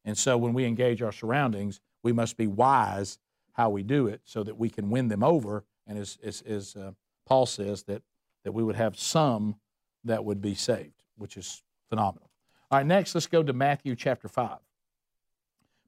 And 0.06 0.18
so 0.18 0.38
when 0.38 0.54
we 0.54 0.66
engage 0.66 1.02
our 1.02 1.12
surroundings, 1.12 1.80
we 2.02 2.12
must 2.12 2.36
be 2.36 2.48
wise 2.48 3.20
how 3.54 3.70
we 3.70 3.84
do 3.84 4.08
it 4.08 4.22
so 4.26 4.44
that 4.44 4.58
we 4.58 4.70
can 4.70 4.90
win 4.90 5.08
them 5.08 5.24
over. 5.24 5.64
And 5.88 5.98
as, 5.98 6.18
as, 6.24 6.42
as 6.42 6.76
uh, 6.76 6.92
Paul 7.26 7.46
says, 7.46 7.84
that, 7.84 8.02
that 8.44 8.52
we 8.52 8.64
would 8.64 8.76
have 8.76 8.98
some 8.98 9.56
that 10.04 10.26
would 10.26 10.42
be 10.42 10.56
saved, 10.56 11.04
which 11.18 11.38
is 11.38 11.62
phenomenal. 11.90 12.30
All 12.70 12.80
right, 12.80 12.86
next, 12.86 13.16
let's 13.16 13.28
go 13.28 13.44
to 13.44 13.54
Matthew 13.54 13.96
chapter 13.96 14.28
5. 14.28 14.58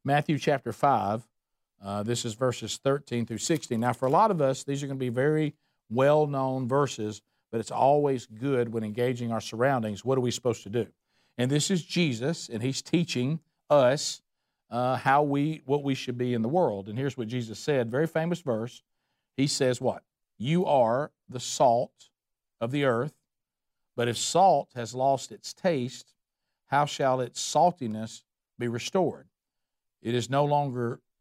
Matthew 0.04 0.38
chapter 0.38 0.72
5, 0.72 1.28
uh, 1.84 2.04
this 2.04 2.26
is 2.26 2.34
verses 2.34 2.78
13 2.84 3.26
through 3.26 3.38
16. 3.38 3.80
Now, 3.80 3.94
for 3.94 4.06
a 4.06 4.12
lot 4.12 4.32
of 4.32 4.42
us, 4.42 4.64
these 4.64 4.82
are 4.84 4.88
going 4.88 4.98
to 4.98 5.06
be 5.06 5.10
very 5.10 5.54
well 5.90 6.28
known 6.28 6.68
verses, 6.68 7.22
but 7.52 7.60
it's 7.60 7.72
always 7.72 8.26
good 8.26 8.74
when 8.74 8.84
engaging 8.84 9.32
our 9.32 9.42
surroundings. 9.42 10.04
What 10.04 10.18
are 10.18 10.22
we 10.22 10.32
supposed 10.32 10.64
to 10.64 10.70
do? 10.70 10.88
And 11.38 11.52
this 11.52 11.70
is 11.70 11.84
Jesus, 11.84 12.50
and 12.50 12.64
he's 12.64 12.82
teaching 12.82 13.40
us 13.70 14.22
uh, 14.70 14.96
how 14.98 15.24
we 15.24 15.62
what 15.66 15.84
we 15.84 15.96
should 15.96 16.18
be 16.18 16.34
in 16.34 16.42
the 16.42 16.50
world. 16.50 16.88
And 16.88 16.98
here's 16.98 17.18
what 17.18 17.28
Jesus 17.28 17.60
said, 17.60 17.92
very 17.92 18.08
famous 18.08 18.42
verse. 18.42 18.82
He 19.38 19.48
says, 19.48 19.80
"What 19.80 20.04
you 20.38 20.66
are 20.66 21.12
the 21.30 21.40
salt 21.40 22.10
of 22.60 22.72
the 22.72 22.86
earth, 22.86 23.14
but 23.96 24.08
if 24.08 24.18
salt 24.18 24.72
has 24.76 24.96
lost 24.96 25.32
its 25.32 25.54
taste, 25.54 26.14
how 26.68 26.86
shall 26.86 27.22
its 27.22 27.42
saltiness 27.42 28.24
be 28.58 28.68
restored? 28.68 29.28
It 30.02 30.16
is 30.16 30.30
no 30.30 30.46
longer 30.46 31.00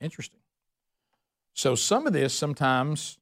Interesting. 0.00 0.40
So, 1.52 1.74
some 1.74 2.06
of 2.06 2.12
this 2.12 2.32
sometimes, 2.32 3.18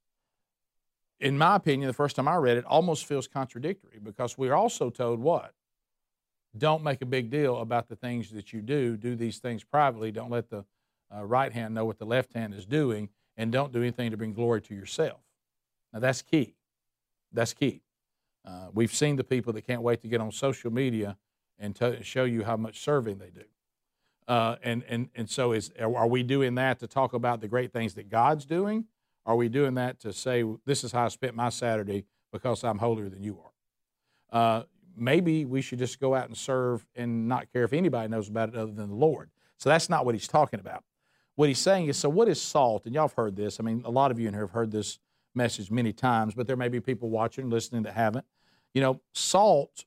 in 1.19 1.37
my 1.37 1.57
opinion, 1.57 1.89
the 1.89 1.95
first 1.95 2.17
time 2.17 2.29
I 2.29 2.37
read 2.37 2.57
it, 2.57 2.65
almost 2.65 3.07
feels 3.07 3.27
contradictory 3.27 3.99
because 4.03 4.39
we're 4.39 4.55
also 4.55 4.91
told 4.91 5.19
what? 5.19 5.55
don't 6.57 6.83
make 6.83 7.03
a 7.03 7.07
big 7.07 7.31
deal 7.31 7.59
about 7.59 7.89
the 7.89 7.97
things 7.97 8.31
that 8.31 8.53
you 8.53 8.63
do. 8.63 8.97
Do 8.97 9.15
these 9.15 9.39
things 9.39 9.65
privately. 9.65 10.11
Don't 10.11 10.31
let 10.31 10.49
the 10.49 10.65
uh, 11.15 11.25
right 11.25 11.53
hand 11.53 11.75
know 11.75 11.85
what 11.85 11.99
the 11.99 12.07
left 12.07 12.33
hand 12.33 12.55
is 12.55 12.67
doing, 12.67 13.09
and 13.37 13.53
don't 13.53 13.73
do 13.73 13.81
anything 13.81 14.11
to 14.11 14.17
bring 14.17 14.33
glory 14.33 14.61
to 14.63 14.75
yourself. 14.75 15.21
Now, 15.93 16.01
that's 16.01 16.23
key. 16.23 16.55
That's 17.33 17.53
key. 17.53 17.83
Uh, 18.45 18.69
we've 18.73 18.95
seen 18.95 19.17
the 19.17 19.25
people 19.25 19.53
that 19.53 19.67
can't 19.67 19.83
wait 19.83 20.01
to 20.03 20.09
get 20.09 20.21
on 20.21 20.33
social 20.33 20.73
media 20.73 21.17
and 21.59 21.75
to 21.77 22.03
show 22.03 22.25
you 22.25 22.45
how 22.45 22.57
much 22.57 22.81
serving 22.81 23.19
they 23.19 23.31
do. 23.31 23.45
Uh, 24.29 24.57
and, 24.63 24.85
and, 24.89 25.09
and 25.17 25.29
so, 25.29 25.53
is, 25.53 25.73
are 25.81 26.07
we 26.07 26.23
doing 26.23 26.55
that 26.57 26.79
to 26.81 26.87
talk 26.87 27.15
about 27.15 27.41
the 27.41 27.49
great 27.49 27.73
things 27.73 27.95
that 27.95 28.11
God's 28.11 28.45
doing? 28.45 28.85
Are 29.25 29.35
we 29.35 29.49
doing 29.49 29.75
that 29.75 30.01
to 30.01 30.13
say, 30.13 30.45
this 30.67 30.85
is 30.85 30.93
how 30.93 31.07
I 31.07 31.09
spent 31.09 31.35
my 31.35 31.49
Saturday 31.49 32.05
because 32.31 32.63
I'm 32.63 32.79
holier 32.79 33.09
than 33.09 33.23
you 33.23 33.39
are? 33.41 33.51
Uh, 34.31 34.63
maybe 34.95 35.47
we 35.47 35.63
should 35.63 35.79
just 35.79 35.99
go 35.99 36.15
out 36.15 36.29
and 36.29 36.37
serve 36.37 36.87
and 36.95 37.27
not 37.27 37.51
care 37.53 37.65
if 37.65 37.73
anybody 37.73 38.09
knows 38.09 38.29
about 38.29 38.51
it 38.51 38.55
other 38.55 38.73
than 38.73 38.91
the 38.91 38.95
Lord. 38.95 39.31
So 39.57 39.71
that's 39.71 39.89
not 39.89 40.05
what 40.05 40.15
he's 40.15 40.29
talking 40.29 40.61
about. 40.61 40.85
What 41.35 41.49
he's 41.49 41.59
saying 41.59 41.89
is, 41.89 41.97
so 41.97 42.09
what 42.09 42.29
is 42.29 42.41
salt? 42.41 42.85
And 42.85 42.95
y'all 42.95 43.09
have 43.09 43.15
heard 43.15 43.35
this. 43.35 43.61
I 43.61 43.63
mean, 43.63 43.83
a 43.87 43.91
lot 43.91 44.11
of 44.11 44.21
you 44.21 44.29
in 44.29 44.35
here 44.35 44.43
have 44.43 44.51
heard 44.51 44.71
this 44.71 44.99
message 45.35 45.71
many 45.71 45.93
times, 45.93 46.35
but 46.35 46.47
there 46.47 46.57
may 46.57 46.69
be 46.69 46.81
people 46.81 47.09
watching, 47.09 47.45
and 47.45 47.53
listening 47.53 47.85
that 47.85 47.95
haven't. 47.95 48.27
You 48.75 48.83
know, 48.83 49.01
salt, 49.13 49.87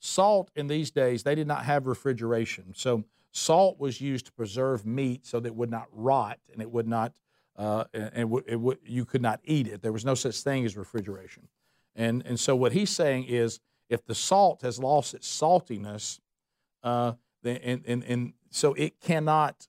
salt 0.00 0.50
in 0.56 0.66
these 0.66 0.90
days, 0.90 1.22
they 1.22 1.34
did 1.34 1.46
not 1.46 1.64
have 1.64 1.86
refrigeration. 1.86 2.72
So 2.74 3.04
salt 3.32 3.78
was 3.78 4.00
used 4.00 4.26
to 4.26 4.32
preserve 4.32 4.86
meat 4.86 5.26
so 5.26 5.40
that 5.40 5.48
it 5.48 5.54
would 5.54 5.70
not 5.70 5.86
rot 5.92 6.38
and 6.52 6.60
it 6.62 6.70
would 6.70 6.88
not, 6.88 7.12
uh, 7.56 7.84
and 7.92 8.32
it, 8.32 8.44
it 8.46 8.56
would, 8.56 8.78
you 8.84 9.04
could 9.04 9.22
not 9.22 9.40
eat 9.44 9.66
it. 9.66 9.82
There 9.82 9.92
was 9.92 10.04
no 10.04 10.14
such 10.14 10.40
thing 10.40 10.64
as 10.64 10.76
refrigeration. 10.76 11.48
And, 11.94 12.24
and 12.24 12.38
so 12.38 12.54
what 12.56 12.72
he's 12.72 12.90
saying 12.90 13.24
is, 13.24 13.60
if 13.88 14.04
the 14.04 14.14
salt 14.14 14.62
has 14.62 14.78
lost 14.78 15.14
its 15.14 15.26
saltiness, 15.26 16.20
uh, 16.82 17.12
and, 17.44 17.82
and, 17.86 18.04
and 18.04 18.32
so 18.50 18.74
it 18.74 19.00
cannot 19.00 19.66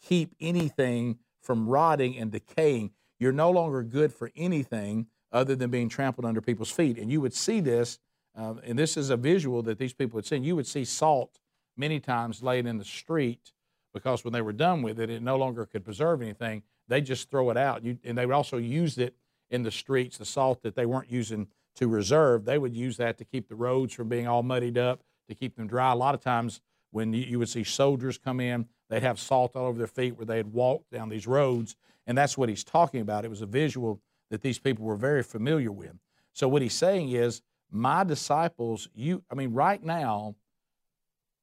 keep 0.00 0.34
anything 0.40 1.18
from 1.42 1.68
rotting 1.68 2.16
and 2.16 2.30
decaying. 2.32 2.90
You're 3.18 3.32
no 3.32 3.50
longer 3.50 3.82
good 3.82 4.12
for 4.12 4.30
anything 4.36 5.06
other 5.32 5.54
than 5.54 5.70
being 5.70 5.88
trampled 5.88 6.24
under 6.24 6.40
people's 6.40 6.70
feet. 6.70 6.98
And 6.98 7.10
you 7.10 7.20
would 7.20 7.34
see 7.34 7.60
this, 7.60 7.98
uh, 8.36 8.54
and 8.64 8.78
this 8.78 8.96
is 8.96 9.10
a 9.10 9.16
visual 9.16 9.62
that 9.62 9.78
these 9.78 9.92
people 9.92 10.18
had 10.18 10.26
seen. 10.26 10.44
You 10.44 10.56
would 10.56 10.66
see 10.66 10.84
salt 10.84 11.38
many 11.76 12.00
times 12.00 12.42
laid 12.42 12.66
in 12.66 12.78
the 12.78 12.84
street 12.84 13.52
because 13.92 14.24
when 14.24 14.32
they 14.32 14.42
were 14.42 14.52
done 14.52 14.82
with 14.82 15.00
it, 15.00 15.10
it 15.10 15.22
no 15.22 15.36
longer 15.36 15.64
could 15.66 15.84
preserve 15.84 16.22
anything. 16.22 16.62
They 16.88 17.00
just 17.00 17.30
throw 17.30 17.50
it 17.50 17.56
out. 17.56 17.82
You, 17.82 17.98
and 18.04 18.16
they 18.16 18.26
would 18.26 18.34
also 18.34 18.58
use 18.58 18.98
it 18.98 19.14
in 19.50 19.62
the 19.62 19.70
streets, 19.70 20.18
the 20.18 20.24
salt 20.24 20.62
that 20.62 20.74
they 20.74 20.86
weren't 20.86 21.10
using 21.10 21.48
to 21.76 21.88
reserve, 21.88 22.44
they 22.44 22.58
would 22.58 22.74
use 22.74 22.96
that 22.96 23.18
to 23.18 23.24
keep 23.24 23.48
the 23.48 23.54
roads 23.54 23.92
from 23.94 24.08
being 24.08 24.26
all 24.26 24.42
muddied 24.42 24.78
up, 24.78 25.02
to 25.28 25.34
keep 25.34 25.56
them 25.56 25.66
dry. 25.66 25.92
A 25.92 25.96
lot 25.96 26.14
of 26.14 26.20
times 26.20 26.60
when 26.90 27.12
you, 27.12 27.22
you 27.22 27.38
would 27.38 27.48
see 27.48 27.64
soldiers 27.64 28.18
come 28.18 28.40
in, 28.40 28.66
they'd 28.88 29.02
have 29.02 29.20
salt 29.20 29.54
all 29.54 29.66
over 29.66 29.78
their 29.78 29.86
feet 29.86 30.16
where 30.16 30.26
they 30.26 30.38
had 30.38 30.52
walked 30.52 30.90
down 30.90 31.08
these 31.08 31.26
roads. 31.26 31.76
And 32.06 32.16
that's 32.16 32.38
what 32.38 32.48
he's 32.48 32.64
talking 32.64 33.00
about. 33.00 33.24
It 33.24 33.30
was 33.30 33.42
a 33.42 33.46
visual 33.46 34.00
that 34.30 34.40
these 34.40 34.58
people 34.58 34.84
were 34.84 34.96
very 34.96 35.22
familiar 35.22 35.70
with. 35.70 35.92
So 36.32 36.48
what 36.48 36.62
he's 36.62 36.74
saying 36.74 37.10
is, 37.10 37.42
my 37.70 38.04
disciples, 38.04 38.88
you, 38.94 39.22
I 39.30 39.34
mean, 39.34 39.52
right 39.52 39.82
now, 39.82 40.36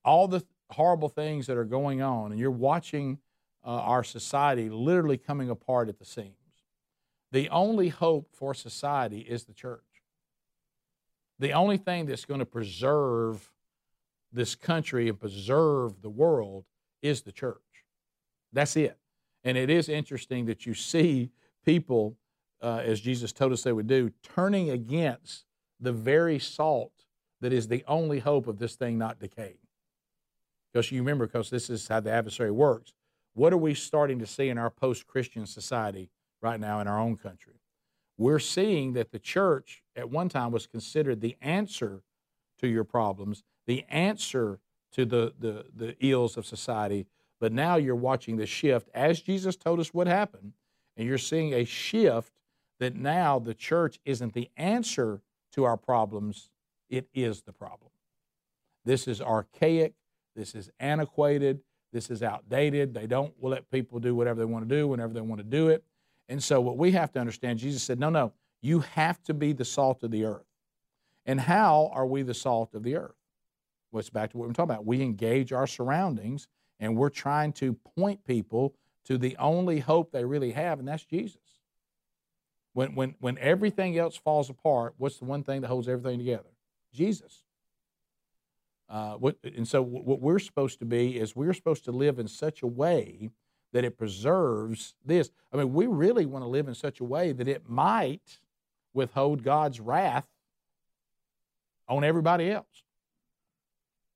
all 0.03 0.27
the 0.27 0.43
horrible 0.71 1.09
things 1.09 1.47
that 1.47 1.57
are 1.57 1.65
going 1.65 2.01
on, 2.01 2.31
and 2.31 2.39
you're 2.39 2.51
watching 2.51 3.19
uh, 3.65 3.69
our 3.69 4.03
society 4.03 4.69
literally 4.69 5.17
coming 5.17 5.49
apart 5.49 5.89
at 5.89 5.99
the 5.99 6.05
seams. 6.05 6.35
The 7.31 7.49
only 7.49 7.89
hope 7.89 8.29
for 8.33 8.53
society 8.53 9.19
is 9.19 9.45
the 9.45 9.53
church. 9.53 9.81
The 11.39 11.53
only 11.53 11.77
thing 11.77 12.05
that's 12.05 12.25
going 12.25 12.39
to 12.39 12.45
preserve 12.45 13.51
this 14.31 14.55
country 14.55 15.09
and 15.09 15.19
preserve 15.19 16.01
the 16.01 16.09
world 16.09 16.65
is 17.01 17.21
the 17.21 17.31
church. 17.31 17.57
That's 18.51 18.75
it. 18.75 18.97
And 19.43 19.57
it 19.57 19.69
is 19.69 19.89
interesting 19.89 20.45
that 20.45 20.65
you 20.65 20.73
see 20.73 21.31
people, 21.65 22.17
uh, 22.61 22.81
as 22.83 23.01
Jesus 23.01 23.31
told 23.31 23.51
us 23.51 23.63
they 23.63 23.73
would 23.73 23.87
do, 23.87 24.11
turning 24.21 24.69
against 24.69 25.45
the 25.79 25.91
very 25.91 26.39
salt 26.39 26.91
that 27.41 27.51
is 27.51 27.67
the 27.67 27.83
only 27.87 28.19
hope 28.19 28.47
of 28.47 28.57
this 28.57 28.75
thing 28.75 28.97
not 28.97 29.19
decaying. 29.19 29.57
Because 30.73 30.91
you 30.91 31.01
remember, 31.01 31.27
because 31.27 31.51
this 31.51 31.69
is 31.69 31.87
how 31.87 31.99
the 31.99 32.11
adversary 32.11 32.51
works. 32.51 32.93
What 33.35 33.53
are 33.53 33.57
we 33.57 33.75
starting 33.75 34.19
to 34.19 34.25
see 34.25 34.49
in 34.49 34.57
our 34.57 34.71
post 34.71 35.05
Christian 35.07 35.45
society 35.45 36.09
right 36.41 36.59
now 36.59 36.79
in 36.79 36.87
our 36.87 36.99
own 36.99 37.15
country? 37.15 37.53
we're 38.17 38.39
seeing 38.39 38.93
that 38.93 39.11
the 39.11 39.19
church 39.19 39.83
at 39.95 40.09
one 40.09 40.29
time 40.29 40.51
was 40.51 40.67
considered 40.67 41.21
the 41.21 41.35
answer 41.41 42.01
to 42.59 42.67
your 42.67 42.83
problems, 42.83 43.43
the 43.65 43.83
answer 43.89 44.59
to 44.91 45.05
the, 45.05 45.33
the, 45.39 45.65
the 45.75 45.95
ills 45.99 46.37
of 46.37 46.45
society. 46.45 47.07
But 47.39 47.51
now 47.51 47.75
you're 47.75 47.95
watching 47.95 48.37
the 48.37 48.45
shift 48.45 48.89
as 48.93 49.21
Jesus 49.21 49.55
told 49.55 49.79
us 49.79 49.93
what 49.93 50.07
happened, 50.07 50.53
and 50.95 51.07
you're 51.07 51.17
seeing 51.17 51.53
a 51.53 51.65
shift 51.65 52.31
that 52.79 52.95
now 52.95 53.39
the 53.39 53.53
church 53.53 53.99
isn't 54.05 54.33
the 54.33 54.49
answer 54.55 55.21
to 55.53 55.63
our 55.63 55.77
problems, 55.77 56.49
it 56.89 57.07
is 57.13 57.41
the 57.41 57.53
problem. 57.53 57.91
This 58.85 59.07
is 59.07 59.21
archaic, 59.21 59.93
this 60.35 60.55
is 60.55 60.69
antiquated, 60.79 61.59
this 61.91 62.09
is 62.09 62.23
outdated. 62.23 62.93
They 62.93 63.07
don't 63.07 63.33
let 63.41 63.69
people 63.69 63.99
do 63.99 64.15
whatever 64.15 64.39
they 64.39 64.45
want 64.45 64.67
to 64.67 64.75
do 64.75 64.87
whenever 64.87 65.13
they 65.13 65.21
want 65.21 65.39
to 65.39 65.47
do 65.47 65.69
it. 65.69 65.83
And 66.29 66.43
so, 66.43 66.59
what 66.61 66.77
we 66.77 66.91
have 66.91 67.11
to 67.13 67.19
understand, 67.19 67.59
Jesus 67.59 67.83
said, 67.83 67.99
no, 67.99 68.09
no, 68.09 68.33
you 68.61 68.79
have 68.79 69.21
to 69.23 69.33
be 69.33 69.53
the 69.53 69.65
salt 69.65 70.03
of 70.03 70.11
the 70.11 70.25
earth. 70.25 70.45
And 71.25 71.39
how 71.39 71.91
are 71.93 72.05
we 72.05 72.23
the 72.23 72.33
salt 72.33 72.73
of 72.73 72.83
the 72.83 72.95
earth? 72.95 73.15
Well, 73.91 73.99
it's 73.99 74.09
back 74.09 74.31
to 74.31 74.37
what 74.37 74.47
we're 74.47 74.53
talking 74.53 74.71
about. 74.71 74.85
We 74.85 75.01
engage 75.01 75.53
our 75.53 75.67
surroundings 75.67 76.47
and 76.79 76.97
we're 76.97 77.09
trying 77.09 77.53
to 77.53 77.73
point 77.97 78.25
people 78.25 78.73
to 79.05 79.17
the 79.17 79.37
only 79.37 79.79
hope 79.79 80.11
they 80.11 80.25
really 80.25 80.51
have, 80.51 80.79
and 80.79 80.87
that's 80.87 81.03
Jesus. 81.03 81.37
When, 82.73 82.95
when, 82.95 83.15
when 83.19 83.37
everything 83.37 83.97
else 83.97 84.15
falls 84.15 84.49
apart, 84.49 84.95
what's 84.97 85.19
the 85.19 85.25
one 85.25 85.43
thing 85.43 85.61
that 85.61 85.67
holds 85.67 85.87
everything 85.87 86.17
together? 86.17 86.49
Jesus. 86.91 87.43
Uh, 88.89 89.13
what, 89.13 89.37
and 89.43 89.67
so, 89.67 89.81
what 89.81 90.19
we're 90.19 90.39
supposed 90.39 90.79
to 90.79 90.85
be 90.85 91.17
is 91.17 91.35
we're 91.35 91.53
supposed 91.53 91.85
to 91.85 91.91
live 91.91 92.19
in 92.19 92.27
such 92.27 92.61
a 92.61 92.67
way 92.67 93.31
that 93.71 93.83
it 93.83 93.97
preserves 93.97 94.95
this. 95.03 95.31
I 95.51 95.57
mean, 95.57 95.73
we 95.73 95.87
really 95.87 96.25
want 96.25 96.43
to 96.43 96.49
live 96.49 96.67
in 96.67 96.75
such 96.75 96.99
a 96.99 97.03
way 97.03 97.31
that 97.31 97.47
it 97.47 97.67
might 97.67 98.39
withhold 98.93 99.43
God's 99.43 99.79
wrath 99.79 100.27
on 101.87 102.03
everybody 102.03 102.51
else. 102.51 102.83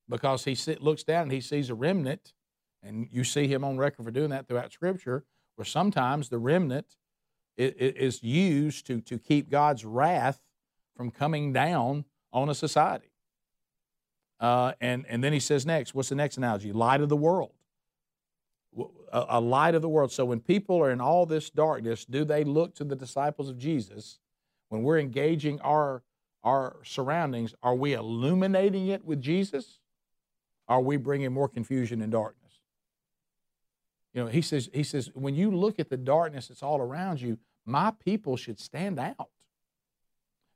Because 0.08 0.46
he 0.46 0.56
sit, 0.56 0.82
looks 0.82 1.04
down 1.04 1.24
and 1.24 1.32
he 1.32 1.42
sees 1.42 1.70
a 1.70 1.76
remnant, 1.76 2.34
and 2.84 3.08
you 3.12 3.24
see 3.24 3.48
him 3.48 3.64
on 3.64 3.78
record 3.78 4.04
for 4.04 4.12
doing 4.12 4.30
that 4.30 4.48
throughout 4.48 4.72
Scripture, 4.72 5.26
where 5.56 5.66
sometimes 5.66 6.30
the 6.30 6.38
remnant 6.38 6.96
is 7.58 8.22
used 8.22 8.86
to, 8.86 9.02
to 9.02 9.18
keep 9.18 9.50
God's 9.50 9.84
wrath 9.84 10.40
from 10.96 11.10
coming 11.10 11.52
down 11.52 12.06
on 12.32 12.50
a 12.50 12.56
society. 12.56 13.10
Uh, 14.40 14.74
and, 14.80 15.06
and 15.10 15.24
then 15.24 15.34
he 15.34 15.40
says 15.40 15.66
next, 15.66 15.96
what's 15.96 16.10
the 16.10 16.16
next 16.16 16.38
analogy? 16.38 16.72
Light 16.72 17.02
of 17.02 17.10
the 17.10 17.18
world 17.18 17.52
a, 19.12 19.26
a 19.30 19.42
light 19.42 19.76
of 19.76 19.82
the 19.82 19.90
world. 19.90 20.12
So 20.12 20.26
when 20.26 20.40
people 20.40 20.78
are 20.78 20.92
in 20.92 21.02
all 21.02 21.26
this 21.26 21.50
darkness, 21.50 22.06
do 22.06 22.24
they 22.26 22.44
look 22.44 22.76
to 22.76 22.84
the 22.84 22.96
disciples 22.96 23.50
of 23.50 23.58
Jesus 23.58 24.20
when 24.70 24.84
we're 24.84 25.00
engaging 25.00 25.60
our 25.62 26.04
our 26.44 26.78
surroundings, 26.84 27.54
are 27.62 27.76
we 27.76 27.94
illuminating 27.94 28.88
it 28.88 29.04
with 29.04 29.20
Jesus? 29.20 29.80
Are 30.70 30.80
we 30.80 30.96
bringing 30.96 31.34
more 31.34 31.50
confusion 31.50 32.02
and 32.02 32.10
darkness? 32.10 32.62
You 34.14 34.24
know, 34.24 34.28
he 34.30 34.42
says, 34.42 34.70
he 34.74 34.84
says, 34.84 35.10
when 35.14 35.36
you 35.36 35.52
look 35.52 35.78
at 35.78 35.90
the 35.90 35.98
darkness 35.98 36.48
that's 36.48 36.64
all 36.64 36.80
around 36.80 37.20
you, 37.20 37.38
my 37.66 37.92
people 37.92 38.38
should 38.38 38.62
stand 38.62 38.98
out. 38.98 39.30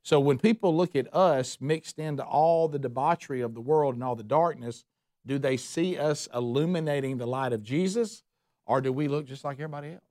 So 0.04 0.20
when 0.20 0.39
people 0.39 0.76
look 0.76 0.95
at 0.95 1.14
us 1.14 1.58
mixed 1.62 1.99
into 1.99 2.24
all 2.24 2.68
the 2.68 2.80
debauchery 2.80 3.41
of 3.41 3.54
the 3.54 3.62
world 3.62 3.95
and 3.95 4.04
all 4.04 4.16
the 4.16 4.24
darkness, 4.24 4.84
do 5.26 5.38
they 5.38 5.58
see 5.58 5.97
us 5.97 6.28
illuminating 6.34 7.18
the 7.18 7.28
light 7.28 7.54
of 7.54 7.64
Jesus 7.64 8.24
or 8.66 8.82
do 8.82 8.91
we 8.91 9.08
look 9.08 9.26
just 9.26 9.43
like 9.43 9.56
everybody 9.56 9.91
else? 9.91 10.02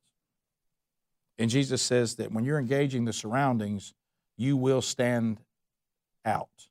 And 1.39 1.51
Jesus 1.51 1.83
says 1.83 2.17
that 2.17 2.31
when 2.31 2.45
you're 2.45 2.59
engaging 2.59 3.05
the 3.05 3.13
surroundings, 3.13 3.95
you 4.37 4.57
will 4.57 4.83
stand 4.83 5.41
out. 6.25 6.69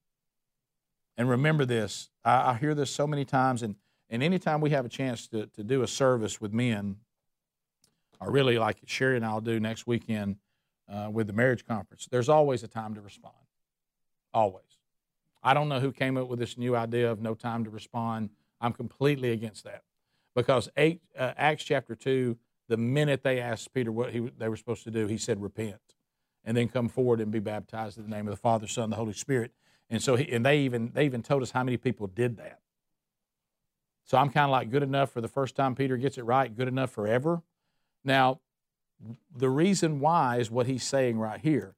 And 1.17 1.27
remember 1.27 1.65
this, 1.65 2.09
I, 2.23 2.51
I 2.51 2.53
hear 2.53 2.75
this 2.75 2.91
so 2.91 3.05
many 3.05 3.25
times, 3.25 3.63
and, 3.63 3.75
and 4.09 4.23
anytime 4.23 4.61
we 4.61 4.69
have 4.69 4.85
a 4.85 4.89
chance 4.89 5.27
to, 5.29 5.47
to 5.47 5.63
do 5.63 5.81
a 5.81 5.87
service 5.87 6.39
with 6.39 6.53
men, 6.53 6.97
or 8.21 8.31
really 8.31 8.57
like 8.57 8.77
Sherry 8.85 9.15
and 9.15 9.25
I'll 9.25 9.41
do 9.41 9.59
next 9.59 9.87
weekend 9.87 10.37
uh, 10.91 11.09
with 11.11 11.27
the 11.27 11.33
marriage 11.33 11.65
conference, 11.65 12.07
there's 12.09 12.29
always 12.29 12.63
a 12.63 12.67
time 12.67 12.95
to 12.95 13.01
respond. 13.01 13.35
Always. 14.33 14.63
I 15.41 15.53
don't 15.53 15.69
know 15.69 15.79
who 15.79 15.91
came 15.91 16.17
up 16.17 16.27
with 16.27 16.39
this 16.39 16.57
new 16.57 16.75
idea 16.75 17.11
of 17.11 17.21
no 17.21 17.33
time 17.33 17.63
to 17.63 17.69
respond. 17.69 18.29
I'm 18.59 18.73
completely 18.73 19.31
against 19.31 19.63
that 19.63 19.83
because 20.35 20.69
eight, 20.75 21.01
uh, 21.17 21.33
Acts 21.37 21.63
chapter 21.63 21.95
2, 21.95 22.37
the 22.67 22.77
minute 22.77 23.23
they 23.23 23.39
asked 23.39 23.73
Peter 23.73 23.91
what 23.91 24.11
he, 24.11 24.31
they 24.37 24.49
were 24.49 24.57
supposed 24.57 24.83
to 24.83 24.91
do, 24.91 25.07
he 25.07 25.17
said, 25.17 25.41
repent 25.41 25.79
and 26.43 26.55
then 26.55 26.67
come 26.67 26.89
forward 26.89 27.21
and 27.21 27.31
be 27.31 27.39
baptized 27.39 27.97
in 27.97 28.03
the 28.03 28.09
name 28.09 28.27
of 28.27 28.31
the 28.31 28.39
Father, 28.39 28.67
Son, 28.67 28.85
and 28.85 28.93
the 28.93 28.97
Holy 28.97 29.13
Spirit. 29.13 29.51
And 29.89 30.01
so, 30.01 30.15
he, 30.15 30.31
and 30.31 30.45
they 30.45 30.59
even 30.59 30.91
they 30.93 31.05
even 31.05 31.23
told 31.23 31.41
us 31.41 31.51
how 31.51 31.63
many 31.63 31.77
people 31.77 32.07
did 32.07 32.37
that. 32.37 32.59
So 34.05 34.17
I'm 34.17 34.29
kind 34.29 34.45
of 34.45 34.51
like 34.51 34.71
good 34.71 34.83
enough 34.83 35.11
for 35.11 35.21
the 35.21 35.27
first 35.27 35.55
time 35.55 35.75
Peter 35.75 35.97
gets 35.97 36.17
it 36.17 36.23
right, 36.23 36.55
good 36.55 36.67
enough 36.67 36.91
forever. 36.91 37.41
Now, 38.03 38.39
the 39.35 39.49
reason 39.49 39.99
why 39.99 40.37
is 40.37 40.51
what 40.51 40.67
he's 40.67 40.83
saying 40.83 41.19
right 41.19 41.39
here. 41.39 41.75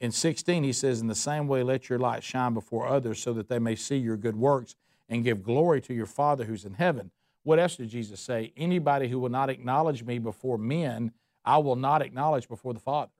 In 0.00 0.10
16, 0.10 0.64
he 0.64 0.72
says, 0.72 1.00
In 1.00 1.06
the 1.06 1.14
same 1.14 1.46
way, 1.46 1.62
let 1.62 1.88
your 1.88 1.98
light 1.98 2.22
shine 2.22 2.54
before 2.54 2.86
others 2.86 3.20
so 3.20 3.32
that 3.34 3.48
they 3.48 3.58
may 3.58 3.76
see 3.76 3.96
your 3.96 4.16
good 4.16 4.36
works 4.36 4.74
and 5.08 5.24
give 5.24 5.42
glory 5.42 5.80
to 5.82 5.94
your 5.94 6.06
Father 6.06 6.44
who's 6.44 6.64
in 6.64 6.74
heaven. 6.74 7.10
What 7.44 7.58
else 7.58 7.76
did 7.76 7.90
Jesus 7.90 8.20
say? 8.20 8.52
Anybody 8.56 9.08
who 9.08 9.18
will 9.18 9.28
not 9.28 9.50
acknowledge 9.50 10.04
me 10.04 10.18
before 10.18 10.58
men, 10.58 11.12
I 11.44 11.58
will 11.58 11.76
not 11.76 12.02
acknowledge 12.02 12.48
before 12.48 12.74
the 12.74 12.80
Father. 12.80 13.12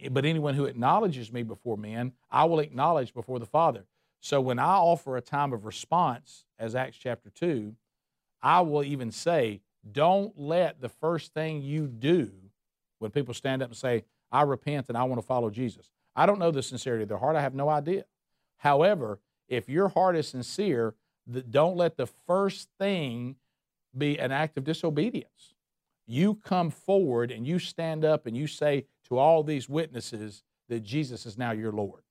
Eh, 0.00 0.08
but 0.08 0.24
anyone 0.24 0.54
who 0.54 0.64
acknowledges 0.64 1.32
me 1.32 1.42
before 1.42 1.76
men, 1.76 2.12
I 2.30 2.44
will 2.44 2.60
acknowledge 2.60 3.12
before 3.12 3.38
the 3.38 3.46
Father. 3.46 3.84
So 4.20 4.40
when 4.40 4.58
I 4.58 4.74
offer 4.74 5.16
a 5.16 5.20
time 5.20 5.52
of 5.52 5.64
response, 5.64 6.44
as 6.58 6.74
Acts 6.74 6.96
chapter 6.96 7.30
2, 7.30 7.74
I 8.42 8.60
will 8.60 8.82
even 8.84 9.10
say, 9.10 9.60
don't 9.92 10.38
let 10.38 10.80
the 10.80 10.88
first 10.88 11.34
thing 11.34 11.62
you 11.62 11.86
do 11.86 12.30
when 12.98 13.10
people 13.10 13.34
stand 13.34 13.62
up 13.62 13.68
and 13.68 13.76
say, 13.76 14.04
I 14.32 14.42
repent 14.42 14.88
and 14.88 14.96
I 14.96 15.04
want 15.04 15.20
to 15.20 15.26
follow 15.26 15.50
Jesus. 15.50 15.90
I 16.14 16.26
don't 16.26 16.38
know 16.38 16.50
the 16.50 16.62
sincerity 16.62 17.02
of 17.02 17.08
their 17.08 17.18
heart. 17.18 17.36
I 17.36 17.42
have 17.42 17.54
no 17.54 17.68
idea. 17.68 18.04
However, 18.58 19.20
if 19.48 19.68
your 19.68 19.88
heart 19.88 20.16
is 20.16 20.28
sincere, 20.28 20.94
don't 21.50 21.76
let 21.76 21.96
the 21.96 22.06
first 22.26 22.68
thing 22.78 23.36
be 23.96 24.18
an 24.18 24.32
act 24.32 24.56
of 24.56 24.64
disobedience. 24.64 25.54
You 26.06 26.34
come 26.34 26.70
forward 26.70 27.30
and 27.30 27.46
you 27.46 27.58
stand 27.58 28.04
up 28.04 28.26
and 28.26 28.36
you 28.36 28.46
say 28.46 28.86
to 29.08 29.18
all 29.18 29.42
these 29.42 29.68
witnesses 29.68 30.42
that 30.68 30.80
Jesus 30.80 31.26
is 31.26 31.36
now 31.36 31.52
your 31.52 31.72
Lord, 31.72 32.02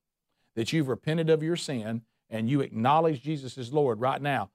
that 0.54 0.72
you've 0.72 0.88
repented 0.88 1.30
of 1.30 1.42
your 1.42 1.56
sin 1.56 2.02
and 2.28 2.48
you 2.48 2.60
acknowledge 2.60 3.22
Jesus 3.22 3.56
as 3.56 3.72
Lord 3.72 4.00
right 4.00 4.20
now. 4.20 4.50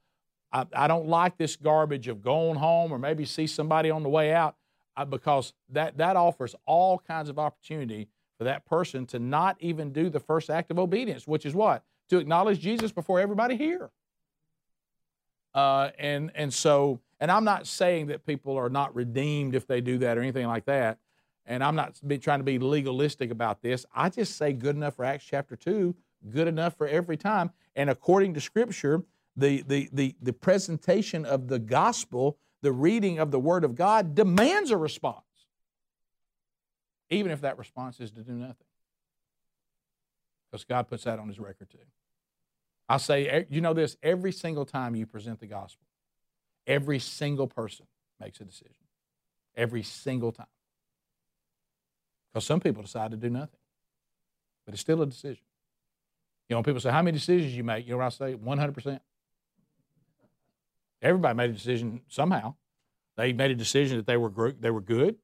I, 0.52 0.66
I 0.74 0.88
don't 0.88 1.08
like 1.08 1.38
this 1.38 1.56
garbage 1.56 2.08
of 2.08 2.22
going 2.22 2.58
home 2.58 2.92
or 2.92 3.00
maybe 3.00 3.26
see 3.26 3.48
somebody 3.48 3.90
on 3.90 4.04
the 4.04 4.10
way 4.10 4.34
out 4.34 4.56
uh, 4.98 5.06
because 5.06 5.54
that, 5.70 5.98
that 5.98 6.16
offers 6.16 6.56
all 6.66 7.00
kinds 7.00 7.30
of 7.30 7.40
opportunity 7.40 8.08
for 8.38 8.44
that 8.44 8.66
person 8.66 9.06
to 9.08 9.20
not 9.20 9.56
even 9.60 9.92
do 9.94 10.10
the 10.10 10.20
first 10.20 10.50
act 10.50 10.72
of 10.72 10.80
obedience, 10.80 11.28
which 11.28 11.46
is 11.46 11.54
what? 11.54 11.84
To 12.10 12.18
acknowledge 12.18 12.60
Jesus 12.60 12.92
before 12.92 13.20
everybody 13.20 13.56
here. 13.56 13.92
Uh, 15.54 15.92
and, 16.00 16.32
and 16.36 16.54
so, 16.54 17.00
and 17.20 17.30
I'm 17.30 17.44
not 17.44 17.68
saying 17.68 18.08
that 18.08 18.26
people 18.26 18.58
are 18.58 18.70
not 18.70 18.96
redeemed 18.96 19.56
if 19.56 19.68
they 19.68 19.82
do 19.82 19.98
that 20.00 20.18
or 20.18 20.22
anything 20.22 20.48
like 20.48 20.66
that. 20.66 20.98
And 21.46 21.64
I'm 21.64 21.76
not 21.76 22.00
trying 22.22 22.40
to 22.40 22.44
be 22.44 22.60
legalistic 22.60 23.32
about 23.32 23.62
this. 23.62 23.86
I 23.94 24.10
just 24.10 24.38
say 24.38 24.54
good 24.54 24.76
enough 24.76 24.96
for 24.96 25.06
Acts 25.06 25.26
chapter 25.26 25.56
2, 25.56 25.96
good 26.30 26.48
enough 26.48 26.78
for 26.78 26.88
every 26.88 27.18
time. 27.18 27.52
And 27.76 27.90
according 27.90 28.34
to 28.36 28.42
Scripture, 28.42 29.04
the, 29.42 29.64
the, 29.64 29.90
the, 29.92 30.16
the 30.22 30.34
presentation 30.34 31.26
of 31.26 31.48
the 31.48 31.60
gospel, 31.60 32.38
the 32.62 32.72
reading 32.72 33.20
of 33.20 33.32
the 33.32 33.40
Word 33.40 33.64
of 33.64 33.76
God, 33.76 34.16
demands 34.16 34.72
a 34.72 34.78
response, 34.78 35.26
even 37.10 37.32
if 37.32 37.42
that 37.42 37.58
response 37.58 38.00
is 38.00 38.12
to 38.12 38.22
do 38.22 38.34
nothing. 38.34 38.56
Because 40.50 40.64
God 40.64 40.88
puts 40.88 41.04
that 41.04 41.20
on 41.20 41.28
His 41.28 41.40
record 41.40 41.70
too. 41.70 41.78
I 42.88 42.98
say, 42.98 43.46
you 43.50 43.62
know 43.62 43.74
this, 43.74 43.96
every 44.04 44.32
single 44.32 44.66
time 44.66 44.96
you 44.96 45.06
present 45.06 45.40
the 45.40 45.48
gospel, 45.48 45.86
every 46.68 47.00
single 47.00 47.48
person 47.48 47.88
makes 48.20 48.40
a 48.42 48.46
decision. 48.46 48.76
Every 49.56 49.84
single 49.84 50.32
time. 50.32 50.48
Because 52.32 52.46
some 52.46 52.60
people 52.60 52.84
decide 52.84 53.12
to 53.12 53.18
do 53.18 53.30
nothing, 53.30 53.60
but 54.66 54.74
it's 54.74 54.82
still 54.82 55.02
a 55.02 55.06
decision. 55.06 55.44
You 56.48 56.56
know, 56.56 56.64
people 56.64 56.82
say, 56.82 56.92
How 56.92 57.02
many 57.02 57.18
decisions 57.18 57.56
you 57.56 57.64
make? 57.64 57.86
You 57.86 57.92
know 57.92 58.00
what 58.00 58.06
I 58.06 58.10
say? 58.10 58.36
100%. 58.36 59.00
Everybody 61.02 61.36
made 61.36 61.50
a 61.50 61.54
decision 61.54 62.02
somehow. 62.08 62.56
They 63.18 63.34
made 63.34 63.52
a 63.52 63.56
decision 63.56 63.98
that 63.98 64.08
they 64.08 64.18
were, 64.18 64.54
they 64.54 64.72
were 64.72 64.82
good, 64.82 65.18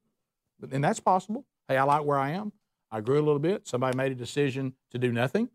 and 0.71 0.83
that's 0.83 0.99
possible. 0.99 1.45
Hey, 1.67 1.77
I 1.77 1.83
like 1.83 2.03
where 2.03 2.17
I 2.17 2.31
am. 2.31 2.51
I 2.91 3.01
grew 3.01 3.15
a 3.15 3.25
little 3.25 3.39
bit. 3.39 3.67
Somebody 3.67 3.97
made 3.97 4.11
a 4.11 4.15
decision 4.15 4.73
to 4.91 4.97
do 4.97 5.11
nothing, 5.11 5.49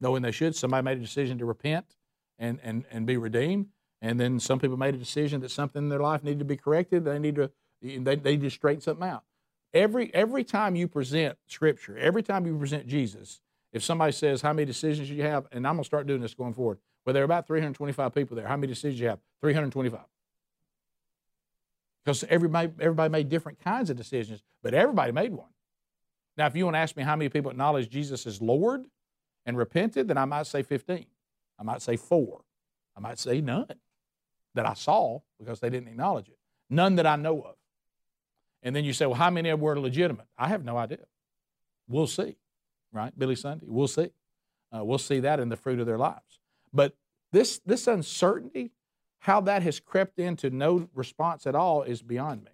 knowing 0.00 0.22
they 0.22 0.32
should. 0.32 0.54
Somebody 0.54 0.84
made 0.84 0.98
a 0.98 1.00
decision 1.00 1.38
to 1.38 1.44
repent 1.44 1.96
and, 2.38 2.58
and, 2.62 2.84
and 2.90 3.06
be 3.06 3.16
redeemed. 3.16 3.66
And 4.02 4.18
then 4.18 4.40
some 4.40 4.58
people 4.58 4.76
made 4.76 4.94
a 4.94 4.98
decision 4.98 5.40
that 5.42 5.50
something 5.50 5.82
in 5.82 5.88
their 5.88 6.00
life 6.00 6.22
needed 6.22 6.38
to 6.40 6.44
be 6.44 6.56
corrected. 6.56 7.04
They 7.04 7.18
need 7.18 7.36
to 7.36 7.50
they, 7.82 8.16
they 8.16 8.36
to 8.36 8.50
straighten 8.50 8.80
something 8.80 9.06
out. 9.06 9.24
Every 9.72 10.12
every 10.14 10.44
time 10.44 10.76
you 10.76 10.88
present 10.88 11.38
Scripture, 11.46 11.96
every 11.96 12.22
time 12.22 12.46
you 12.46 12.56
present 12.58 12.86
Jesus, 12.86 13.40
if 13.72 13.82
somebody 13.82 14.12
says 14.12 14.42
how 14.42 14.52
many 14.52 14.66
decisions 14.66 15.10
you 15.10 15.22
have, 15.22 15.46
and 15.52 15.66
I'm 15.66 15.74
gonna 15.74 15.84
start 15.84 16.06
doing 16.06 16.20
this 16.20 16.34
going 16.34 16.54
forward, 16.54 16.78
well, 17.10 17.14
there 17.14 17.24
are 17.24 17.24
about 17.24 17.48
325 17.48 18.14
people 18.14 18.36
there. 18.36 18.46
How 18.46 18.56
many 18.56 18.68
decisions 18.68 19.00
you 19.00 19.08
have? 19.08 19.18
325. 19.40 19.98
Because 22.04 22.22
everybody, 22.28 22.70
everybody 22.78 23.10
made 23.10 23.28
different 23.28 23.58
kinds 23.58 23.90
of 23.90 23.96
decisions, 23.96 24.44
but 24.62 24.74
everybody 24.74 25.10
made 25.10 25.32
one. 25.32 25.48
Now, 26.36 26.46
if 26.46 26.54
you 26.54 26.64
want 26.64 26.76
to 26.76 26.78
ask 26.78 26.96
me 26.96 27.02
how 27.02 27.16
many 27.16 27.28
people 27.28 27.50
acknowledge 27.50 27.88
Jesus 27.88 28.28
as 28.28 28.40
Lord 28.40 28.84
and 29.44 29.58
repented, 29.58 30.06
then 30.06 30.18
I 30.18 30.24
might 30.24 30.46
say 30.46 30.62
15. 30.62 31.04
I 31.58 31.62
might 31.64 31.82
say 31.82 31.96
four. 31.96 32.42
I 32.96 33.00
might 33.00 33.18
say 33.18 33.40
none 33.40 33.66
that 34.54 34.64
I 34.64 34.74
saw 34.74 35.18
because 35.36 35.58
they 35.58 35.68
didn't 35.68 35.88
acknowledge 35.88 36.28
it. 36.28 36.38
None 36.68 36.94
that 36.94 37.06
I 37.06 37.16
know 37.16 37.40
of. 37.40 37.56
And 38.62 38.76
then 38.76 38.84
you 38.84 38.92
say, 38.92 39.06
well, 39.06 39.16
how 39.16 39.30
many 39.30 39.52
were 39.52 39.80
legitimate? 39.80 40.26
I 40.38 40.46
have 40.46 40.64
no 40.64 40.76
idea. 40.76 41.06
We'll 41.88 42.06
see, 42.06 42.36
right? 42.92 43.12
Billy 43.18 43.34
Sunday, 43.34 43.66
we'll 43.68 43.88
see. 43.88 44.10
Uh, 44.72 44.84
we'll 44.84 44.98
see 44.98 45.18
that 45.18 45.40
in 45.40 45.48
the 45.48 45.56
fruit 45.56 45.80
of 45.80 45.86
their 45.86 45.98
lives. 45.98 46.39
But 46.72 46.96
this, 47.32 47.60
this 47.64 47.86
uncertainty, 47.86 48.70
how 49.20 49.40
that 49.42 49.62
has 49.62 49.80
crept 49.80 50.18
into 50.18 50.50
no 50.50 50.88
response 50.94 51.46
at 51.46 51.54
all 51.54 51.82
is 51.82 52.02
beyond 52.02 52.44
me. 52.44 52.50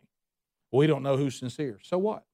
We 0.72 0.86
don't 0.86 1.02
know 1.02 1.16
who's 1.16 1.38
sincere. 1.38 1.78
So 1.82 1.98
what? 1.98 2.24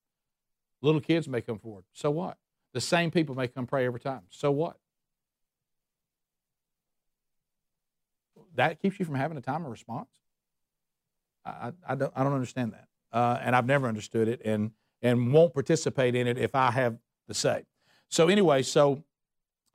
Little 0.80 1.00
kids 1.00 1.28
may 1.28 1.40
come 1.40 1.58
forward. 1.58 1.84
So 1.92 2.10
what? 2.10 2.38
The 2.72 2.80
same 2.80 3.10
people 3.10 3.34
may 3.34 3.48
come 3.48 3.66
pray 3.66 3.86
every 3.86 4.00
time. 4.00 4.22
So 4.30 4.50
what? 4.50 4.76
That 8.54 8.80
keeps 8.80 8.98
you 8.98 9.04
from 9.04 9.14
having 9.14 9.36
a 9.36 9.42
time 9.42 9.64
of 9.64 9.70
response? 9.70 10.08
I, 11.44 11.72
I, 11.86 11.94
don't, 11.94 12.12
I 12.14 12.22
don't 12.22 12.32
understand 12.32 12.72
that. 12.72 12.88
Uh, 13.12 13.38
and 13.42 13.54
I've 13.54 13.66
never 13.66 13.86
understood 13.86 14.28
it 14.28 14.40
and, 14.44 14.72
and 15.02 15.32
won't 15.32 15.52
participate 15.52 16.14
in 16.14 16.26
it 16.26 16.38
if 16.38 16.54
I 16.54 16.70
have 16.70 16.96
the 17.28 17.34
say. 17.34 17.64
So, 18.08 18.28
anyway, 18.28 18.62
so 18.62 19.04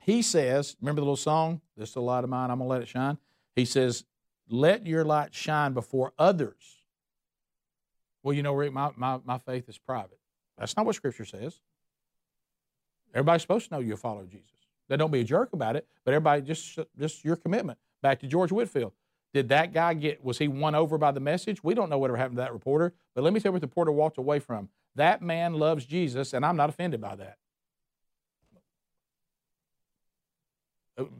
he 0.08 0.22
says, 0.22 0.74
remember 0.80 1.02
the 1.02 1.04
little 1.04 1.16
song, 1.16 1.60
This 1.76 1.90
is 1.90 1.96
a 1.96 2.00
light 2.00 2.24
of 2.24 2.30
mine, 2.30 2.50
I'm 2.50 2.60
going 2.60 2.66
to 2.66 2.72
let 2.72 2.80
it 2.80 2.88
shine? 2.88 3.18
He 3.54 3.66
says, 3.66 4.04
Let 4.48 4.86
your 4.86 5.04
light 5.04 5.34
shine 5.34 5.74
before 5.74 6.14
others. 6.18 6.78
Well, 8.22 8.34
you 8.34 8.42
know, 8.42 8.54
Rick, 8.54 8.72
my, 8.72 8.90
my, 8.96 9.20
my 9.22 9.36
faith 9.36 9.68
is 9.68 9.76
private. 9.76 10.18
That's 10.56 10.74
not 10.78 10.86
what 10.86 10.94
Scripture 10.94 11.26
says. 11.26 11.60
Everybody's 13.12 13.42
supposed 13.42 13.68
to 13.68 13.74
know 13.74 13.80
you 13.80 13.98
follow 13.98 14.24
Jesus. 14.24 14.48
They 14.88 14.96
don't 14.96 15.10
be 15.10 15.20
a 15.20 15.24
jerk 15.24 15.52
about 15.52 15.76
it, 15.76 15.86
but 16.06 16.14
everybody 16.14 16.40
just 16.40 16.78
just 16.98 17.22
your 17.22 17.36
commitment. 17.36 17.78
Back 18.00 18.20
to 18.20 18.26
George 18.26 18.50
Whitefield. 18.50 18.92
Did 19.34 19.50
that 19.50 19.74
guy 19.74 19.92
get 19.92 20.24
was 20.24 20.38
he 20.38 20.48
won 20.48 20.74
over 20.74 20.96
by 20.96 21.10
the 21.10 21.20
message? 21.20 21.62
We 21.62 21.74
don't 21.74 21.90
know 21.90 21.98
whatever 21.98 22.16
happened 22.16 22.38
to 22.38 22.42
that 22.44 22.54
reporter, 22.54 22.94
but 23.14 23.24
let 23.24 23.34
me 23.34 23.40
tell 23.40 23.50
you 23.50 23.54
what 23.54 23.60
the 23.60 23.66
reporter 23.66 23.92
walked 23.92 24.16
away 24.16 24.38
from. 24.38 24.70
That 24.94 25.20
man 25.20 25.52
loves 25.52 25.84
Jesus, 25.84 26.32
and 26.32 26.46
I'm 26.46 26.56
not 26.56 26.70
offended 26.70 27.02
by 27.02 27.14
that. 27.16 27.36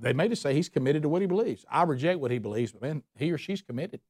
They 0.01 0.12
may 0.12 0.29
just 0.29 0.43
say 0.43 0.55
he's 0.55 0.68
committed 0.68 1.03
to 1.03 1.09
what 1.09 1.20
he 1.20 1.26
believes. 1.26 1.64
I 1.70 1.83
reject 1.85 2.20
what 2.20 2.31
he 2.31 2.39
believes, 2.39 2.72
but 2.72 2.83
man, 2.83 3.03
he 3.16 3.31
or 3.31 3.39
she's 3.39 3.62
committed. 3.62 4.01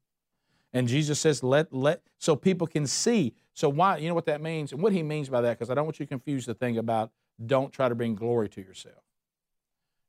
And 0.72 0.86
Jesus 0.86 1.18
says, 1.18 1.42
let, 1.42 1.72
let, 1.72 2.02
so 2.18 2.36
people 2.36 2.66
can 2.66 2.86
see. 2.86 3.34
So 3.54 3.68
why, 3.68 3.96
you 3.96 4.08
know 4.08 4.14
what 4.14 4.26
that 4.26 4.40
means? 4.40 4.72
And 4.72 4.82
what 4.82 4.92
he 4.92 5.02
means 5.02 5.28
by 5.28 5.40
that, 5.40 5.58
because 5.58 5.70
I 5.70 5.74
don't 5.74 5.84
want 5.84 5.98
you 5.98 6.06
to 6.06 6.10
confuse 6.10 6.46
the 6.46 6.54
thing 6.54 6.78
about 6.78 7.10
don't 7.44 7.72
try 7.72 7.88
to 7.88 7.94
bring 7.94 8.14
glory 8.14 8.48
to 8.50 8.60
yourself. 8.60 9.02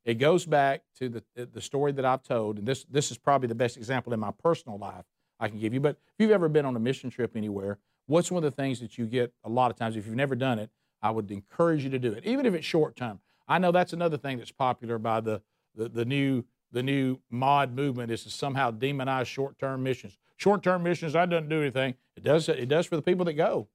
It 0.04 0.14
goes 0.14 0.46
back 0.46 0.82
to 0.98 1.08
the, 1.08 1.22
the 1.46 1.60
story 1.60 1.92
that 1.92 2.04
I've 2.04 2.22
told, 2.22 2.58
and 2.58 2.66
this, 2.66 2.84
this 2.84 3.10
is 3.10 3.18
probably 3.18 3.48
the 3.48 3.54
best 3.54 3.76
example 3.76 4.12
in 4.12 4.20
my 4.20 4.32
personal 4.42 4.78
life 4.78 5.04
I 5.38 5.48
can 5.48 5.58
give 5.58 5.72
you. 5.74 5.80
But 5.80 5.96
if 6.08 6.14
you've 6.18 6.30
ever 6.30 6.48
been 6.48 6.64
on 6.64 6.74
a 6.76 6.80
mission 6.80 7.10
trip 7.10 7.36
anywhere, 7.36 7.78
what's 8.06 8.30
one 8.30 8.42
of 8.42 8.50
the 8.50 8.62
things 8.62 8.80
that 8.80 8.98
you 8.98 9.06
get 9.06 9.32
a 9.44 9.48
lot 9.48 9.70
of 9.70 9.76
times? 9.76 9.96
If 9.96 10.06
you've 10.06 10.16
never 10.16 10.34
done 10.34 10.58
it, 10.58 10.70
I 11.02 11.10
would 11.10 11.30
encourage 11.30 11.84
you 11.84 11.90
to 11.90 11.98
do 11.98 12.12
it, 12.12 12.24
even 12.24 12.46
if 12.46 12.54
it's 12.54 12.66
short 12.66 12.96
term. 12.96 13.20
I 13.48 13.58
know 13.58 13.72
that's 13.72 13.92
another 13.92 14.16
thing 14.16 14.38
that's 14.38 14.52
popular 14.52 14.98
by 14.98 15.20
the, 15.20 15.42
the, 15.74 15.88
the 15.88 16.04
new 16.04 16.44
the 16.72 16.82
new 16.82 17.18
mod 17.30 17.74
movement 17.74 18.12
is 18.12 18.22
to 18.22 18.30
somehow 18.30 18.70
demonize 18.70 19.26
short 19.26 19.58
term 19.58 19.82
missions. 19.82 20.16
Short 20.36 20.62
term 20.62 20.82
missions, 20.82 21.14
that 21.14 21.28
doesn't 21.28 21.48
do 21.48 21.60
anything. 21.60 21.94
It 22.16 22.24
does 22.24 22.48
it 22.48 22.68
does 22.68 22.86
for 22.86 22.96
the 22.96 23.02
people 23.02 23.24
that 23.26 23.34
go. 23.34 23.68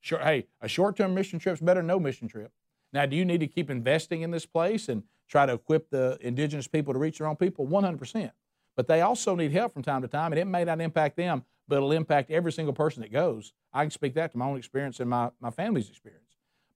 Sure, 0.00 0.18
hey, 0.18 0.46
a 0.60 0.68
short 0.68 0.96
term 0.96 1.14
mission 1.14 1.38
trip's 1.38 1.60
better 1.60 1.80
than 1.80 1.86
no 1.86 1.98
mission 1.98 2.28
trip. 2.28 2.52
Now, 2.92 3.06
do 3.06 3.16
you 3.16 3.24
need 3.24 3.40
to 3.40 3.46
keep 3.46 3.70
investing 3.70 4.22
in 4.22 4.30
this 4.30 4.46
place 4.46 4.88
and 4.88 5.02
try 5.28 5.46
to 5.46 5.52
equip 5.52 5.90
the 5.90 6.16
indigenous 6.20 6.66
people 6.66 6.92
to 6.94 6.98
reach 6.98 7.18
their 7.18 7.26
own 7.26 7.36
people? 7.36 7.66
100%. 7.66 8.30
But 8.76 8.86
they 8.86 9.02
also 9.02 9.34
need 9.34 9.52
help 9.52 9.74
from 9.74 9.82
time 9.82 10.02
to 10.02 10.08
time, 10.08 10.32
and 10.32 10.38
it 10.38 10.46
may 10.46 10.64
not 10.64 10.80
impact 10.80 11.16
them, 11.16 11.44
but 11.66 11.76
it'll 11.76 11.92
impact 11.92 12.30
every 12.30 12.52
single 12.52 12.72
person 12.72 13.02
that 13.02 13.12
goes. 13.12 13.52
I 13.72 13.82
can 13.84 13.90
speak 13.90 14.14
that 14.14 14.32
to 14.32 14.38
my 14.38 14.46
own 14.46 14.56
experience 14.56 15.00
and 15.00 15.10
my, 15.10 15.30
my 15.40 15.50
family's 15.50 15.90
experience. 15.90 16.24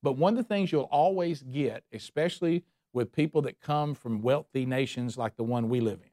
But 0.02 0.16
one 0.18 0.36
of 0.36 0.36
the 0.36 0.54
things 0.54 0.72
you'll 0.72 0.82
always 0.82 1.42
get, 1.42 1.84
especially 1.92 2.64
with 2.92 3.12
people 3.12 3.42
that 3.42 3.60
come 3.60 3.94
from 3.94 4.22
wealthy 4.22 4.66
nations 4.66 5.16
like 5.16 5.36
the 5.36 5.44
one 5.44 5.68
we 5.68 5.80
live 5.80 6.00
in, 6.02 6.10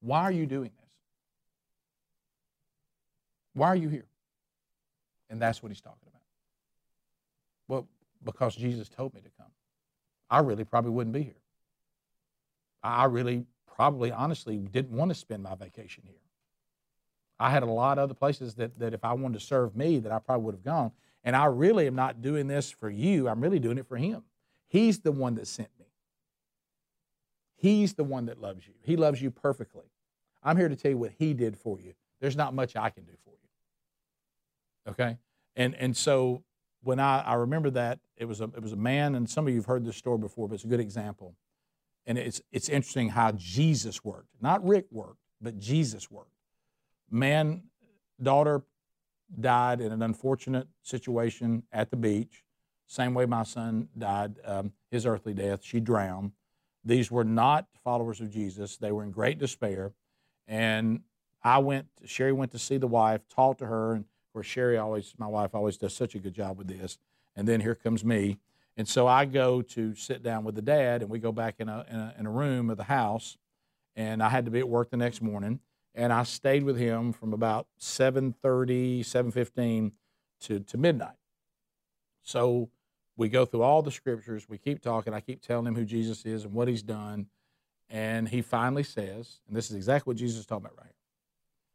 why 0.00 0.22
are 0.22 0.32
you 0.32 0.46
doing 0.46 0.70
this? 0.76 0.90
Why 3.54 3.68
are 3.68 3.76
you 3.76 3.88
here? 3.88 4.06
And 5.30 5.40
that's 5.40 5.62
what 5.62 5.70
he's 5.70 5.80
talking 5.80 6.08
about. 6.08 6.22
Well, 7.66 7.88
because 8.24 8.54
Jesus 8.56 8.88
told 8.88 9.14
me 9.14 9.20
to 9.20 9.30
come. 9.38 9.50
I 10.30 10.40
really 10.40 10.64
probably 10.64 10.90
wouldn't 10.90 11.14
be 11.14 11.22
here. 11.22 11.34
I 12.82 13.04
really 13.04 13.44
probably 13.76 14.12
honestly 14.12 14.56
didn't 14.58 14.96
want 14.96 15.10
to 15.10 15.14
spend 15.14 15.42
my 15.42 15.54
vacation 15.54 16.04
here. 16.06 16.14
I 17.40 17.50
had 17.50 17.62
a 17.62 17.66
lot 17.66 17.98
of 17.98 18.04
other 18.04 18.14
places 18.14 18.54
that, 18.54 18.78
that 18.78 18.94
if 18.94 19.04
I 19.04 19.12
wanted 19.12 19.40
to 19.40 19.46
serve 19.46 19.76
me, 19.76 20.00
that 20.00 20.10
I 20.10 20.18
probably 20.18 20.44
would 20.44 20.54
have 20.54 20.64
gone. 20.64 20.92
And 21.24 21.36
I 21.36 21.46
really 21.46 21.86
am 21.86 21.94
not 21.94 22.20
doing 22.20 22.48
this 22.48 22.70
for 22.70 22.90
you. 22.90 23.28
I'm 23.28 23.40
really 23.40 23.58
doing 23.58 23.78
it 23.78 23.86
for 23.86 23.96
him. 23.96 24.22
He's 24.66 25.00
the 25.00 25.12
one 25.12 25.34
that 25.36 25.46
sent 25.46 25.68
me. 25.77 25.77
He's 27.60 27.94
the 27.94 28.04
one 28.04 28.26
that 28.26 28.40
loves 28.40 28.66
you. 28.66 28.74
He 28.82 28.96
loves 28.96 29.20
you 29.20 29.30
perfectly. 29.30 29.90
I'm 30.44 30.56
here 30.56 30.68
to 30.68 30.76
tell 30.76 30.92
you 30.92 30.96
what 30.96 31.10
he 31.18 31.34
did 31.34 31.58
for 31.58 31.80
you. 31.80 31.94
There's 32.20 32.36
not 32.36 32.54
much 32.54 32.76
I 32.76 32.90
can 32.90 33.04
do 33.04 33.12
for 33.24 33.32
you. 33.32 34.92
Okay? 34.92 35.18
And 35.56 35.74
and 35.74 35.96
so 35.96 36.44
when 36.82 37.00
I, 37.00 37.20
I 37.20 37.34
remember 37.34 37.70
that, 37.70 37.98
it 38.16 38.26
was 38.26 38.40
a 38.40 38.44
it 38.44 38.62
was 38.62 38.72
a 38.72 38.76
man, 38.76 39.16
and 39.16 39.28
some 39.28 39.46
of 39.46 39.52
you 39.52 39.58
have 39.58 39.66
heard 39.66 39.84
this 39.84 39.96
story 39.96 40.18
before, 40.18 40.48
but 40.48 40.54
it's 40.54 40.64
a 40.64 40.68
good 40.68 40.80
example. 40.80 41.34
And 42.06 42.16
it's 42.16 42.40
it's 42.52 42.68
interesting 42.68 43.08
how 43.08 43.32
Jesus 43.32 44.04
worked. 44.04 44.28
Not 44.40 44.64
Rick 44.64 44.86
worked, 44.92 45.20
but 45.40 45.58
Jesus 45.58 46.10
worked. 46.10 46.30
Man, 47.10 47.64
daughter 48.22 48.62
died 49.40 49.80
in 49.80 49.90
an 49.90 50.02
unfortunate 50.02 50.68
situation 50.82 51.64
at 51.72 51.90
the 51.90 51.96
beach, 51.96 52.44
same 52.86 53.14
way 53.14 53.26
my 53.26 53.42
son 53.42 53.88
died, 53.96 54.36
um, 54.44 54.72
his 54.90 55.04
earthly 55.04 55.34
death. 55.34 55.60
She 55.62 55.80
drowned. 55.80 56.32
These 56.88 57.10
were 57.10 57.24
not 57.24 57.66
followers 57.84 58.20
of 58.20 58.30
Jesus. 58.30 58.76
They 58.76 58.92
were 58.92 59.04
in 59.04 59.10
great 59.10 59.38
despair. 59.38 59.92
And 60.46 61.02
I 61.42 61.58
went, 61.58 61.86
Sherry 62.04 62.32
went 62.32 62.50
to 62.52 62.58
see 62.58 62.78
the 62.78 62.86
wife, 62.86 63.20
talked 63.28 63.60
to 63.60 63.66
her, 63.66 63.92
and 63.92 64.04
of 64.04 64.32
course, 64.32 64.46
Sherry 64.46 64.78
always, 64.78 65.14
my 65.18 65.26
wife 65.26 65.54
always 65.54 65.76
does 65.76 65.94
such 65.94 66.14
a 66.14 66.18
good 66.18 66.34
job 66.34 66.58
with 66.58 66.66
this. 66.66 66.98
And 67.36 67.46
then 67.46 67.60
here 67.60 67.74
comes 67.74 68.04
me. 68.04 68.38
And 68.76 68.88
so 68.88 69.06
I 69.06 69.24
go 69.24 69.62
to 69.62 69.94
sit 69.94 70.22
down 70.22 70.44
with 70.44 70.54
the 70.54 70.62
dad, 70.62 71.02
and 71.02 71.10
we 71.10 71.18
go 71.18 71.32
back 71.32 71.56
in 71.58 71.68
a, 71.68 71.84
in 71.90 71.96
a, 71.96 72.14
in 72.18 72.26
a 72.26 72.30
room 72.30 72.70
of 72.70 72.76
the 72.76 72.84
house. 72.84 73.36
And 73.94 74.22
I 74.22 74.28
had 74.28 74.44
to 74.46 74.50
be 74.50 74.58
at 74.58 74.68
work 74.68 74.90
the 74.90 74.96
next 74.96 75.20
morning 75.20 75.60
and 75.98 76.12
I 76.12 76.22
stayed 76.22 76.62
with 76.62 76.78
him 76.78 77.12
from 77.12 77.32
about 77.32 77.66
7:30, 77.80 79.00
7:15 79.00 79.92
to, 80.42 80.60
to 80.60 80.78
midnight. 80.78 81.16
So 82.22 82.70
we 83.18 83.28
go 83.28 83.44
through 83.44 83.62
all 83.62 83.82
the 83.82 83.90
scriptures. 83.90 84.48
We 84.48 84.56
keep 84.56 84.80
talking. 84.80 85.12
I 85.12 85.20
keep 85.20 85.42
telling 85.42 85.66
him 85.66 85.74
who 85.74 85.84
Jesus 85.84 86.24
is 86.24 86.44
and 86.44 86.54
what 86.54 86.68
he's 86.68 86.84
done. 86.84 87.26
And 87.90 88.28
he 88.28 88.42
finally 88.42 88.84
says, 88.84 89.40
and 89.48 89.56
this 89.56 89.70
is 89.70 89.76
exactly 89.76 90.12
what 90.12 90.16
Jesus 90.16 90.40
is 90.40 90.46
talking 90.46 90.66
about 90.66 90.78
right 90.78 90.86
here. 90.86 90.94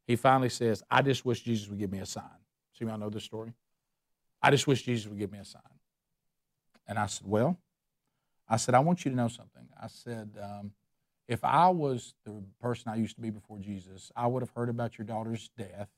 He 0.07 0.15
finally 0.15 0.49
says, 0.49 0.81
I 0.89 1.01
just 1.01 1.25
wish 1.25 1.41
Jesus 1.41 1.67
would 1.67 1.77
give 1.77 1.91
me 1.91 1.99
a 1.99 2.05
sign. 2.05 2.23
See, 2.77 2.85
I 2.85 2.95
know 2.95 3.09
this 3.09 3.25
story. 3.25 3.53
I 4.41 4.51
just 4.51 4.67
wish 4.67 4.83
Jesus 4.83 5.07
would 5.07 5.19
give 5.19 5.31
me 5.31 5.39
a 5.39 5.45
sign. 5.45 5.61
And 6.87 6.97
I 6.97 7.07
said, 7.07 7.27
Well, 7.27 7.57
I 8.47 8.57
said, 8.57 8.73
I 8.73 8.79
want 8.79 9.03
you 9.03 9.11
to 9.11 9.17
know 9.17 9.27
something. 9.27 9.67
I 9.81 9.87
said, 9.87 10.37
um, 10.41 10.71
if 11.27 11.43
I 11.43 11.69
was 11.69 12.13
the 12.25 12.43
person 12.61 12.91
I 12.91 12.95
used 12.95 13.15
to 13.15 13.21
be 13.21 13.29
before 13.29 13.57
Jesus, 13.57 14.11
I 14.15 14.27
would 14.27 14.41
have 14.41 14.51
heard 14.51 14.69
about 14.69 14.97
your 14.97 15.05
daughter's 15.05 15.49
death 15.57 15.89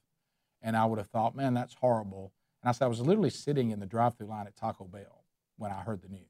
and 0.61 0.77
I 0.77 0.85
would 0.85 0.99
have 0.99 1.07
thought, 1.07 1.35
man, 1.35 1.55
that's 1.55 1.73
horrible. 1.73 2.31
And 2.61 2.69
I 2.69 2.71
said, 2.71 2.85
I 2.85 2.89
was 2.89 3.01
literally 3.01 3.31
sitting 3.31 3.71
in 3.71 3.79
the 3.79 3.87
drive 3.87 4.15
through 4.15 4.27
line 4.27 4.45
at 4.45 4.55
Taco 4.55 4.85
Bell 4.85 5.24
when 5.57 5.71
I 5.71 5.81
heard 5.81 6.01
the 6.01 6.09
news. 6.09 6.21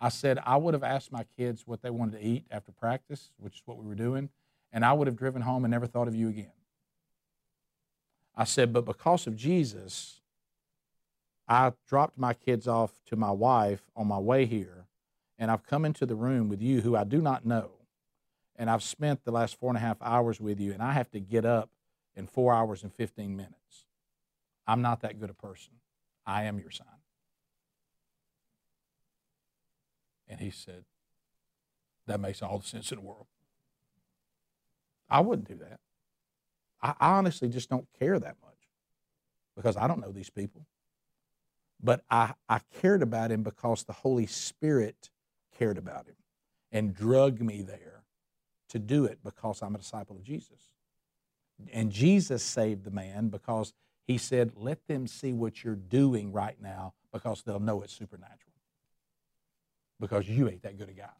I 0.00 0.08
said, 0.08 0.38
I 0.44 0.56
would 0.56 0.74
have 0.74 0.82
asked 0.82 1.12
my 1.12 1.24
kids 1.36 1.62
what 1.66 1.82
they 1.82 1.90
wanted 1.90 2.18
to 2.18 2.26
eat 2.26 2.44
after 2.50 2.72
practice, 2.72 3.30
which 3.38 3.56
is 3.56 3.62
what 3.64 3.78
we 3.78 3.86
were 3.86 3.94
doing, 3.94 4.30
and 4.72 4.84
I 4.84 4.92
would 4.92 5.06
have 5.06 5.16
driven 5.16 5.42
home 5.42 5.64
and 5.64 5.70
never 5.70 5.86
thought 5.86 6.08
of 6.08 6.14
you 6.14 6.28
again. 6.28 6.52
I 8.34 8.44
said, 8.44 8.72
but 8.72 8.84
because 8.84 9.26
of 9.26 9.36
Jesus, 9.36 10.20
I 11.46 11.72
dropped 11.86 12.18
my 12.18 12.34
kids 12.34 12.66
off 12.66 12.92
to 13.06 13.16
my 13.16 13.30
wife 13.30 13.82
on 13.94 14.06
my 14.06 14.18
way 14.18 14.46
here, 14.46 14.86
and 15.38 15.50
I've 15.50 15.66
come 15.66 15.84
into 15.84 16.06
the 16.06 16.14
room 16.14 16.48
with 16.48 16.62
you 16.62 16.80
who 16.80 16.96
I 16.96 17.04
do 17.04 17.20
not 17.20 17.44
know 17.44 17.72
and 18.56 18.70
I've 18.70 18.82
spent 18.82 19.24
the 19.24 19.32
last 19.32 19.58
four 19.58 19.70
and 19.70 19.76
a 19.76 19.80
half 19.80 19.96
hours 20.00 20.40
with 20.40 20.60
you, 20.60 20.72
and 20.72 20.82
I 20.82 20.92
have 20.92 21.10
to 21.10 21.20
get 21.20 21.44
up 21.44 21.70
in 22.14 22.26
four 22.26 22.54
hours 22.54 22.82
and 22.82 22.92
15 22.94 23.34
minutes. 23.34 23.86
I'm 24.66 24.82
not 24.82 25.00
that 25.00 25.18
good 25.18 25.30
a 25.30 25.34
person. 25.34 25.72
I 26.26 26.44
am 26.44 26.58
your 26.58 26.70
son. 26.70 26.86
And 30.32 30.40
he 30.40 30.50
said, 30.50 30.84
That 32.06 32.18
makes 32.20 32.42
all 32.42 32.58
the 32.58 32.66
sense 32.66 32.90
in 32.90 32.98
the 32.98 33.04
world. 33.04 33.26
I 35.10 35.20
wouldn't 35.20 35.46
do 35.46 35.56
that. 35.56 35.78
I 36.80 36.94
honestly 36.98 37.50
just 37.50 37.68
don't 37.68 37.86
care 37.98 38.18
that 38.18 38.36
much 38.42 38.56
because 39.54 39.76
I 39.76 39.86
don't 39.86 40.00
know 40.00 40.10
these 40.10 40.30
people. 40.30 40.66
But 41.82 42.02
I, 42.10 42.32
I 42.48 42.60
cared 42.80 43.02
about 43.02 43.30
him 43.30 43.42
because 43.42 43.84
the 43.84 43.92
Holy 43.92 44.26
Spirit 44.26 45.10
cared 45.58 45.76
about 45.76 46.06
him 46.06 46.16
and 46.70 46.94
drug 46.94 47.42
me 47.42 47.60
there 47.60 48.04
to 48.70 48.78
do 48.78 49.04
it 49.04 49.18
because 49.22 49.60
I'm 49.60 49.74
a 49.74 49.78
disciple 49.78 50.16
of 50.16 50.24
Jesus. 50.24 50.70
And 51.74 51.92
Jesus 51.92 52.42
saved 52.42 52.84
the 52.84 52.90
man 52.90 53.28
because 53.28 53.74
he 54.06 54.16
said, 54.16 54.52
Let 54.56 54.86
them 54.86 55.06
see 55.06 55.34
what 55.34 55.62
you're 55.62 55.74
doing 55.76 56.32
right 56.32 56.56
now 56.58 56.94
because 57.12 57.42
they'll 57.42 57.60
know 57.60 57.82
it's 57.82 57.92
supernatural. 57.92 58.51
Because 60.02 60.28
you 60.28 60.48
ain't 60.48 60.62
that 60.62 60.76
good 60.76 60.88
a 60.88 60.92
guy. 60.92 61.14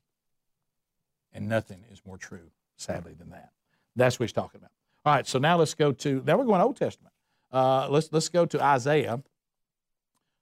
And 1.32 1.48
nothing 1.48 1.84
is 1.92 2.02
more 2.04 2.18
true, 2.18 2.50
sadly, 2.76 3.14
than 3.16 3.30
that. 3.30 3.52
That's 3.94 4.18
what 4.18 4.24
he's 4.24 4.32
talking 4.32 4.58
about. 4.58 4.72
All 5.04 5.14
right, 5.14 5.26
so 5.26 5.38
now 5.38 5.56
let's 5.56 5.74
go 5.74 5.92
to, 5.92 6.20
now 6.26 6.36
we're 6.36 6.44
going 6.44 6.60
Old 6.60 6.76
Testament. 6.76 7.14
Uh, 7.52 7.86
let's, 7.88 8.12
let's 8.12 8.28
go 8.28 8.44
to 8.44 8.60
Isaiah, 8.60 9.22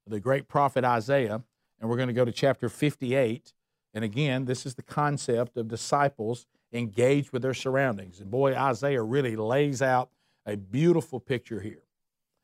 the 0.07 0.20
great 0.20 0.49
prophet 0.49 0.84
Isaiah, 0.84 1.43
and 1.80 1.91
we're 1.91 1.97
going 1.97 2.09
to 2.09 2.14
go 2.14 2.24
to 2.24 2.32
chapter 2.32 2.70
58. 2.70 3.53
And 3.93 4.05
again, 4.05 4.47
this 4.47 4.64
is 4.64 4.74
the 4.74 4.82
concept 4.82 5.59
of 5.59 5.68
disciples 5.68 6.47
engaged 6.72 7.32
with 7.32 7.43
their 7.43 7.53
surroundings. 7.53 8.20
And 8.20 8.30
boy, 8.30 8.55
Isaiah 8.55 9.03
really 9.03 9.36
lays 9.36 9.82
out 9.82 10.09
a 10.47 10.57
beautiful 10.57 11.20
picture 11.20 11.61
here. 11.61 11.82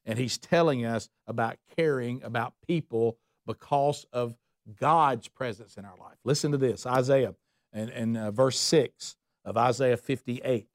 And 0.05 0.18
he's 0.18 0.36
telling 0.36 0.84
us 0.84 1.09
about 1.26 1.57
caring 1.74 2.22
about 2.22 2.53
people 2.66 3.16
because 3.47 4.05
of 4.12 4.36
God's 4.79 5.29
presence 5.29 5.77
in 5.77 5.85
our 5.85 5.97
life. 5.99 6.17
Listen 6.25 6.53
to 6.53 6.59
this 6.59 6.87
Isaiah 6.87 7.35
and, 7.73 7.91
and 7.91 8.17
uh, 8.17 8.31
verse 8.31 8.59
6 8.59 9.17
of 9.45 9.57
Isaiah 9.57 9.97
58. 9.97 10.67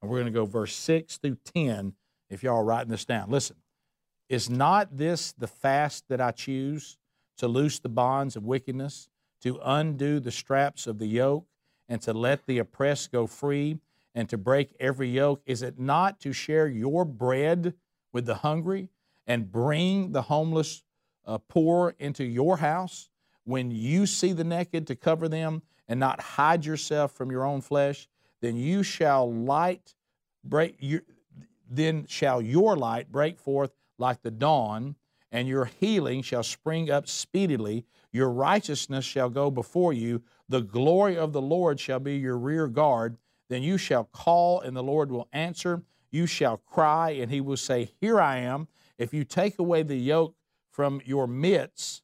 And 0.00 0.10
we're 0.10 0.18
going 0.18 0.32
to 0.32 0.38
go 0.38 0.44
verse 0.44 0.74
6 0.74 1.18
through 1.18 1.38
10 1.54 1.94
if 2.30 2.42
y'all 2.42 2.58
are 2.58 2.64
writing 2.64 2.90
this 2.90 3.04
down. 3.04 3.30
Listen, 3.30 3.56
is 4.28 4.50
not 4.50 4.96
this 4.96 5.32
the 5.32 5.46
fast 5.46 6.04
that 6.08 6.20
I 6.20 6.30
choose 6.30 6.98
to 7.38 7.48
loose 7.48 7.78
the 7.78 7.88
bonds 7.88 8.36
of 8.36 8.44
wickedness, 8.44 9.08
to 9.42 9.58
undo 9.64 10.20
the 10.20 10.30
straps 10.30 10.86
of 10.86 10.98
the 10.98 11.06
yoke? 11.06 11.46
and 11.88 12.02
to 12.02 12.12
let 12.12 12.46
the 12.46 12.58
oppressed 12.58 13.10
go 13.10 13.26
free 13.26 13.78
and 14.14 14.28
to 14.28 14.36
break 14.36 14.74
every 14.78 15.08
yoke? 15.08 15.40
Is 15.46 15.62
it 15.62 15.78
not 15.78 16.20
to 16.20 16.32
share 16.32 16.68
your 16.68 17.04
bread 17.04 17.74
with 18.12 18.26
the 18.26 18.36
hungry 18.36 18.88
and 19.26 19.50
bring 19.50 20.12
the 20.12 20.22
homeless 20.22 20.84
uh, 21.24 21.38
poor 21.48 21.94
into 21.98 22.24
your 22.24 22.58
house? 22.58 23.10
When 23.48 23.70
you 23.70 24.04
see 24.04 24.34
the 24.34 24.44
naked, 24.44 24.86
to 24.88 24.94
cover 24.94 25.26
them 25.26 25.62
and 25.88 25.98
not 25.98 26.20
hide 26.20 26.66
yourself 26.66 27.12
from 27.12 27.30
your 27.30 27.46
own 27.46 27.62
flesh, 27.62 28.06
then 28.42 28.58
you 28.58 28.82
shall 28.82 29.32
light 29.32 29.94
break 30.44 30.76
your, 30.80 31.00
then 31.66 32.04
shall 32.06 32.42
your 32.42 32.76
light 32.76 33.10
break 33.10 33.38
forth 33.38 33.72
like 33.96 34.20
the 34.20 34.30
dawn, 34.30 34.96
and 35.32 35.48
your 35.48 35.64
healing 35.64 36.20
shall 36.20 36.42
spring 36.42 36.90
up 36.90 37.08
speedily. 37.08 37.86
Your 38.12 38.28
righteousness 38.28 39.06
shall 39.06 39.30
go 39.30 39.50
before 39.50 39.94
you. 39.94 40.22
The 40.50 40.60
glory 40.60 41.16
of 41.16 41.32
the 41.32 41.40
Lord 41.40 41.80
shall 41.80 42.00
be 42.00 42.18
your 42.18 42.36
rear 42.36 42.68
guard. 42.68 43.16
Then 43.48 43.62
you 43.62 43.78
shall 43.78 44.04
call, 44.04 44.60
and 44.60 44.76
the 44.76 44.82
Lord 44.82 45.10
will 45.10 45.26
answer. 45.32 45.82
You 46.10 46.26
shall 46.26 46.58
cry, 46.58 47.12
and 47.12 47.30
he 47.30 47.40
will 47.40 47.56
say, 47.56 47.92
Here 47.98 48.20
I 48.20 48.40
am. 48.40 48.68
If 48.98 49.14
you 49.14 49.24
take 49.24 49.58
away 49.58 49.84
the 49.84 49.96
yoke 49.96 50.34
from 50.70 51.00
your 51.06 51.26
midst, 51.26 52.02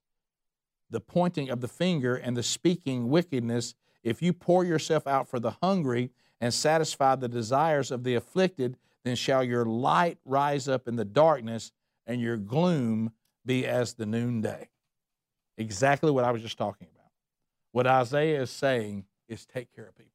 the 0.90 1.00
pointing 1.00 1.50
of 1.50 1.60
the 1.60 1.68
finger 1.68 2.14
and 2.14 2.36
the 2.36 2.42
speaking 2.42 3.08
wickedness, 3.08 3.74
if 4.02 4.22
you 4.22 4.32
pour 4.32 4.64
yourself 4.64 5.06
out 5.06 5.28
for 5.28 5.40
the 5.40 5.52
hungry 5.62 6.10
and 6.40 6.52
satisfy 6.52 7.16
the 7.16 7.28
desires 7.28 7.90
of 7.90 8.04
the 8.04 8.14
afflicted, 8.14 8.76
then 9.04 9.16
shall 9.16 9.42
your 9.42 9.64
light 9.64 10.18
rise 10.24 10.68
up 10.68 10.88
in 10.88 10.96
the 10.96 11.04
darkness 11.04 11.72
and 12.06 12.20
your 12.20 12.36
gloom 12.36 13.12
be 13.46 13.66
as 13.66 13.94
the 13.94 14.06
noonday. 14.06 14.68
Exactly 15.56 16.10
what 16.10 16.24
I 16.24 16.30
was 16.30 16.42
just 16.42 16.58
talking 16.58 16.88
about. 16.94 17.10
What 17.72 17.86
Isaiah 17.86 18.42
is 18.42 18.50
saying 18.50 19.04
is 19.28 19.46
take 19.46 19.74
care 19.74 19.86
of 19.86 19.96
people. 19.96 20.10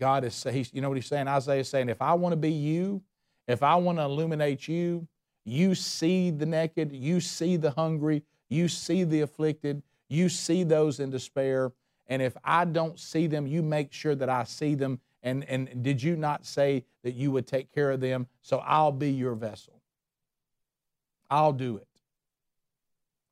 God 0.00 0.24
is 0.24 0.34
saying, 0.34 0.66
you 0.72 0.80
know 0.80 0.88
what 0.88 0.96
he's 0.96 1.06
saying? 1.06 1.26
Isaiah 1.28 1.60
is 1.60 1.68
saying, 1.68 1.88
if 1.88 2.00
I 2.00 2.14
want 2.14 2.32
to 2.32 2.36
be 2.36 2.52
you, 2.52 3.02
if 3.46 3.62
I 3.62 3.74
want 3.76 3.98
to 3.98 4.04
illuminate 4.04 4.68
you, 4.68 5.08
you 5.44 5.74
see 5.74 6.30
the 6.30 6.46
naked, 6.46 6.92
you 6.92 7.20
see 7.20 7.56
the 7.56 7.70
hungry, 7.70 8.22
you 8.48 8.68
see 8.68 9.04
the 9.04 9.20
afflicted, 9.20 9.82
you 10.08 10.28
see 10.28 10.64
those 10.64 11.00
in 11.00 11.10
despair. 11.10 11.72
And 12.06 12.22
if 12.22 12.36
I 12.42 12.64
don't 12.64 12.98
see 12.98 13.26
them, 13.26 13.46
you 13.46 13.62
make 13.62 13.92
sure 13.92 14.14
that 14.14 14.28
I 14.28 14.44
see 14.44 14.74
them. 14.74 15.00
And, 15.22 15.44
and 15.44 15.82
did 15.82 16.02
you 16.02 16.16
not 16.16 16.46
say 16.46 16.84
that 17.02 17.14
you 17.14 17.30
would 17.32 17.46
take 17.46 17.72
care 17.74 17.90
of 17.90 18.00
them? 18.00 18.26
So 18.40 18.58
I'll 18.58 18.92
be 18.92 19.10
your 19.10 19.34
vessel. 19.34 19.80
I'll 21.30 21.52
do 21.52 21.76
it. 21.76 21.88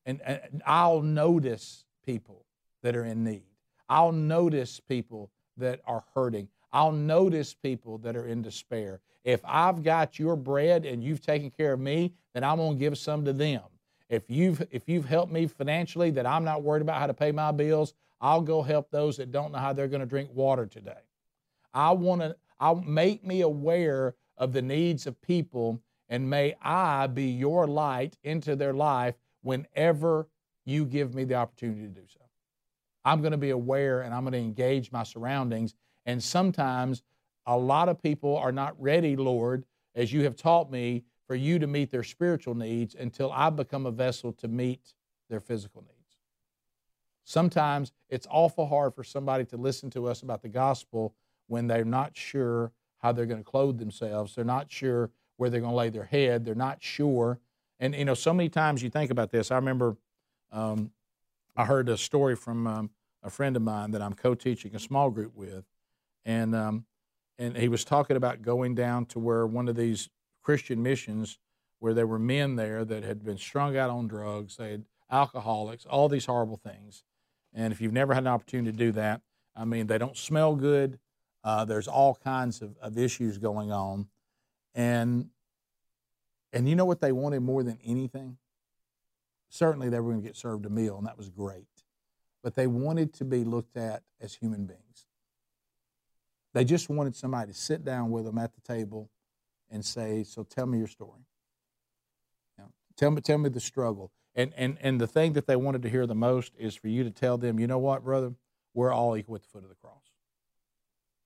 And, 0.05 0.21
and 0.23 0.62
I'll 0.67 1.01
notice 1.01 1.85
people 2.05 2.45
that 2.83 2.95
are 2.95 3.05
in 3.05 3.25
need. 3.25 3.43
I'll 3.89 4.12
notice 4.12 4.81
people 4.81 5.31
that 5.57 5.81
are 5.87 6.05
hurting. 6.14 6.49
I'll 6.73 6.93
notice 6.93 7.55
people 7.55 7.99
that 7.99 8.17
are 8.17 8.27
in 8.27 8.43
despair. 8.43 9.01
If 9.25 9.41
I've 9.45 9.83
got 9.83 10.19
your 10.19 10.37
bread 10.37 10.85
and 10.85 11.03
you've 11.03 11.21
taken 11.21 11.51
care 11.51 11.73
of 11.73 11.81
me, 11.81 12.12
then 12.35 12.45
I'm 12.45 12.59
going 12.59 12.75
to 12.75 12.79
give 12.79 12.99
some 12.99 13.25
to 13.25 13.33
them. 13.33 13.62
If 14.09 14.30
you've 14.30 14.62
if 14.70 14.88
you've 14.88 15.07
helped 15.07 15.32
me 15.32 15.46
financially 15.46 16.11
that 16.12 16.26
I'm 16.26 16.44
not 16.44 16.62
worried 16.62 16.82
about 16.82 17.00
how 17.00 17.07
to 17.07 17.14
pay 17.14 17.32
my 17.32 17.52
bills, 17.52 17.94
I'll 18.20 18.42
go 18.42 18.62
help 18.62 18.90
those 18.90 19.16
that 19.16 19.32
don't 19.32 19.52
know 19.52 19.59
how 19.59 19.72
they're 19.72 19.88
going 19.88 20.00
to 20.00 20.07
drink 20.07 20.30
water 20.32 20.66
today. 20.66 21.02
I 21.74 21.90
want 21.92 22.22
to 22.22 22.36
I'll 22.61 22.80
make 22.80 23.24
me 23.24 23.40
aware 23.40 24.14
of 24.38 24.52
the 24.52 24.62
needs 24.62 25.07
of 25.07 25.20
people 25.20 25.80
and 26.09 26.30
may 26.30 26.54
I 26.62 27.09
be 27.09 27.24
your 27.24 27.66
light 27.66 28.16
into 28.22 28.54
their 28.54 28.72
life 28.72 29.16
whenever 29.42 30.28
you 30.64 30.84
give 30.84 31.14
me 31.14 31.24
the 31.24 31.34
opportunity 31.34 31.82
to 31.82 31.88
do 31.88 32.07
so. 32.07 32.20
I'm 33.04 33.20
going 33.20 33.32
to 33.32 33.38
be 33.38 33.50
aware 33.50 34.02
and 34.02 34.14
I'm 34.14 34.22
going 34.22 34.32
to 34.32 34.38
engage 34.38 34.92
my 34.92 35.02
surroundings 35.02 35.74
and 36.07 36.22
sometimes 36.22 37.02
a 37.46 37.57
lot 37.57 37.88
of 37.88 38.02
people 38.02 38.36
are 38.36 38.52
not 38.52 38.80
ready, 38.80 39.16
Lord, 39.16 39.64
as 39.94 40.12
you 40.12 40.24
have 40.24 40.36
taught 40.36 40.70
me 40.70 41.04
for 41.27 41.35
you 41.35 41.59
to 41.59 41.66
meet 41.66 41.91
their 41.91 42.05
spiritual 42.05 42.55
needs 42.55 42.95
until 42.95 43.33
I 43.33 43.51
become 43.51 43.87
a 43.87 43.91
vessel 43.91 44.33
to 44.35 44.49
meet 44.49 44.95
their 45.29 45.41
physical 45.41 45.83
needs. 45.83 45.97
Sometimes 47.24 47.93
it's 48.09 48.27
awful 48.31 48.66
hard 48.66 48.95
for 48.95 49.03
somebody 49.03 49.45
to 49.47 49.57
listen 49.57 49.91
to 49.91 50.07
us 50.07 50.22
about 50.22 50.43
the 50.43 50.49
gospel 50.49 51.14
when 51.49 51.66
they're 51.66 51.85
not 51.85 52.16
sure 52.16 52.70
how 52.99 53.12
they're 53.12 53.27
going 53.27 53.43
to 53.43 53.51
clothe 53.51 53.79
themselves. 53.79 54.35
They're 54.35 54.45
not 54.45 54.70
sure 54.70 55.11
where 55.37 55.51
they're 55.51 55.61
going 55.61 55.72
to 55.72 55.77
lay 55.77 55.91
their 55.91 56.05
head. 56.05 56.45
They're 56.45 56.55
not 56.55 56.83
sure. 56.83 57.41
And, 57.81 57.95
you 57.95 58.05
know, 58.05 58.14
so 58.14 58.33
many 58.33 58.49
times 58.49 58.83
you 58.83 58.91
think 58.91 59.11
about 59.11 59.31
this. 59.31 59.51
I 59.51 59.57
remember 59.57 59.97
um, 60.53 60.93
I 61.57 61.64
heard 61.64 61.89
a 61.89 61.97
story 61.97 62.37
from 62.37 62.66
um, 62.66 62.91
a 63.22 63.31
friend 63.31 63.57
of 63.57 63.62
mine 63.62 63.91
that 63.91 64.03
I'm 64.03 64.14
co 64.14 64.35
teaching 64.35 64.74
a 64.74 64.79
small 64.79 65.11
group 65.11 65.35
with. 65.35 65.64
And, 66.24 66.55
um, 66.55 66.85
and 67.39 67.57
he 67.57 67.68
was 67.68 67.85
talking 67.85 68.16
about 68.16 68.43
going 68.43 68.74
down 68.74 69.07
to 69.07 69.18
where 69.18 69.47
one 69.47 69.68
of 69.68 69.77
these 69.77 70.09
Christian 70.47 70.80
missions 70.80 71.40
where 71.80 71.92
there 71.92 72.07
were 72.07 72.20
men 72.20 72.55
there 72.55 72.84
that 72.84 73.03
had 73.03 73.24
been 73.24 73.36
strung 73.36 73.76
out 73.76 73.90
on 73.90 74.07
drugs, 74.07 74.57
they 74.57 74.70
had 74.70 74.84
alcoholics, 75.11 75.84
all 75.86 76.09
these 76.09 76.26
horrible 76.26 76.57
things. 76.57 77.03
And 77.53 77.72
if 77.72 77.80
you've 77.80 77.92
never 77.92 78.14
had 78.14 78.22
an 78.22 78.28
opportunity 78.28 78.70
to 78.70 78.78
do 78.78 78.92
that, 78.92 79.22
I 79.57 79.64
mean, 79.64 79.88
they 79.88 79.99
don't 79.99 80.16
smell 80.16 80.55
good. 80.55 81.01
Uh, 81.42 81.64
there's 81.64 81.88
all 81.88 82.14
kinds 82.22 82.62
of, 82.62 82.76
of 82.80 82.97
issues 82.97 83.38
going 83.38 83.72
on. 83.72 84.07
And, 84.72 85.30
and 86.53 86.68
you 86.68 86.76
know 86.76 86.84
what 86.84 87.01
they 87.01 87.11
wanted 87.11 87.40
more 87.40 87.64
than 87.64 87.80
anything? 87.84 88.36
Certainly 89.49 89.88
they 89.88 89.99
were 89.99 90.12
going 90.12 90.22
to 90.22 90.28
get 90.28 90.36
served 90.36 90.64
a 90.64 90.70
meal, 90.70 90.97
and 90.97 91.09
that 91.09 91.18
was 91.18 91.28
great. 91.28 91.66
But 92.44 92.55
they 92.55 92.68
wanted 92.68 93.12
to 93.14 93.24
be 93.24 93.42
looked 93.42 93.76
at 93.76 94.05
as 94.20 94.34
human 94.34 94.64
beings. 94.66 95.07
They 96.55 96.64
just 96.64 96.88
wanted 96.88 97.16
somebody 97.16 97.51
to 97.51 97.59
sit 97.59 97.84
down 97.84 98.12
with 98.12 98.26
them 98.26 98.38
at 98.38 98.55
the 98.55 98.61
table 98.61 99.11
and 99.71 99.85
say, 99.85 100.23
"So 100.25 100.43
tell 100.43 100.67
me 100.67 100.79
your 100.79 100.87
story. 100.87 101.27
Tell 102.97 103.11
me, 103.11 103.21
tell 103.21 103.39
me 103.39 103.51
the 103.51 103.61
struggle." 103.61 104.11
And 104.35 104.53
and 104.57 104.79
and 104.81 105.01
the 105.01 105.07
thing 105.07 105.35
that 105.35 105.47
they 105.47 105.57
wanted 105.57 105.83
to 105.83 105.91
hear 105.91 106.07
the 106.07 106.14
most 106.14 106.55
is 106.59 106.75
for 106.75 106.89
you 106.89 107.05
to 107.05 107.11
tell 107.11 107.37
them, 107.39 107.61
"You 107.61 107.67
know 107.67 107.79
what, 107.79 108.05
brother? 108.05 108.35
We're 108.75 108.93
all 108.93 109.17
equal 109.17 109.37
at 109.37 109.43
the 109.43 109.49
foot 109.49 109.62
of 109.62 109.69
the 109.69 109.75
cross. 109.75 110.03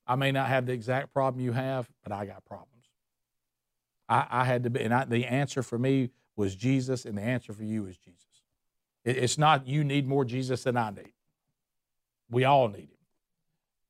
I 0.07 0.17
may 0.17 0.33
not 0.33 0.49
have 0.49 0.67
the 0.67 0.73
exact 0.73 1.13
problem 1.13 1.43
you 1.43 1.53
have, 1.53 1.89
but 2.03 2.13
I 2.13 2.27
got 2.27 2.45
problems. 2.45 2.87
I, 4.09 4.27
I 4.31 4.45
had 4.45 4.65
to 4.65 4.71
be, 4.71 4.81
and 4.81 4.93
I, 4.93 5.05
the 5.05 5.25
answer 5.25 5.63
for 5.63 5.79
me 5.79 6.11
was 6.35 6.57
Jesus, 6.57 7.05
and 7.05 7.17
the 7.17 7.23
answer 7.23 7.53
for 7.53 7.63
you 7.63 7.87
is 7.87 7.97
Jesus. 7.97 8.43
It, 9.05 9.19
it's 9.19 9.39
not 9.39 9.67
you 9.67 9.85
need 9.85 10.07
more 10.09 10.25
Jesus 10.25 10.65
than 10.65 10.77
I 10.77 10.91
need. 10.91 11.13
We 12.29 12.45
all 12.45 12.69
need 12.69 12.89
him. 12.91 12.97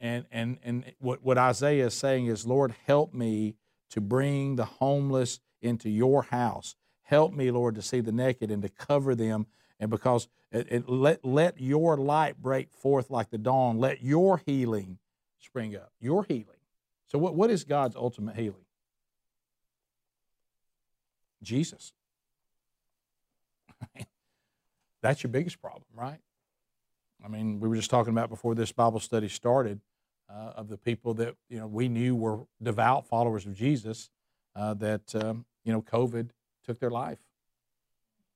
And 0.01 0.27
and 0.31 0.59
and 0.63 0.85
what 0.99 1.23
what 1.23 1.39
Isaiah 1.39 1.87
is 1.87 1.95
saying 1.95 2.27
is, 2.27 2.47
Lord, 2.47 2.75
help 2.87 3.13
me 3.13 3.57
to 3.91 4.01
bring 4.01 4.57
the 4.57 4.65
homeless 4.65 5.41
into 5.61 5.89
your 5.89 6.23
house. 6.25 6.77
Help 7.03 7.33
me, 7.33 7.51
Lord, 7.51 7.75
to 7.75 7.83
see 7.83 8.01
the 8.01 8.13
naked 8.13 8.51
and 8.51 8.63
to 8.63 8.69
cover 8.69 9.15
them. 9.15 9.47
And 9.79 9.91
because 9.91 10.29
it, 10.53 10.67
it, 10.71 10.89
let, 10.89 11.25
let 11.25 11.61
your 11.61 11.97
light 11.97 12.41
break 12.41 12.73
forth 12.73 13.11
like 13.11 13.31
the 13.31 13.39
dawn, 13.39 13.79
let 13.79 14.03
your 14.03 14.43
healing 14.47 14.99
spring 15.39 15.75
up. 15.75 15.93
Your 16.01 16.25
healing. 16.25 16.47
So, 17.07 17.19
what, 17.19 17.35
what 17.35 17.51
is 17.51 17.65
God's 17.65 17.97
ultimate 17.97 18.37
healing? 18.37 18.65
Jesus. 21.43 21.93
That's 25.03 25.23
your 25.23 25.31
biggest 25.31 25.61
problem, 25.61 25.85
right? 25.95 26.21
I 27.25 27.29
mean, 27.29 27.61
we 27.61 27.69
were 27.69 27.77
just 27.77 27.91
talking 27.91 28.13
about 28.13 28.29
before 28.29 28.55
this 28.55 28.73
Bible 28.73 29.01
study 29.01 29.29
started 29.29 29.81
uh, 30.31 30.53
of 30.57 30.69
the 30.69 30.77
people 30.77 31.15
that 31.15 31.35
you 31.49 31.59
know 31.59 31.67
we 31.67 31.89
knew 31.89 32.15
were 32.15 32.41
devout 32.63 33.07
followers 33.07 33.47
of 33.47 33.55
Jesus 33.55 34.11
uh, 34.55 34.75
that 34.75 35.15
um, 35.15 35.45
you 35.65 35.73
know 35.73 35.83
COVID 35.83 36.31
took 36.65 36.79
their 36.79 36.91
life. 36.91 37.19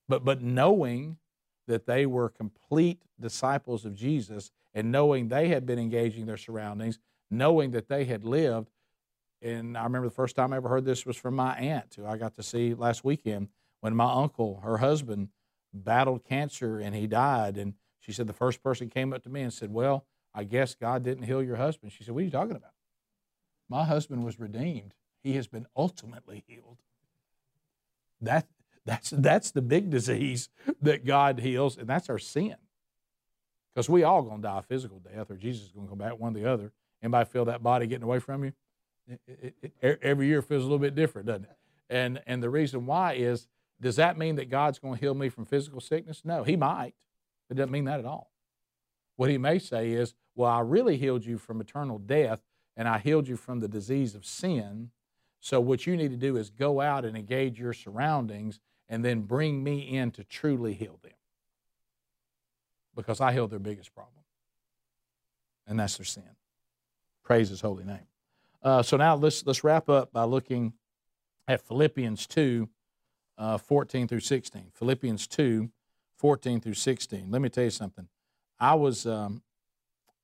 But 0.09 0.25
but 0.25 0.43
knowing 0.43 1.19
that 1.67 1.87
they 1.87 2.07
were 2.07 2.29
complete 2.29 3.03
disciples 3.19 3.85
of 3.85 3.95
Jesus 3.95 4.51
and 4.75 4.91
knowing 4.93 5.29
they 5.29 5.49
had 5.49 5.65
been 5.65 5.79
engaging 5.79 6.27
their 6.27 6.37
surroundings, 6.37 6.99
knowing 7.31 7.71
that 7.71 7.89
they 7.89 8.05
had 8.05 8.25
lived, 8.25 8.71
and 9.41 9.79
I 9.79 9.85
remember 9.85 10.09
the 10.09 10.15
first 10.15 10.37
time 10.37 10.53
I 10.53 10.57
ever 10.57 10.69
heard 10.69 10.85
this 10.85 11.07
was 11.07 11.17
from 11.17 11.37
my 11.37 11.55
aunt, 11.57 11.95
who 11.97 12.07
I 12.07 12.17
got 12.17 12.35
to 12.35 12.43
see 12.43 12.75
last 12.75 13.05
weekend 13.05 13.49
when 13.81 13.95
my 13.95 14.13
uncle, 14.13 14.61
her 14.63 14.79
husband, 14.79 15.29
battled 15.73 16.25
cancer 16.25 16.79
and 16.79 16.95
he 16.95 17.07
died. 17.07 17.57
And 17.57 17.75
she 18.01 18.13
said 18.13 18.27
the 18.27 18.33
first 18.33 18.63
person 18.63 18.89
came 18.91 19.13
up 19.13 19.23
to 19.23 19.29
me 19.31 19.43
and 19.43 19.53
said, 19.53 19.73
"Well." 19.73 20.05
I 20.35 20.45
guess 20.45 20.75
God 20.75 21.05
didn't 21.05 21.25
heal 21.25 21.43
your 21.43 21.57
husband. 21.57 21.93
She 21.93 22.05
said, 22.05 22.15
What 22.15 22.21
are 22.21 22.25
you 22.25 22.31
talking 22.31 22.57
about? 22.57 22.73
My 23.69 23.85
husband 23.85 24.25
was 24.25 24.39
redeemed. 24.39 24.95
He 25.23 25.35
has 25.35 25.47
been 25.47 25.67
ultimately 25.77 26.45
healed. 26.47 26.79
That, 28.21 28.47
that's, 28.85 29.11
that's 29.11 29.51
the 29.51 29.63
big 29.63 29.91
disease 29.91 30.49
that 30.83 31.05
God 31.05 31.41
heals, 31.41 31.79
and 31.79 31.89
that's 31.89 32.11
our 32.11 32.19
sin. 32.19 32.57
Because 33.75 33.89
we 33.89 34.03
all 34.03 34.23
going 34.23 34.43
to 34.43 34.43
die 34.43 34.59
a 34.59 34.63
physical 34.63 35.01
death, 35.01 35.31
or 35.31 35.37
Jesus 35.37 35.67
is 35.67 35.73
going 35.73 35.87
to 35.87 35.91
come 35.91 35.99
back, 35.99 36.19
one 36.19 36.37
or 36.37 36.41
the 36.41 36.51
other. 36.51 36.73
Anybody 37.03 37.29
feel 37.29 37.45
that 37.47 37.63
body 37.63 37.87
getting 37.87 38.05
away 38.05 38.19
from 38.19 38.45
you? 38.45 38.53
It, 39.09 39.21
it, 39.63 39.73
it, 39.83 39.99
every 40.03 40.27
year 40.27 40.43
feels 40.43 40.63
a 40.63 40.67
little 40.67 40.79
bit 40.79 40.95
different, 40.95 41.27
doesn't 41.27 41.45
it? 41.45 41.57
And, 41.91 42.23
and 42.27 42.43
the 42.43 42.51
reason 42.51 42.87
why 42.87 43.15
is, 43.15 43.49
does 43.81 43.97
that 43.97 44.17
mean 44.17 44.37
that 44.37 44.49
God's 44.49 44.79
going 44.79 44.95
to 44.95 45.01
heal 45.01 45.15
me 45.15 45.29
from 45.29 45.45
physical 45.45 45.81
sickness? 45.81 46.23
No, 46.25 46.45
He 46.45 46.57
might. 46.57 46.95
It 47.51 47.55
doesn't 47.55 47.73
mean 47.73 47.85
that 47.85 47.99
at 47.99 48.07
all. 48.07 48.31
What 49.17 49.31
He 49.31 49.39
may 49.39 49.59
say 49.59 49.93
is, 49.93 50.15
well, 50.35 50.51
I 50.51 50.61
really 50.61 50.97
healed 50.97 51.25
you 51.25 51.39
from 51.39 51.61
eternal 51.61 51.99
death, 51.99 52.43
and 52.77 52.89
I 52.89 52.99
healed 52.99 53.29
you 53.29 53.37
from 53.37 53.61
the 53.61 53.69
disease 53.69 54.15
of 54.15 54.25
sin. 54.27 54.91
So, 55.41 55.61
what 55.61 55.87
you 55.87 55.97
need 55.97 56.11
to 56.11 56.17
do 56.17 56.37
is 56.37 56.51
go 56.51 56.81
out 56.81 57.05
and 57.05 57.17
engage 57.17 57.59
your 57.59 57.73
surroundings 57.73 58.61
and 58.89 59.05
then 59.05 59.23
bring 59.23 59.63
me 59.63 59.97
in 59.97 60.11
to 60.13 60.25
truly 60.25 60.75
heal 60.75 60.99
them. 61.03 61.13
Because 62.97 63.21
I 63.21 63.33
healed 63.33 63.51
their 63.51 63.59
biggest 63.59 63.95
problem. 63.95 64.11
and 65.67 65.79
that's 65.81 65.97
their 65.97 66.05
sin. 66.05 66.37
Praise 67.23 67.49
His 67.49 67.61
holy 67.61 67.85
name. 67.85 68.07
Uh, 68.63 68.83
so 68.83 68.97
now 68.97 69.15
let's 69.15 69.45
let's 69.47 69.63
wrap 69.65 69.89
up 69.89 70.13
by 70.13 70.25
looking 70.25 70.73
at 71.47 71.61
Philippians 71.61 72.27
2, 72.27 72.69
uh, 73.39 73.59
14 73.59 74.09
through 74.09 74.21
16. 74.21 74.71
Philippians 74.75 75.27
2, 75.27 75.71
14 76.17 76.61
through 76.61 76.75
16. 76.75 77.31
Let 77.31 77.43
me 77.43 77.49
tell 77.49 77.65
you 77.65 77.71
something. 77.71 78.09
I 78.59 78.75
was 78.75 79.07
um, 79.07 79.43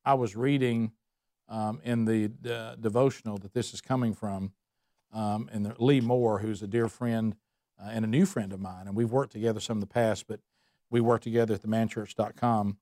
I 0.05 0.15
was 0.15 0.37
reading 0.37 0.93
um, 1.49 1.81
in 1.85 2.05
the 2.05 2.29
devotional 2.81 3.39
that 3.39 3.53
this 3.53 3.75
is 3.75 3.81
coming 3.81 4.15
from, 4.15 4.53
um, 5.13 5.49
and 5.53 5.75
Lee 5.79 6.01
Moore, 6.01 6.39
who's 6.39 6.63
a 6.63 6.67
dear 6.67 6.89
friend 6.89 7.35
uh, 7.81 7.91
and 7.91 8.05
a 8.05 8.09
new 8.09 8.27
friend 8.27 8.53
of 8.53 8.61
mine, 8.61 8.87
and 8.87 8.97
we've 8.97 9.11
worked 9.11 9.33
together 9.33 9.61
some 9.61 9.77
in 9.77 9.81
the 9.81 9.87
past, 9.87 10.27
but 10.27 10.41
we 10.91 11.01
work 11.01 11.23
together 11.23 11.55
at 11.55 11.63
themanchurch.com, 11.63 12.77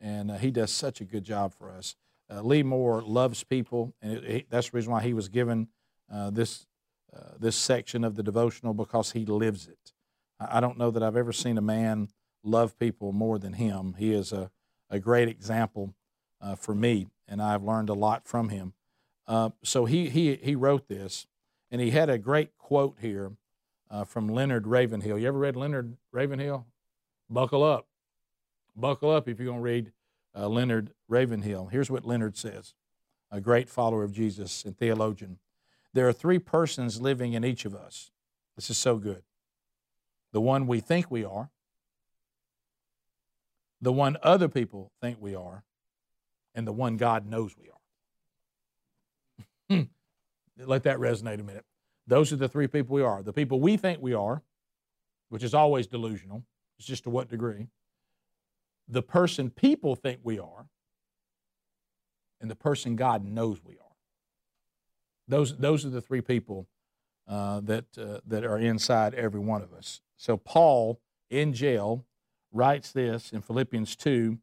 and 0.00 0.30
uh, 0.30 0.36
he 0.36 0.50
does 0.50 0.70
such 0.70 1.00
a 1.00 1.04
good 1.04 1.24
job 1.24 1.52
for 1.52 1.70
us. 1.70 1.96
Uh, 2.30 2.40
Lee 2.40 2.62
Moore 2.62 3.02
loves 3.02 3.44
people, 3.44 3.94
and 4.00 4.12
it, 4.12 4.24
it, 4.24 4.46
that's 4.50 4.70
the 4.70 4.76
reason 4.76 4.92
why 4.92 5.02
he 5.02 5.12
was 5.12 5.28
given 5.28 5.68
uh, 6.12 6.30
this 6.30 6.66
uh, 7.14 7.34
this 7.38 7.54
section 7.54 8.02
of 8.02 8.16
the 8.16 8.22
devotional 8.24 8.74
because 8.74 9.12
he 9.12 9.24
lives 9.24 9.68
it. 9.68 9.92
I, 10.40 10.58
I 10.58 10.60
don't 10.60 10.76
know 10.76 10.90
that 10.90 11.02
I've 11.02 11.16
ever 11.16 11.32
seen 11.32 11.56
a 11.58 11.62
man 11.62 12.08
love 12.42 12.78
people 12.78 13.12
more 13.12 13.38
than 13.38 13.52
him. 13.52 13.94
He 13.98 14.12
is 14.12 14.32
a, 14.32 14.50
a 14.94 15.00
great 15.00 15.28
example 15.28 15.94
uh, 16.40 16.54
for 16.54 16.74
me, 16.74 17.08
and 17.26 17.42
I've 17.42 17.64
learned 17.64 17.88
a 17.88 17.94
lot 17.94 18.26
from 18.26 18.48
him. 18.48 18.72
Uh, 19.26 19.50
so 19.62 19.86
he, 19.86 20.08
he, 20.08 20.36
he 20.36 20.54
wrote 20.54 20.88
this, 20.88 21.26
and 21.70 21.80
he 21.80 21.90
had 21.90 22.08
a 22.08 22.18
great 22.18 22.56
quote 22.58 22.96
here 23.00 23.32
from 24.06 24.28
Leonard 24.28 24.66
Ravenhill. 24.66 25.18
You 25.18 25.28
ever 25.28 25.38
read 25.38 25.56
Leonard 25.56 25.96
Ravenhill? 26.10 26.66
Buckle 27.30 27.62
up. 27.62 27.86
Buckle 28.76 29.10
up 29.10 29.28
if 29.28 29.38
you're 29.38 29.46
going 29.46 29.58
to 29.58 29.62
read 29.62 29.92
uh, 30.36 30.48
Leonard 30.48 30.90
Ravenhill. 31.08 31.66
Here's 31.66 31.90
what 31.90 32.04
Leonard 32.04 32.36
says, 32.36 32.74
a 33.30 33.40
great 33.40 33.68
follower 33.68 34.02
of 34.02 34.12
Jesus 34.12 34.64
and 34.64 34.76
theologian. 34.76 35.38
There 35.92 36.08
are 36.08 36.12
three 36.12 36.38
persons 36.38 37.00
living 37.00 37.32
in 37.34 37.44
each 37.44 37.64
of 37.64 37.74
us. 37.74 38.10
This 38.56 38.70
is 38.70 38.78
so 38.78 38.96
good. 38.96 39.22
The 40.32 40.40
one 40.40 40.66
we 40.66 40.80
think 40.80 41.10
we 41.10 41.24
are, 41.24 41.50
the 43.80 43.92
one 43.92 44.16
other 44.22 44.48
people 44.48 44.92
think 45.00 45.18
we 45.20 45.34
are, 45.34 45.64
and 46.54 46.66
the 46.66 46.72
one 46.72 46.96
God 46.96 47.26
knows 47.26 47.54
we 47.56 47.70
are. 49.78 49.86
Let 50.66 50.84
that 50.84 50.98
resonate 50.98 51.40
a 51.40 51.42
minute. 51.42 51.64
Those 52.06 52.32
are 52.32 52.36
the 52.36 52.48
three 52.48 52.68
people 52.68 52.94
we 52.94 53.02
are. 53.02 53.22
The 53.22 53.32
people 53.32 53.60
we 53.60 53.76
think 53.76 54.00
we 54.00 54.14
are, 54.14 54.42
which 55.28 55.42
is 55.42 55.54
always 55.54 55.86
delusional, 55.86 56.44
it's 56.78 56.86
just 56.86 57.04
to 57.04 57.10
what 57.10 57.28
degree 57.28 57.68
the 58.88 59.02
person 59.02 59.50
people 59.50 59.96
think 59.96 60.20
we 60.22 60.38
are 60.38 60.66
and 62.40 62.50
the 62.50 62.56
person 62.56 62.96
God 62.96 63.24
knows 63.24 63.60
we 63.64 63.74
are. 63.74 63.96
Those, 65.26 65.56
those 65.56 65.86
are 65.86 65.90
the 65.90 66.02
three 66.02 66.20
people 66.20 66.66
uh, 67.26 67.60
that, 67.60 67.86
uh, 67.96 68.18
that 68.26 68.44
are 68.44 68.58
inside 68.58 69.14
every 69.14 69.40
one 69.40 69.62
of 69.62 69.72
us. 69.72 70.02
So, 70.18 70.36
Paul 70.36 71.00
in 71.30 71.54
jail 71.54 72.04
writes 72.54 72.92
this 72.92 73.32
in 73.32 73.42
Philippians 73.42 73.96
2 73.96 74.38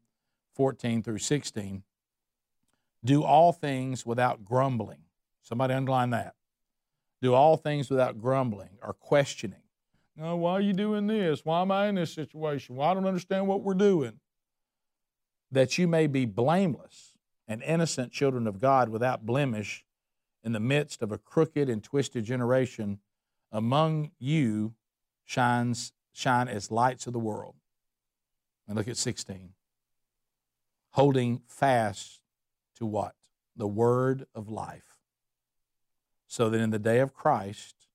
14 0.54 1.02
through 1.02 1.18
16 1.18 1.82
Do 3.02 3.24
all 3.24 3.52
things 3.52 4.06
without 4.06 4.44
grumbling. 4.44 5.04
Somebody 5.42 5.74
underline 5.74 6.10
that. 6.10 6.34
Do 7.20 7.34
all 7.34 7.56
things 7.56 7.90
without 7.90 8.20
grumbling 8.20 8.78
or 8.82 8.92
questioning. 8.92 9.62
Why 10.14 10.52
are 10.52 10.60
you 10.60 10.74
doing 10.74 11.06
this? 11.06 11.44
Why 11.44 11.62
am 11.62 11.70
I 11.70 11.88
in 11.88 11.94
this 11.94 12.12
situation? 12.12 12.76
Well, 12.76 12.88
I 12.88 12.94
don't 12.94 13.06
understand 13.06 13.48
what 13.48 13.62
we're 13.62 13.74
doing 13.74 14.20
that 15.50 15.78
you 15.78 15.88
may 15.88 16.06
be 16.06 16.24
blameless 16.26 17.14
and 17.48 17.62
innocent 17.62 18.12
children 18.12 18.46
of 18.46 18.60
God 18.60 18.88
without 18.88 19.26
blemish 19.26 19.84
in 20.44 20.52
the 20.52 20.60
midst 20.60 21.02
of 21.02 21.12
a 21.12 21.18
crooked 21.18 21.68
and 21.68 21.82
twisted 21.82 22.24
generation 22.24 22.98
among 23.50 24.10
you 24.18 24.74
shines 25.24 25.92
shine 26.12 26.48
as 26.48 26.70
lights 26.70 27.06
of 27.06 27.12
the 27.12 27.18
world 27.18 27.54
and 28.66 28.76
look 28.76 28.88
at 28.88 28.96
16 28.96 29.50
holding 30.90 31.40
fast 31.46 32.20
to 32.76 32.86
what 32.86 33.14
the 33.56 33.66
word 33.66 34.26
of 34.34 34.48
life 34.48 34.98
so 36.26 36.48
that 36.50 36.60
in 36.60 36.70
the 36.70 36.78
day 36.78 36.98
of 36.98 37.14
christ 37.14 37.86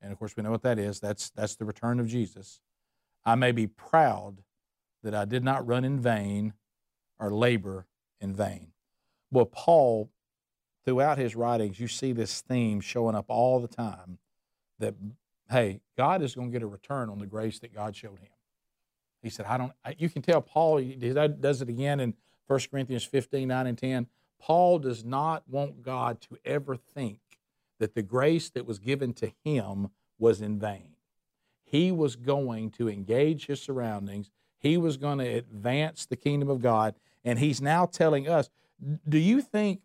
and 0.00 0.12
of 0.12 0.18
course 0.18 0.36
we 0.36 0.42
know 0.42 0.50
what 0.50 0.62
that 0.62 0.78
is 0.78 1.00
that's 1.00 1.30
that's 1.30 1.56
the 1.56 1.64
return 1.64 2.00
of 2.00 2.06
jesus 2.06 2.60
i 3.24 3.34
may 3.34 3.52
be 3.52 3.66
proud 3.66 4.42
that 5.02 5.14
i 5.14 5.24
did 5.24 5.44
not 5.44 5.66
run 5.66 5.84
in 5.84 6.00
vain 6.00 6.54
or 7.18 7.30
labor 7.30 7.86
in 8.20 8.34
vain. 8.34 8.68
Well, 9.30 9.46
Paul, 9.46 10.10
throughout 10.84 11.18
his 11.18 11.34
writings, 11.34 11.80
you 11.80 11.88
see 11.88 12.12
this 12.12 12.40
theme 12.40 12.80
showing 12.80 13.14
up 13.14 13.26
all 13.28 13.60
the 13.60 13.68
time 13.68 14.18
that, 14.78 14.94
hey, 15.50 15.80
God 15.96 16.22
is 16.22 16.34
going 16.34 16.48
to 16.48 16.52
get 16.52 16.62
a 16.62 16.66
return 16.66 17.08
on 17.10 17.18
the 17.18 17.26
grace 17.26 17.58
that 17.60 17.74
God 17.74 17.96
showed 17.96 18.18
him. 18.18 18.28
He 19.24 19.30
said, 19.30 19.46
I 19.46 19.58
don't, 19.58 19.72
you 19.98 20.08
can 20.08 20.22
tell 20.22 20.40
Paul 20.40 20.78
he 20.78 20.94
does 20.94 21.62
it 21.62 21.68
again 21.68 22.00
in 22.00 22.14
1 22.46 22.60
Corinthians 22.70 23.04
15, 23.04 23.48
9, 23.48 23.66
and 23.66 23.78
10. 23.78 24.06
Paul 24.38 24.78
does 24.78 25.04
not 25.04 25.42
want 25.48 25.82
God 25.82 26.20
to 26.22 26.38
ever 26.44 26.76
think 26.76 27.18
that 27.78 27.94
the 27.94 28.02
grace 28.02 28.50
that 28.50 28.66
was 28.66 28.78
given 28.78 29.12
to 29.14 29.32
him 29.42 29.88
was 30.18 30.40
in 30.40 30.58
vain. 30.58 30.90
He 31.64 31.90
was 31.90 32.14
going 32.14 32.70
to 32.72 32.88
engage 32.88 33.46
his 33.46 33.60
surroundings 33.60 34.30
he 34.64 34.78
was 34.78 34.96
going 34.96 35.18
to 35.18 35.26
advance 35.26 36.06
the 36.06 36.16
kingdom 36.16 36.48
of 36.48 36.62
God. 36.62 36.94
And 37.22 37.38
he's 37.38 37.60
now 37.60 37.84
telling 37.84 38.26
us, 38.26 38.48
do 39.06 39.18
you 39.18 39.42
think, 39.42 39.82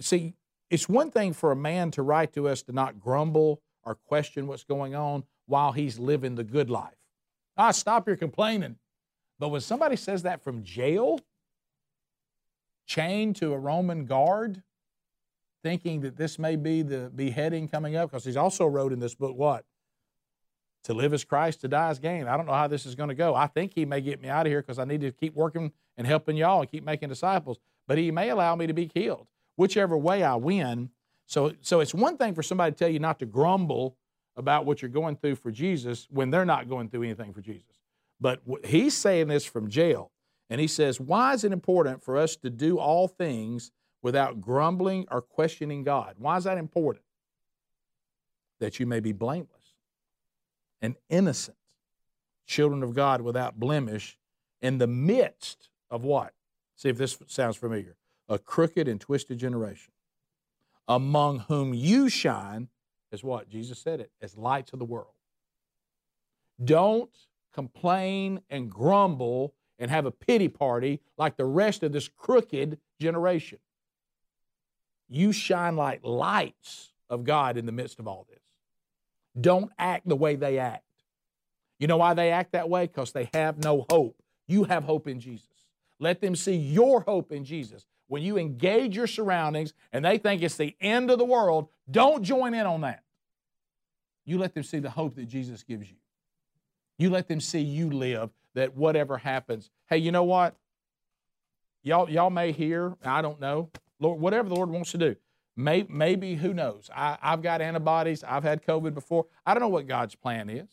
see, 0.00 0.34
it's 0.68 0.88
one 0.88 1.12
thing 1.12 1.32
for 1.32 1.52
a 1.52 1.56
man 1.56 1.92
to 1.92 2.02
write 2.02 2.32
to 2.32 2.48
us 2.48 2.62
to 2.62 2.72
not 2.72 2.98
grumble 2.98 3.62
or 3.84 3.94
question 3.94 4.48
what's 4.48 4.64
going 4.64 4.96
on 4.96 5.22
while 5.46 5.70
he's 5.70 6.00
living 6.00 6.34
the 6.34 6.42
good 6.42 6.70
life. 6.70 6.96
Ah, 7.56 7.70
stop 7.70 8.06
your 8.06 8.16
complaining. 8.16 8.76
But 9.38 9.48
when 9.48 9.60
somebody 9.60 9.96
says 9.96 10.22
that 10.22 10.42
from 10.42 10.62
jail, 10.62 11.20
chained 12.86 13.36
to 13.36 13.52
a 13.52 13.58
Roman 13.58 14.04
guard, 14.04 14.62
thinking 15.62 16.00
that 16.02 16.16
this 16.16 16.38
may 16.38 16.56
be 16.56 16.82
the 16.82 17.10
beheading 17.14 17.68
coming 17.68 17.96
up, 17.96 18.10
because 18.10 18.24
he's 18.24 18.36
also 18.36 18.66
wrote 18.66 18.92
in 18.92 19.00
this 19.00 19.14
book 19.14 19.36
what? 19.36 19.64
To 20.84 20.94
live 20.94 21.14
as 21.14 21.24
Christ, 21.24 21.62
to 21.62 21.68
die 21.68 21.88
as 21.88 21.98
gain. 21.98 22.28
I 22.28 22.36
don't 22.36 22.46
know 22.46 22.52
how 22.52 22.68
this 22.68 22.84
is 22.84 22.94
going 22.94 23.08
to 23.08 23.14
go. 23.14 23.34
I 23.34 23.46
think 23.46 23.72
he 23.74 23.86
may 23.86 24.00
get 24.00 24.20
me 24.20 24.28
out 24.28 24.46
of 24.46 24.50
here 24.50 24.60
because 24.60 24.78
I 24.78 24.84
need 24.84 25.00
to 25.00 25.12
keep 25.12 25.34
working 25.34 25.72
and 25.96 26.06
helping 26.06 26.36
y'all 26.36 26.60
and 26.60 26.70
keep 26.70 26.84
making 26.84 27.08
disciples. 27.08 27.58
But 27.86 27.96
he 27.96 28.10
may 28.10 28.28
allow 28.28 28.54
me 28.54 28.66
to 28.66 28.74
be 28.74 28.86
killed. 28.86 29.26
Whichever 29.56 29.96
way 29.96 30.22
I 30.22 30.34
win. 30.34 30.90
So, 31.26 31.54
so 31.62 31.80
it's 31.80 31.94
one 31.94 32.18
thing 32.18 32.34
for 32.34 32.42
somebody 32.42 32.72
to 32.72 32.78
tell 32.78 32.88
you 32.88 32.98
not 32.98 33.18
to 33.20 33.26
grumble 33.26 33.96
about 34.36 34.66
what 34.66 34.82
you're 34.82 34.88
going 34.88 35.16
through 35.16 35.36
for 35.36 35.50
Jesus 35.50 36.08
when 36.10 36.30
they're 36.30 36.44
not 36.44 36.68
going 36.68 36.88
through 36.88 37.02
anything 37.02 37.32
for 37.32 37.40
Jesus. 37.40 37.80
But 38.20 38.40
he's 38.64 38.96
saying 38.96 39.28
this 39.28 39.44
from 39.44 39.68
jail. 39.68 40.10
And 40.50 40.60
he 40.60 40.66
says, 40.66 41.00
Why 41.00 41.32
is 41.32 41.44
it 41.44 41.52
important 41.52 42.02
for 42.02 42.16
us 42.16 42.36
to 42.36 42.50
do 42.50 42.78
all 42.78 43.08
things 43.08 43.70
without 44.02 44.40
grumbling 44.40 45.06
or 45.10 45.20
questioning 45.20 45.82
God? 45.82 46.16
Why 46.18 46.36
is 46.36 46.44
that 46.44 46.58
important? 46.58 47.04
That 48.60 48.78
you 48.78 48.86
may 48.86 49.00
be 49.00 49.12
blameless 49.12 49.74
and 50.80 50.96
innocent 51.08 51.56
children 52.46 52.82
of 52.82 52.94
God 52.94 53.20
without 53.20 53.58
blemish 53.58 54.18
in 54.60 54.78
the 54.78 54.86
midst 54.86 55.70
of 55.90 56.04
what? 56.04 56.34
See 56.76 56.88
if 56.88 56.98
this 56.98 57.18
sounds 57.26 57.56
familiar. 57.56 57.96
A 58.28 58.38
crooked 58.38 58.88
and 58.88 59.00
twisted 59.00 59.38
generation, 59.38 59.92
among 60.88 61.40
whom 61.40 61.74
you 61.74 62.08
shine 62.08 62.68
as 63.14 63.24
what? 63.24 63.48
Jesus 63.48 63.78
said 63.78 64.00
it, 64.00 64.10
as 64.20 64.36
lights 64.36 64.74
of 64.74 64.78
the 64.78 64.84
world. 64.84 65.14
Don't 66.62 67.10
complain 67.54 68.40
and 68.50 68.70
grumble 68.70 69.54
and 69.78 69.90
have 69.90 70.04
a 70.04 70.10
pity 70.10 70.48
party 70.48 71.00
like 71.16 71.38
the 71.38 71.46
rest 71.46 71.82
of 71.82 71.92
this 71.92 72.08
crooked 72.08 72.78
generation. 73.00 73.58
You 75.08 75.32
shine 75.32 75.76
like 75.76 76.00
lights 76.02 76.92
of 77.08 77.24
God 77.24 77.56
in 77.56 77.64
the 77.64 77.72
midst 77.72 77.98
of 77.98 78.06
all 78.06 78.26
this 78.28 78.40
don't 79.40 79.70
act 79.78 80.08
the 80.08 80.16
way 80.16 80.36
they 80.36 80.58
act. 80.58 80.84
You 81.78 81.86
know 81.86 81.96
why 81.96 82.14
they 82.14 82.30
act 82.30 82.52
that 82.52 82.68
way? 82.68 82.86
Because 82.86 83.12
they 83.12 83.28
have 83.34 83.62
no 83.62 83.84
hope. 83.90 84.16
You 84.46 84.64
have 84.64 84.84
hope 84.84 85.08
in 85.08 85.20
Jesus. 85.20 85.48
Let 85.98 86.20
them 86.20 86.36
see 86.36 86.54
your 86.54 87.00
hope 87.00 87.32
in 87.32 87.44
Jesus. 87.44 87.84
When 88.06 88.22
you 88.22 88.36
engage 88.36 88.96
your 88.96 89.06
surroundings 89.06 89.72
and 89.92 90.04
they 90.04 90.18
think 90.18 90.42
it's 90.42 90.56
the 90.56 90.76
end 90.80 91.10
of 91.10 91.18
the 91.18 91.24
world, 91.24 91.68
don't 91.90 92.22
join 92.22 92.54
in 92.54 92.66
on 92.66 92.82
that. 92.82 93.02
You 94.24 94.38
let 94.38 94.54
them 94.54 94.62
see 94.62 94.78
the 94.78 94.90
hope 94.90 95.16
that 95.16 95.26
Jesus 95.26 95.62
gives 95.62 95.90
you. 95.90 95.96
You 96.98 97.10
let 97.10 97.28
them 97.28 97.40
see 97.40 97.60
you 97.60 97.90
live, 97.90 98.30
that 98.54 98.76
whatever 98.76 99.18
happens, 99.18 99.70
hey, 99.88 99.98
you 99.98 100.12
know 100.12 100.24
what? 100.24 100.54
Y'all, 101.82 102.08
y'all 102.08 102.30
may 102.30 102.52
hear, 102.52 102.94
I 103.04 103.20
don't 103.20 103.40
know, 103.40 103.70
Lord, 104.00 104.20
whatever 104.20 104.48
the 104.48 104.54
Lord 104.54 104.70
wants 104.70 104.92
to 104.92 104.98
do. 104.98 105.16
Maybe, 105.56 105.92
maybe 105.92 106.34
who 106.34 106.52
knows? 106.52 106.90
I, 106.94 107.16
I've 107.22 107.42
got 107.42 107.60
antibodies. 107.60 108.24
I've 108.24 108.42
had 108.42 108.64
COVID 108.64 108.94
before. 108.94 109.26
I 109.46 109.54
don't 109.54 109.60
know 109.60 109.68
what 109.68 109.86
God's 109.86 110.14
plan 110.14 110.50
is. 110.50 110.68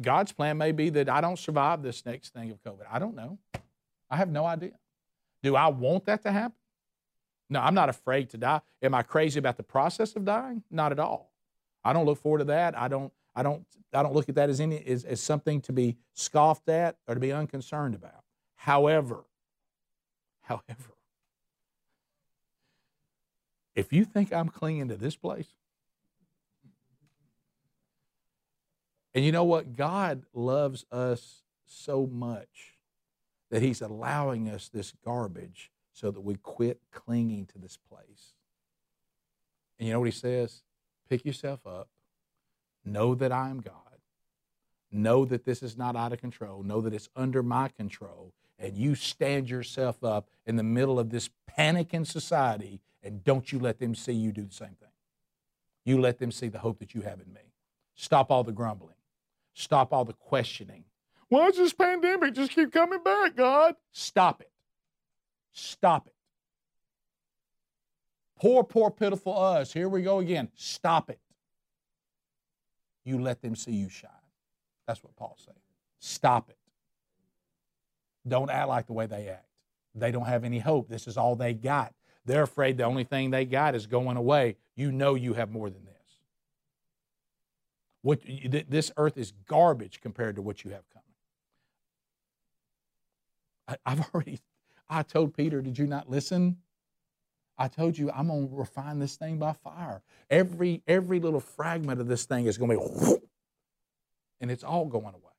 God's 0.00 0.32
plan 0.32 0.58
may 0.58 0.72
be 0.72 0.90
that 0.90 1.08
I 1.08 1.20
don't 1.20 1.38
survive 1.38 1.82
this 1.82 2.04
next 2.06 2.32
thing 2.32 2.50
of 2.50 2.62
COVID. 2.62 2.86
I 2.90 2.98
don't 2.98 3.14
know. 3.14 3.38
I 4.10 4.16
have 4.16 4.30
no 4.30 4.46
idea. 4.46 4.72
Do 5.42 5.56
I 5.56 5.68
want 5.68 6.06
that 6.06 6.22
to 6.22 6.32
happen? 6.32 6.56
No, 7.50 7.60
I'm 7.60 7.74
not 7.74 7.88
afraid 7.88 8.30
to 8.30 8.38
die. 8.38 8.60
Am 8.82 8.94
I 8.94 9.02
crazy 9.02 9.38
about 9.38 9.56
the 9.56 9.62
process 9.62 10.16
of 10.16 10.24
dying? 10.24 10.62
Not 10.70 10.92
at 10.92 10.98
all. 10.98 11.32
I 11.84 11.92
don't 11.92 12.06
look 12.06 12.18
forward 12.18 12.38
to 12.38 12.44
that. 12.44 12.78
I 12.78 12.88
don't 12.88 13.12
I 13.34 13.42
don't 13.42 13.66
I 13.92 14.02
don't 14.02 14.14
look 14.14 14.28
at 14.28 14.36
that 14.36 14.48
as 14.48 14.60
any 14.60 14.82
as, 14.86 15.04
as 15.04 15.20
something 15.20 15.60
to 15.62 15.72
be 15.72 15.96
scoffed 16.14 16.68
at 16.68 16.96
or 17.06 17.14
to 17.14 17.20
be 17.20 17.32
unconcerned 17.32 17.94
about. 17.94 18.24
However, 18.54 19.24
however, 20.42 20.94
if 23.74 23.92
you 23.92 24.04
think 24.04 24.32
I'm 24.32 24.48
clinging 24.48 24.88
to 24.88 24.96
this 24.96 25.16
place, 25.16 25.48
and 29.14 29.24
you 29.24 29.32
know 29.32 29.44
what? 29.44 29.76
God 29.76 30.24
loves 30.32 30.86
us 30.90 31.42
so 31.66 32.06
much 32.06 32.71
that 33.52 33.62
He's 33.62 33.80
allowing 33.80 34.48
us 34.48 34.68
this 34.68 34.92
garbage 35.04 35.70
so 35.92 36.10
that 36.10 36.22
we 36.22 36.34
quit 36.34 36.80
clinging 36.90 37.46
to 37.46 37.58
this 37.58 37.78
place. 37.88 38.34
And 39.78 39.86
you 39.86 39.94
know 39.94 40.00
what 40.00 40.06
He 40.06 40.10
says? 40.10 40.64
Pick 41.08 41.24
yourself 41.24 41.60
up 41.64 41.88
Know 42.84 43.14
that 43.14 43.32
I 43.32 43.48
am 43.50 43.60
God. 43.60 43.74
Know 44.90 45.24
that 45.24 45.44
this 45.44 45.62
is 45.62 45.76
not 45.76 45.96
out 45.96 46.12
of 46.12 46.20
control. 46.20 46.62
Know 46.62 46.80
that 46.80 46.92
it's 46.92 47.08
under 47.16 47.42
my 47.42 47.68
control. 47.68 48.32
And 48.58 48.76
you 48.76 48.94
stand 48.94 49.48
yourself 49.48 50.04
up 50.04 50.28
in 50.46 50.56
the 50.56 50.62
middle 50.62 50.98
of 50.98 51.10
this 51.10 51.30
panic 51.46 51.94
in 51.94 52.04
society, 52.04 52.80
and 53.02 53.24
don't 53.24 53.50
you 53.50 53.58
let 53.58 53.78
them 53.78 53.94
see 53.94 54.12
you 54.12 54.32
do 54.32 54.44
the 54.44 54.54
same 54.54 54.76
thing. 54.80 54.88
You 55.84 56.00
let 56.00 56.18
them 56.18 56.30
see 56.30 56.48
the 56.48 56.58
hope 56.58 56.78
that 56.78 56.94
you 56.94 57.00
have 57.02 57.20
in 57.20 57.32
me. 57.32 57.40
Stop 57.94 58.30
all 58.30 58.44
the 58.44 58.52
grumbling. 58.52 58.94
Stop 59.54 59.92
all 59.92 60.04
the 60.04 60.12
questioning. 60.12 60.84
Why 61.32 61.46
does 61.46 61.56
this 61.56 61.72
pandemic 61.72 62.34
just 62.34 62.52
keep 62.52 62.72
coming 62.72 63.02
back, 63.02 63.36
God? 63.36 63.74
Stop 63.90 64.42
it. 64.42 64.50
Stop 65.52 66.06
it. 66.06 66.14
Poor, 68.38 68.62
poor, 68.64 68.90
pitiful 68.90 69.38
us. 69.38 69.72
Here 69.72 69.88
we 69.88 70.02
go 70.02 70.18
again. 70.18 70.48
Stop 70.54 71.08
it 71.08 71.18
you 73.04 73.18
let 73.18 73.42
them 73.42 73.56
see 73.56 73.72
you 73.72 73.88
shine. 73.88 74.10
That's 74.86 75.02
what 75.02 75.16
Paul's 75.16 75.42
saying. 75.44 75.58
Stop 75.98 76.50
it. 76.50 76.58
Don't 78.26 78.50
act 78.50 78.68
like 78.68 78.86
the 78.86 78.92
way 78.92 79.06
they 79.06 79.28
act. 79.28 79.46
They 79.94 80.10
don't 80.10 80.26
have 80.26 80.44
any 80.44 80.58
hope. 80.58 80.88
This 80.88 81.06
is 81.06 81.16
all 81.16 81.36
they 81.36 81.54
got. 81.54 81.92
They're 82.24 82.44
afraid 82.44 82.76
the 82.76 82.84
only 82.84 83.04
thing 83.04 83.30
they 83.30 83.44
got 83.44 83.74
is 83.74 83.86
going 83.86 84.16
away. 84.16 84.56
You 84.76 84.92
know 84.92 85.14
you 85.14 85.34
have 85.34 85.50
more 85.50 85.70
than 85.70 85.84
this. 85.84 85.92
What, 88.02 88.20
this 88.68 88.90
earth 88.96 89.18
is 89.18 89.32
garbage 89.46 90.00
compared 90.00 90.36
to 90.36 90.42
what 90.42 90.64
you 90.64 90.70
have 90.70 90.88
coming. 90.90 91.11
I've 93.84 94.00
already, 94.12 94.40
I 94.88 95.02
told 95.02 95.34
Peter, 95.36 95.60
did 95.60 95.78
you 95.78 95.86
not 95.86 96.08
listen? 96.08 96.58
I 97.58 97.68
told 97.68 97.96
you 97.96 98.10
I'm 98.10 98.28
to 98.28 98.48
refine 98.50 98.98
this 98.98 99.16
thing 99.16 99.38
by 99.38 99.52
fire. 99.52 100.02
Every 100.30 100.82
every 100.86 101.20
little 101.20 101.40
fragment 101.40 102.00
of 102.00 102.08
this 102.08 102.24
thing 102.24 102.46
is 102.46 102.56
to 102.58 102.66
be 102.66 102.74
whoop, 102.74 103.22
and 104.40 104.50
it's 104.50 104.64
all 104.64 104.86
going 104.86 105.14
away. 105.14 105.32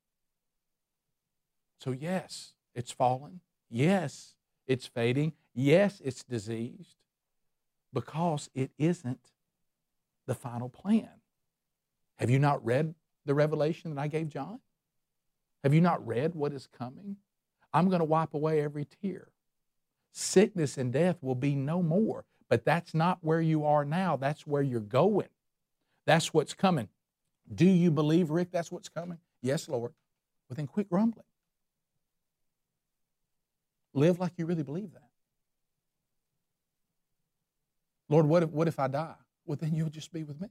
So 1.80 1.92
yes, 1.92 2.54
it's 2.76 2.92
fallen. 2.92 3.42
Yes, 3.70 4.36
it's 4.68 4.86
fading. 4.86 5.34
Yes, 5.54 6.02
it's 6.06 6.24
diseased 6.24 6.96
because 7.92 8.50
it 8.54 8.72
isn't 8.78 9.32
the 10.26 10.36
final 10.36 10.70
plan. 10.70 11.10
Have 12.18 12.30
you 12.30 12.40
not 12.40 12.64
read 12.64 12.96
the 13.26 13.34
revelation 13.34 13.94
that 13.94 14.02
I 14.02 14.08
gave 14.08 14.30
John? 14.30 14.60
Have 15.64 15.74
you 15.74 15.82
not 15.82 16.06
read 16.06 16.36
what 16.36 16.54
is 16.54 16.68
coming? 16.68 17.18
I'm 17.74 17.90
going 17.90 18.00
to 18.00 18.06
wipe 18.06 18.34
away 18.34 18.62
every 18.62 18.86
tear 18.86 19.30
sickness 20.14 20.78
and 20.78 20.94
death 20.94 21.18
will 21.22 21.36
be 21.36 21.56
no 21.56 21.82
more. 21.82 22.26
But 22.50 22.66
that's 22.66 22.94
not 22.94 23.18
where 23.22 23.42
you 23.42 23.66
are 23.66 23.84
now. 23.84 24.16
That's 24.16 24.46
where 24.46 24.62
you're 24.62 24.80
going. 24.80 25.30
That's 26.06 26.34
what's 26.34 26.54
coming. 26.54 26.88
Do 27.54 27.66
you 27.66 27.90
believe, 27.92 28.30
Rick, 28.30 28.52
that's 28.52 28.72
what's 28.72 28.90
coming? 28.90 29.18
Yes, 29.42 29.68
Lord. 29.68 29.92
Well, 30.48 30.56
then 30.56 30.68
quit 30.68 30.90
grumbling. 30.90 31.26
Live 33.94 34.20
like 34.20 34.34
you 34.38 34.46
really 34.46 34.64
believe 34.64 34.94
that. 34.94 35.10
Lord, 38.10 38.28
what 38.28 38.44
if, 38.44 38.50
what 38.50 38.68
if 38.68 38.80
I 38.80 38.88
die? 38.88 39.16
Well, 39.46 39.58
then 39.60 39.76
you'll 39.76 39.90
just 39.90 40.14
be 40.14 40.24
with 40.24 40.40
me. 40.40 40.50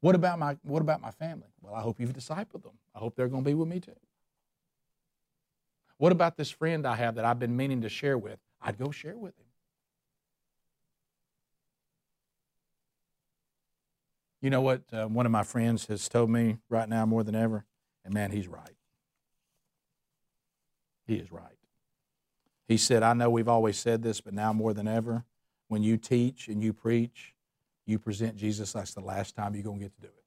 What 0.00 0.14
about 0.14 0.38
my 0.38 0.56
what 0.62 0.82
about 0.82 1.00
my 1.00 1.10
family? 1.10 1.48
Well, 1.60 1.74
I 1.74 1.80
hope 1.80 1.98
you've 1.98 2.12
discipled 2.12 2.62
them. 2.62 2.78
I 2.94 2.98
hope 2.98 3.16
they're 3.16 3.28
going 3.28 3.42
to 3.42 3.48
be 3.48 3.54
with 3.54 3.68
me 3.68 3.80
too. 3.80 3.92
What 5.98 6.12
about 6.12 6.36
this 6.36 6.50
friend 6.50 6.86
I 6.86 6.96
have 6.96 7.14
that 7.14 7.24
I've 7.24 7.38
been 7.38 7.56
meaning 7.56 7.82
to 7.82 7.88
share 7.88 8.18
with? 8.18 8.38
I'd 8.60 8.78
go 8.78 8.90
share 8.90 9.16
with 9.16 9.36
him. 9.38 9.46
You 14.42 14.50
know 14.50 14.60
what 14.60 14.82
uh, 14.92 15.06
one 15.06 15.26
of 15.26 15.32
my 15.32 15.42
friends 15.42 15.86
has 15.86 16.08
told 16.08 16.30
me 16.30 16.58
right 16.68 16.88
now 16.88 17.06
more 17.06 17.24
than 17.24 17.34
ever? 17.34 17.64
And 18.04 18.12
man, 18.12 18.30
he's 18.30 18.46
right. 18.46 18.76
He 21.06 21.14
is 21.14 21.32
right. 21.32 21.56
He 22.68 22.76
said, 22.76 23.02
I 23.02 23.12
know 23.14 23.30
we've 23.30 23.48
always 23.48 23.78
said 23.78 24.02
this, 24.02 24.20
but 24.20 24.34
now 24.34 24.52
more 24.52 24.74
than 24.74 24.88
ever, 24.88 25.24
when 25.68 25.82
you 25.82 25.96
teach 25.96 26.48
and 26.48 26.62
you 26.62 26.72
preach, 26.72 27.34
you 27.86 27.98
present 27.98 28.36
Jesus 28.36 28.74
like 28.74 28.86
the 28.88 29.00
last 29.00 29.36
time 29.36 29.54
you're 29.54 29.62
going 29.62 29.78
to 29.78 29.84
get 29.84 29.94
to 29.94 30.00
do 30.00 30.08
it. 30.08 30.24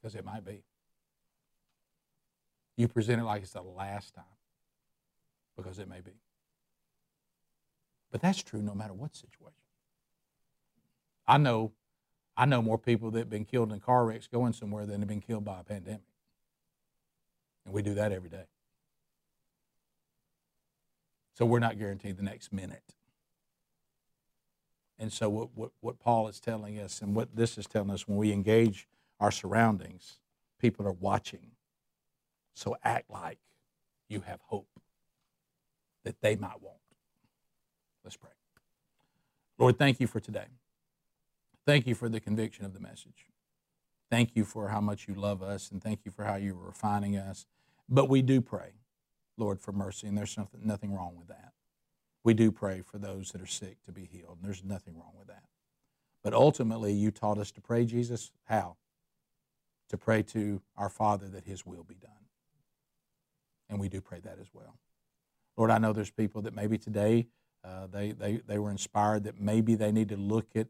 Because 0.00 0.14
it 0.14 0.24
might 0.24 0.44
be 0.44 0.62
you 2.80 2.88
present 2.88 3.20
it 3.20 3.24
like 3.24 3.42
it's 3.42 3.52
the 3.52 3.62
last 3.62 4.14
time 4.14 4.24
because 5.56 5.78
it 5.78 5.88
may 5.88 6.00
be. 6.00 6.12
But 8.10 8.22
that's 8.22 8.42
true 8.42 8.62
no 8.62 8.74
matter 8.74 8.94
what 8.94 9.14
situation. 9.14 9.52
I 11.28 11.36
know, 11.36 11.72
I 12.36 12.46
know 12.46 12.62
more 12.62 12.78
people 12.78 13.10
that 13.12 13.18
have 13.18 13.30
been 13.30 13.44
killed 13.44 13.70
in 13.70 13.80
car 13.80 14.06
wrecks 14.06 14.26
going 14.26 14.54
somewhere 14.54 14.86
than 14.86 15.00
have 15.00 15.08
been 15.08 15.20
killed 15.20 15.44
by 15.44 15.60
a 15.60 15.62
pandemic. 15.62 16.00
And 17.66 17.74
we 17.74 17.82
do 17.82 17.94
that 17.94 18.12
every 18.12 18.30
day. 18.30 18.46
So 21.34 21.44
we're 21.44 21.58
not 21.58 21.78
guaranteed 21.78 22.16
the 22.16 22.22
next 22.22 22.52
minute. 22.52 22.94
And 24.98 25.12
so 25.12 25.28
what, 25.28 25.48
what, 25.54 25.70
what 25.80 25.98
Paul 25.98 26.28
is 26.28 26.40
telling 26.40 26.78
us 26.78 27.00
and 27.00 27.14
what 27.14 27.36
this 27.36 27.56
is 27.58 27.66
telling 27.66 27.90
us 27.90 28.08
when 28.08 28.18
we 28.18 28.32
engage 28.32 28.88
our 29.20 29.30
surroundings, 29.30 30.18
people 30.58 30.86
are 30.86 30.92
watching 30.92 31.52
so 32.54 32.76
act 32.84 33.10
like 33.10 33.38
you 34.08 34.20
have 34.20 34.40
hope 34.42 34.68
that 36.04 36.20
they 36.20 36.36
might 36.36 36.60
want. 36.60 36.78
Let's 38.04 38.16
pray. 38.16 38.30
Lord, 39.58 39.78
thank 39.78 40.00
you 40.00 40.06
for 40.06 40.20
today. 40.20 40.46
Thank 41.66 41.86
you 41.86 41.94
for 41.94 42.08
the 42.08 42.20
conviction 42.20 42.64
of 42.64 42.72
the 42.72 42.80
message. 42.80 43.26
Thank 44.10 44.34
you 44.34 44.44
for 44.44 44.68
how 44.68 44.80
much 44.80 45.06
you 45.06 45.14
love 45.14 45.42
us, 45.42 45.70
and 45.70 45.82
thank 45.82 46.00
you 46.04 46.10
for 46.10 46.24
how 46.24 46.36
you 46.36 46.54
are 46.54 46.66
refining 46.66 47.16
us. 47.16 47.46
But 47.88 48.08
we 48.08 48.22
do 48.22 48.40
pray, 48.40 48.72
Lord, 49.36 49.60
for 49.60 49.72
mercy, 49.72 50.08
and 50.08 50.18
there's 50.18 50.36
nothing, 50.36 50.60
nothing 50.64 50.94
wrong 50.94 51.14
with 51.16 51.28
that. 51.28 51.52
We 52.24 52.34
do 52.34 52.50
pray 52.50 52.82
for 52.82 52.98
those 52.98 53.30
that 53.32 53.40
are 53.40 53.46
sick 53.46 53.82
to 53.84 53.92
be 53.92 54.04
healed, 54.04 54.38
and 54.40 54.44
there's 54.44 54.64
nothing 54.64 54.96
wrong 54.96 55.12
with 55.16 55.28
that. 55.28 55.44
But 56.22 56.34
ultimately, 56.34 56.92
you 56.92 57.10
taught 57.10 57.38
us 57.38 57.50
to 57.52 57.60
pray, 57.60 57.84
Jesus. 57.84 58.32
How? 58.44 58.76
To 59.88 59.96
pray 59.96 60.22
to 60.24 60.60
our 60.76 60.90
Father 60.90 61.28
that 61.28 61.44
His 61.44 61.64
will 61.64 61.84
be 61.84 61.94
done. 61.94 62.10
And 63.70 63.80
we 63.80 63.88
do 63.88 64.02
pray 64.02 64.18
that 64.20 64.38
as 64.40 64.48
well. 64.52 64.76
Lord, 65.56 65.70
I 65.70 65.78
know 65.78 65.92
there's 65.92 66.10
people 66.10 66.42
that 66.42 66.54
maybe 66.54 66.76
today 66.76 67.28
uh, 67.64 67.86
they, 67.86 68.12
they, 68.12 68.40
they 68.46 68.58
were 68.58 68.70
inspired 68.70 69.24
that 69.24 69.40
maybe 69.40 69.74
they 69.76 69.92
need 69.92 70.08
to 70.08 70.16
look 70.16 70.48
at 70.54 70.66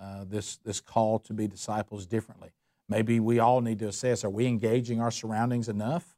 uh, 0.00 0.24
this, 0.24 0.56
this 0.58 0.80
call 0.80 1.18
to 1.20 1.32
be 1.32 1.48
disciples 1.48 2.06
differently. 2.06 2.52
Maybe 2.88 3.18
we 3.18 3.38
all 3.38 3.60
need 3.60 3.78
to 3.80 3.88
assess 3.88 4.24
are 4.24 4.30
we 4.30 4.46
engaging 4.46 5.00
our 5.00 5.10
surroundings 5.10 5.68
enough? 5.68 6.16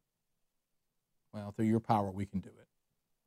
Well, 1.33 1.53
through 1.53 1.67
your 1.67 1.81
power, 1.81 2.11
we 2.11 2.27
can 2.27 2.41
do 2.41 2.51
it. 2.51 2.67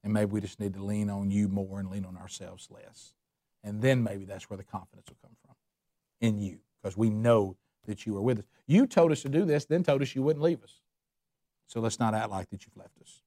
And 0.03 0.13
maybe 0.13 0.31
we 0.31 0.41
just 0.41 0.59
need 0.59 0.73
to 0.75 0.83
lean 0.83 1.09
on 1.09 1.31
you 1.31 1.47
more 1.47 1.79
and 1.79 1.89
lean 1.89 2.05
on 2.05 2.17
ourselves 2.17 2.69
less. 2.69 3.13
And 3.63 3.81
then 3.81 4.03
maybe 4.03 4.25
that's 4.25 4.49
where 4.49 4.57
the 4.57 4.63
confidence 4.63 5.07
will 5.09 5.17
come 5.21 5.35
from 5.45 5.55
in 6.21 6.39
you, 6.39 6.59
because 6.81 6.97
we 6.97 7.09
know 7.09 7.55
that 7.85 8.05
you 8.05 8.17
are 8.17 8.21
with 8.21 8.39
us. 8.39 8.45
You 8.67 8.87
told 8.87 9.11
us 9.11 9.21
to 9.21 9.29
do 9.29 9.45
this, 9.45 9.65
then 9.65 9.83
told 9.83 10.01
us 10.01 10.15
you 10.15 10.23
wouldn't 10.23 10.43
leave 10.43 10.63
us. 10.63 10.81
So 11.69 11.79
let's 11.79 11.99
not 11.99 12.15
act 12.15 12.31
like 12.31 12.49
that 12.49 12.65
you've 12.65 12.75
left 12.75 12.99
us. 12.99 13.21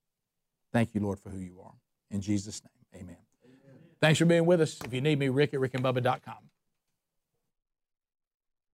Thank 0.73 0.93
you, 0.93 0.99
Lord, 0.99 1.17
for 1.17 1.29
who 1.29 1.39
you 1.39 1.61
are. 1.63 1.75
In 2.11 2.19
Jesus' 2.19 2.61
name, 2.61 3.01
amen. 3.01 3.17
amen. 3.45 3.75
Thanks 4.01 4.19
for 4.19 4.25
being 4.25 4.45
with 4.45 4.59
us. 4.59 4.81
If 4.83 4.93
you 4.93 4.99
need 4.99 5.17
me, 5.17 5.29
rick 5.29 5.53
at 5.53 5.61
rickandbubba.com. 5.61 6.49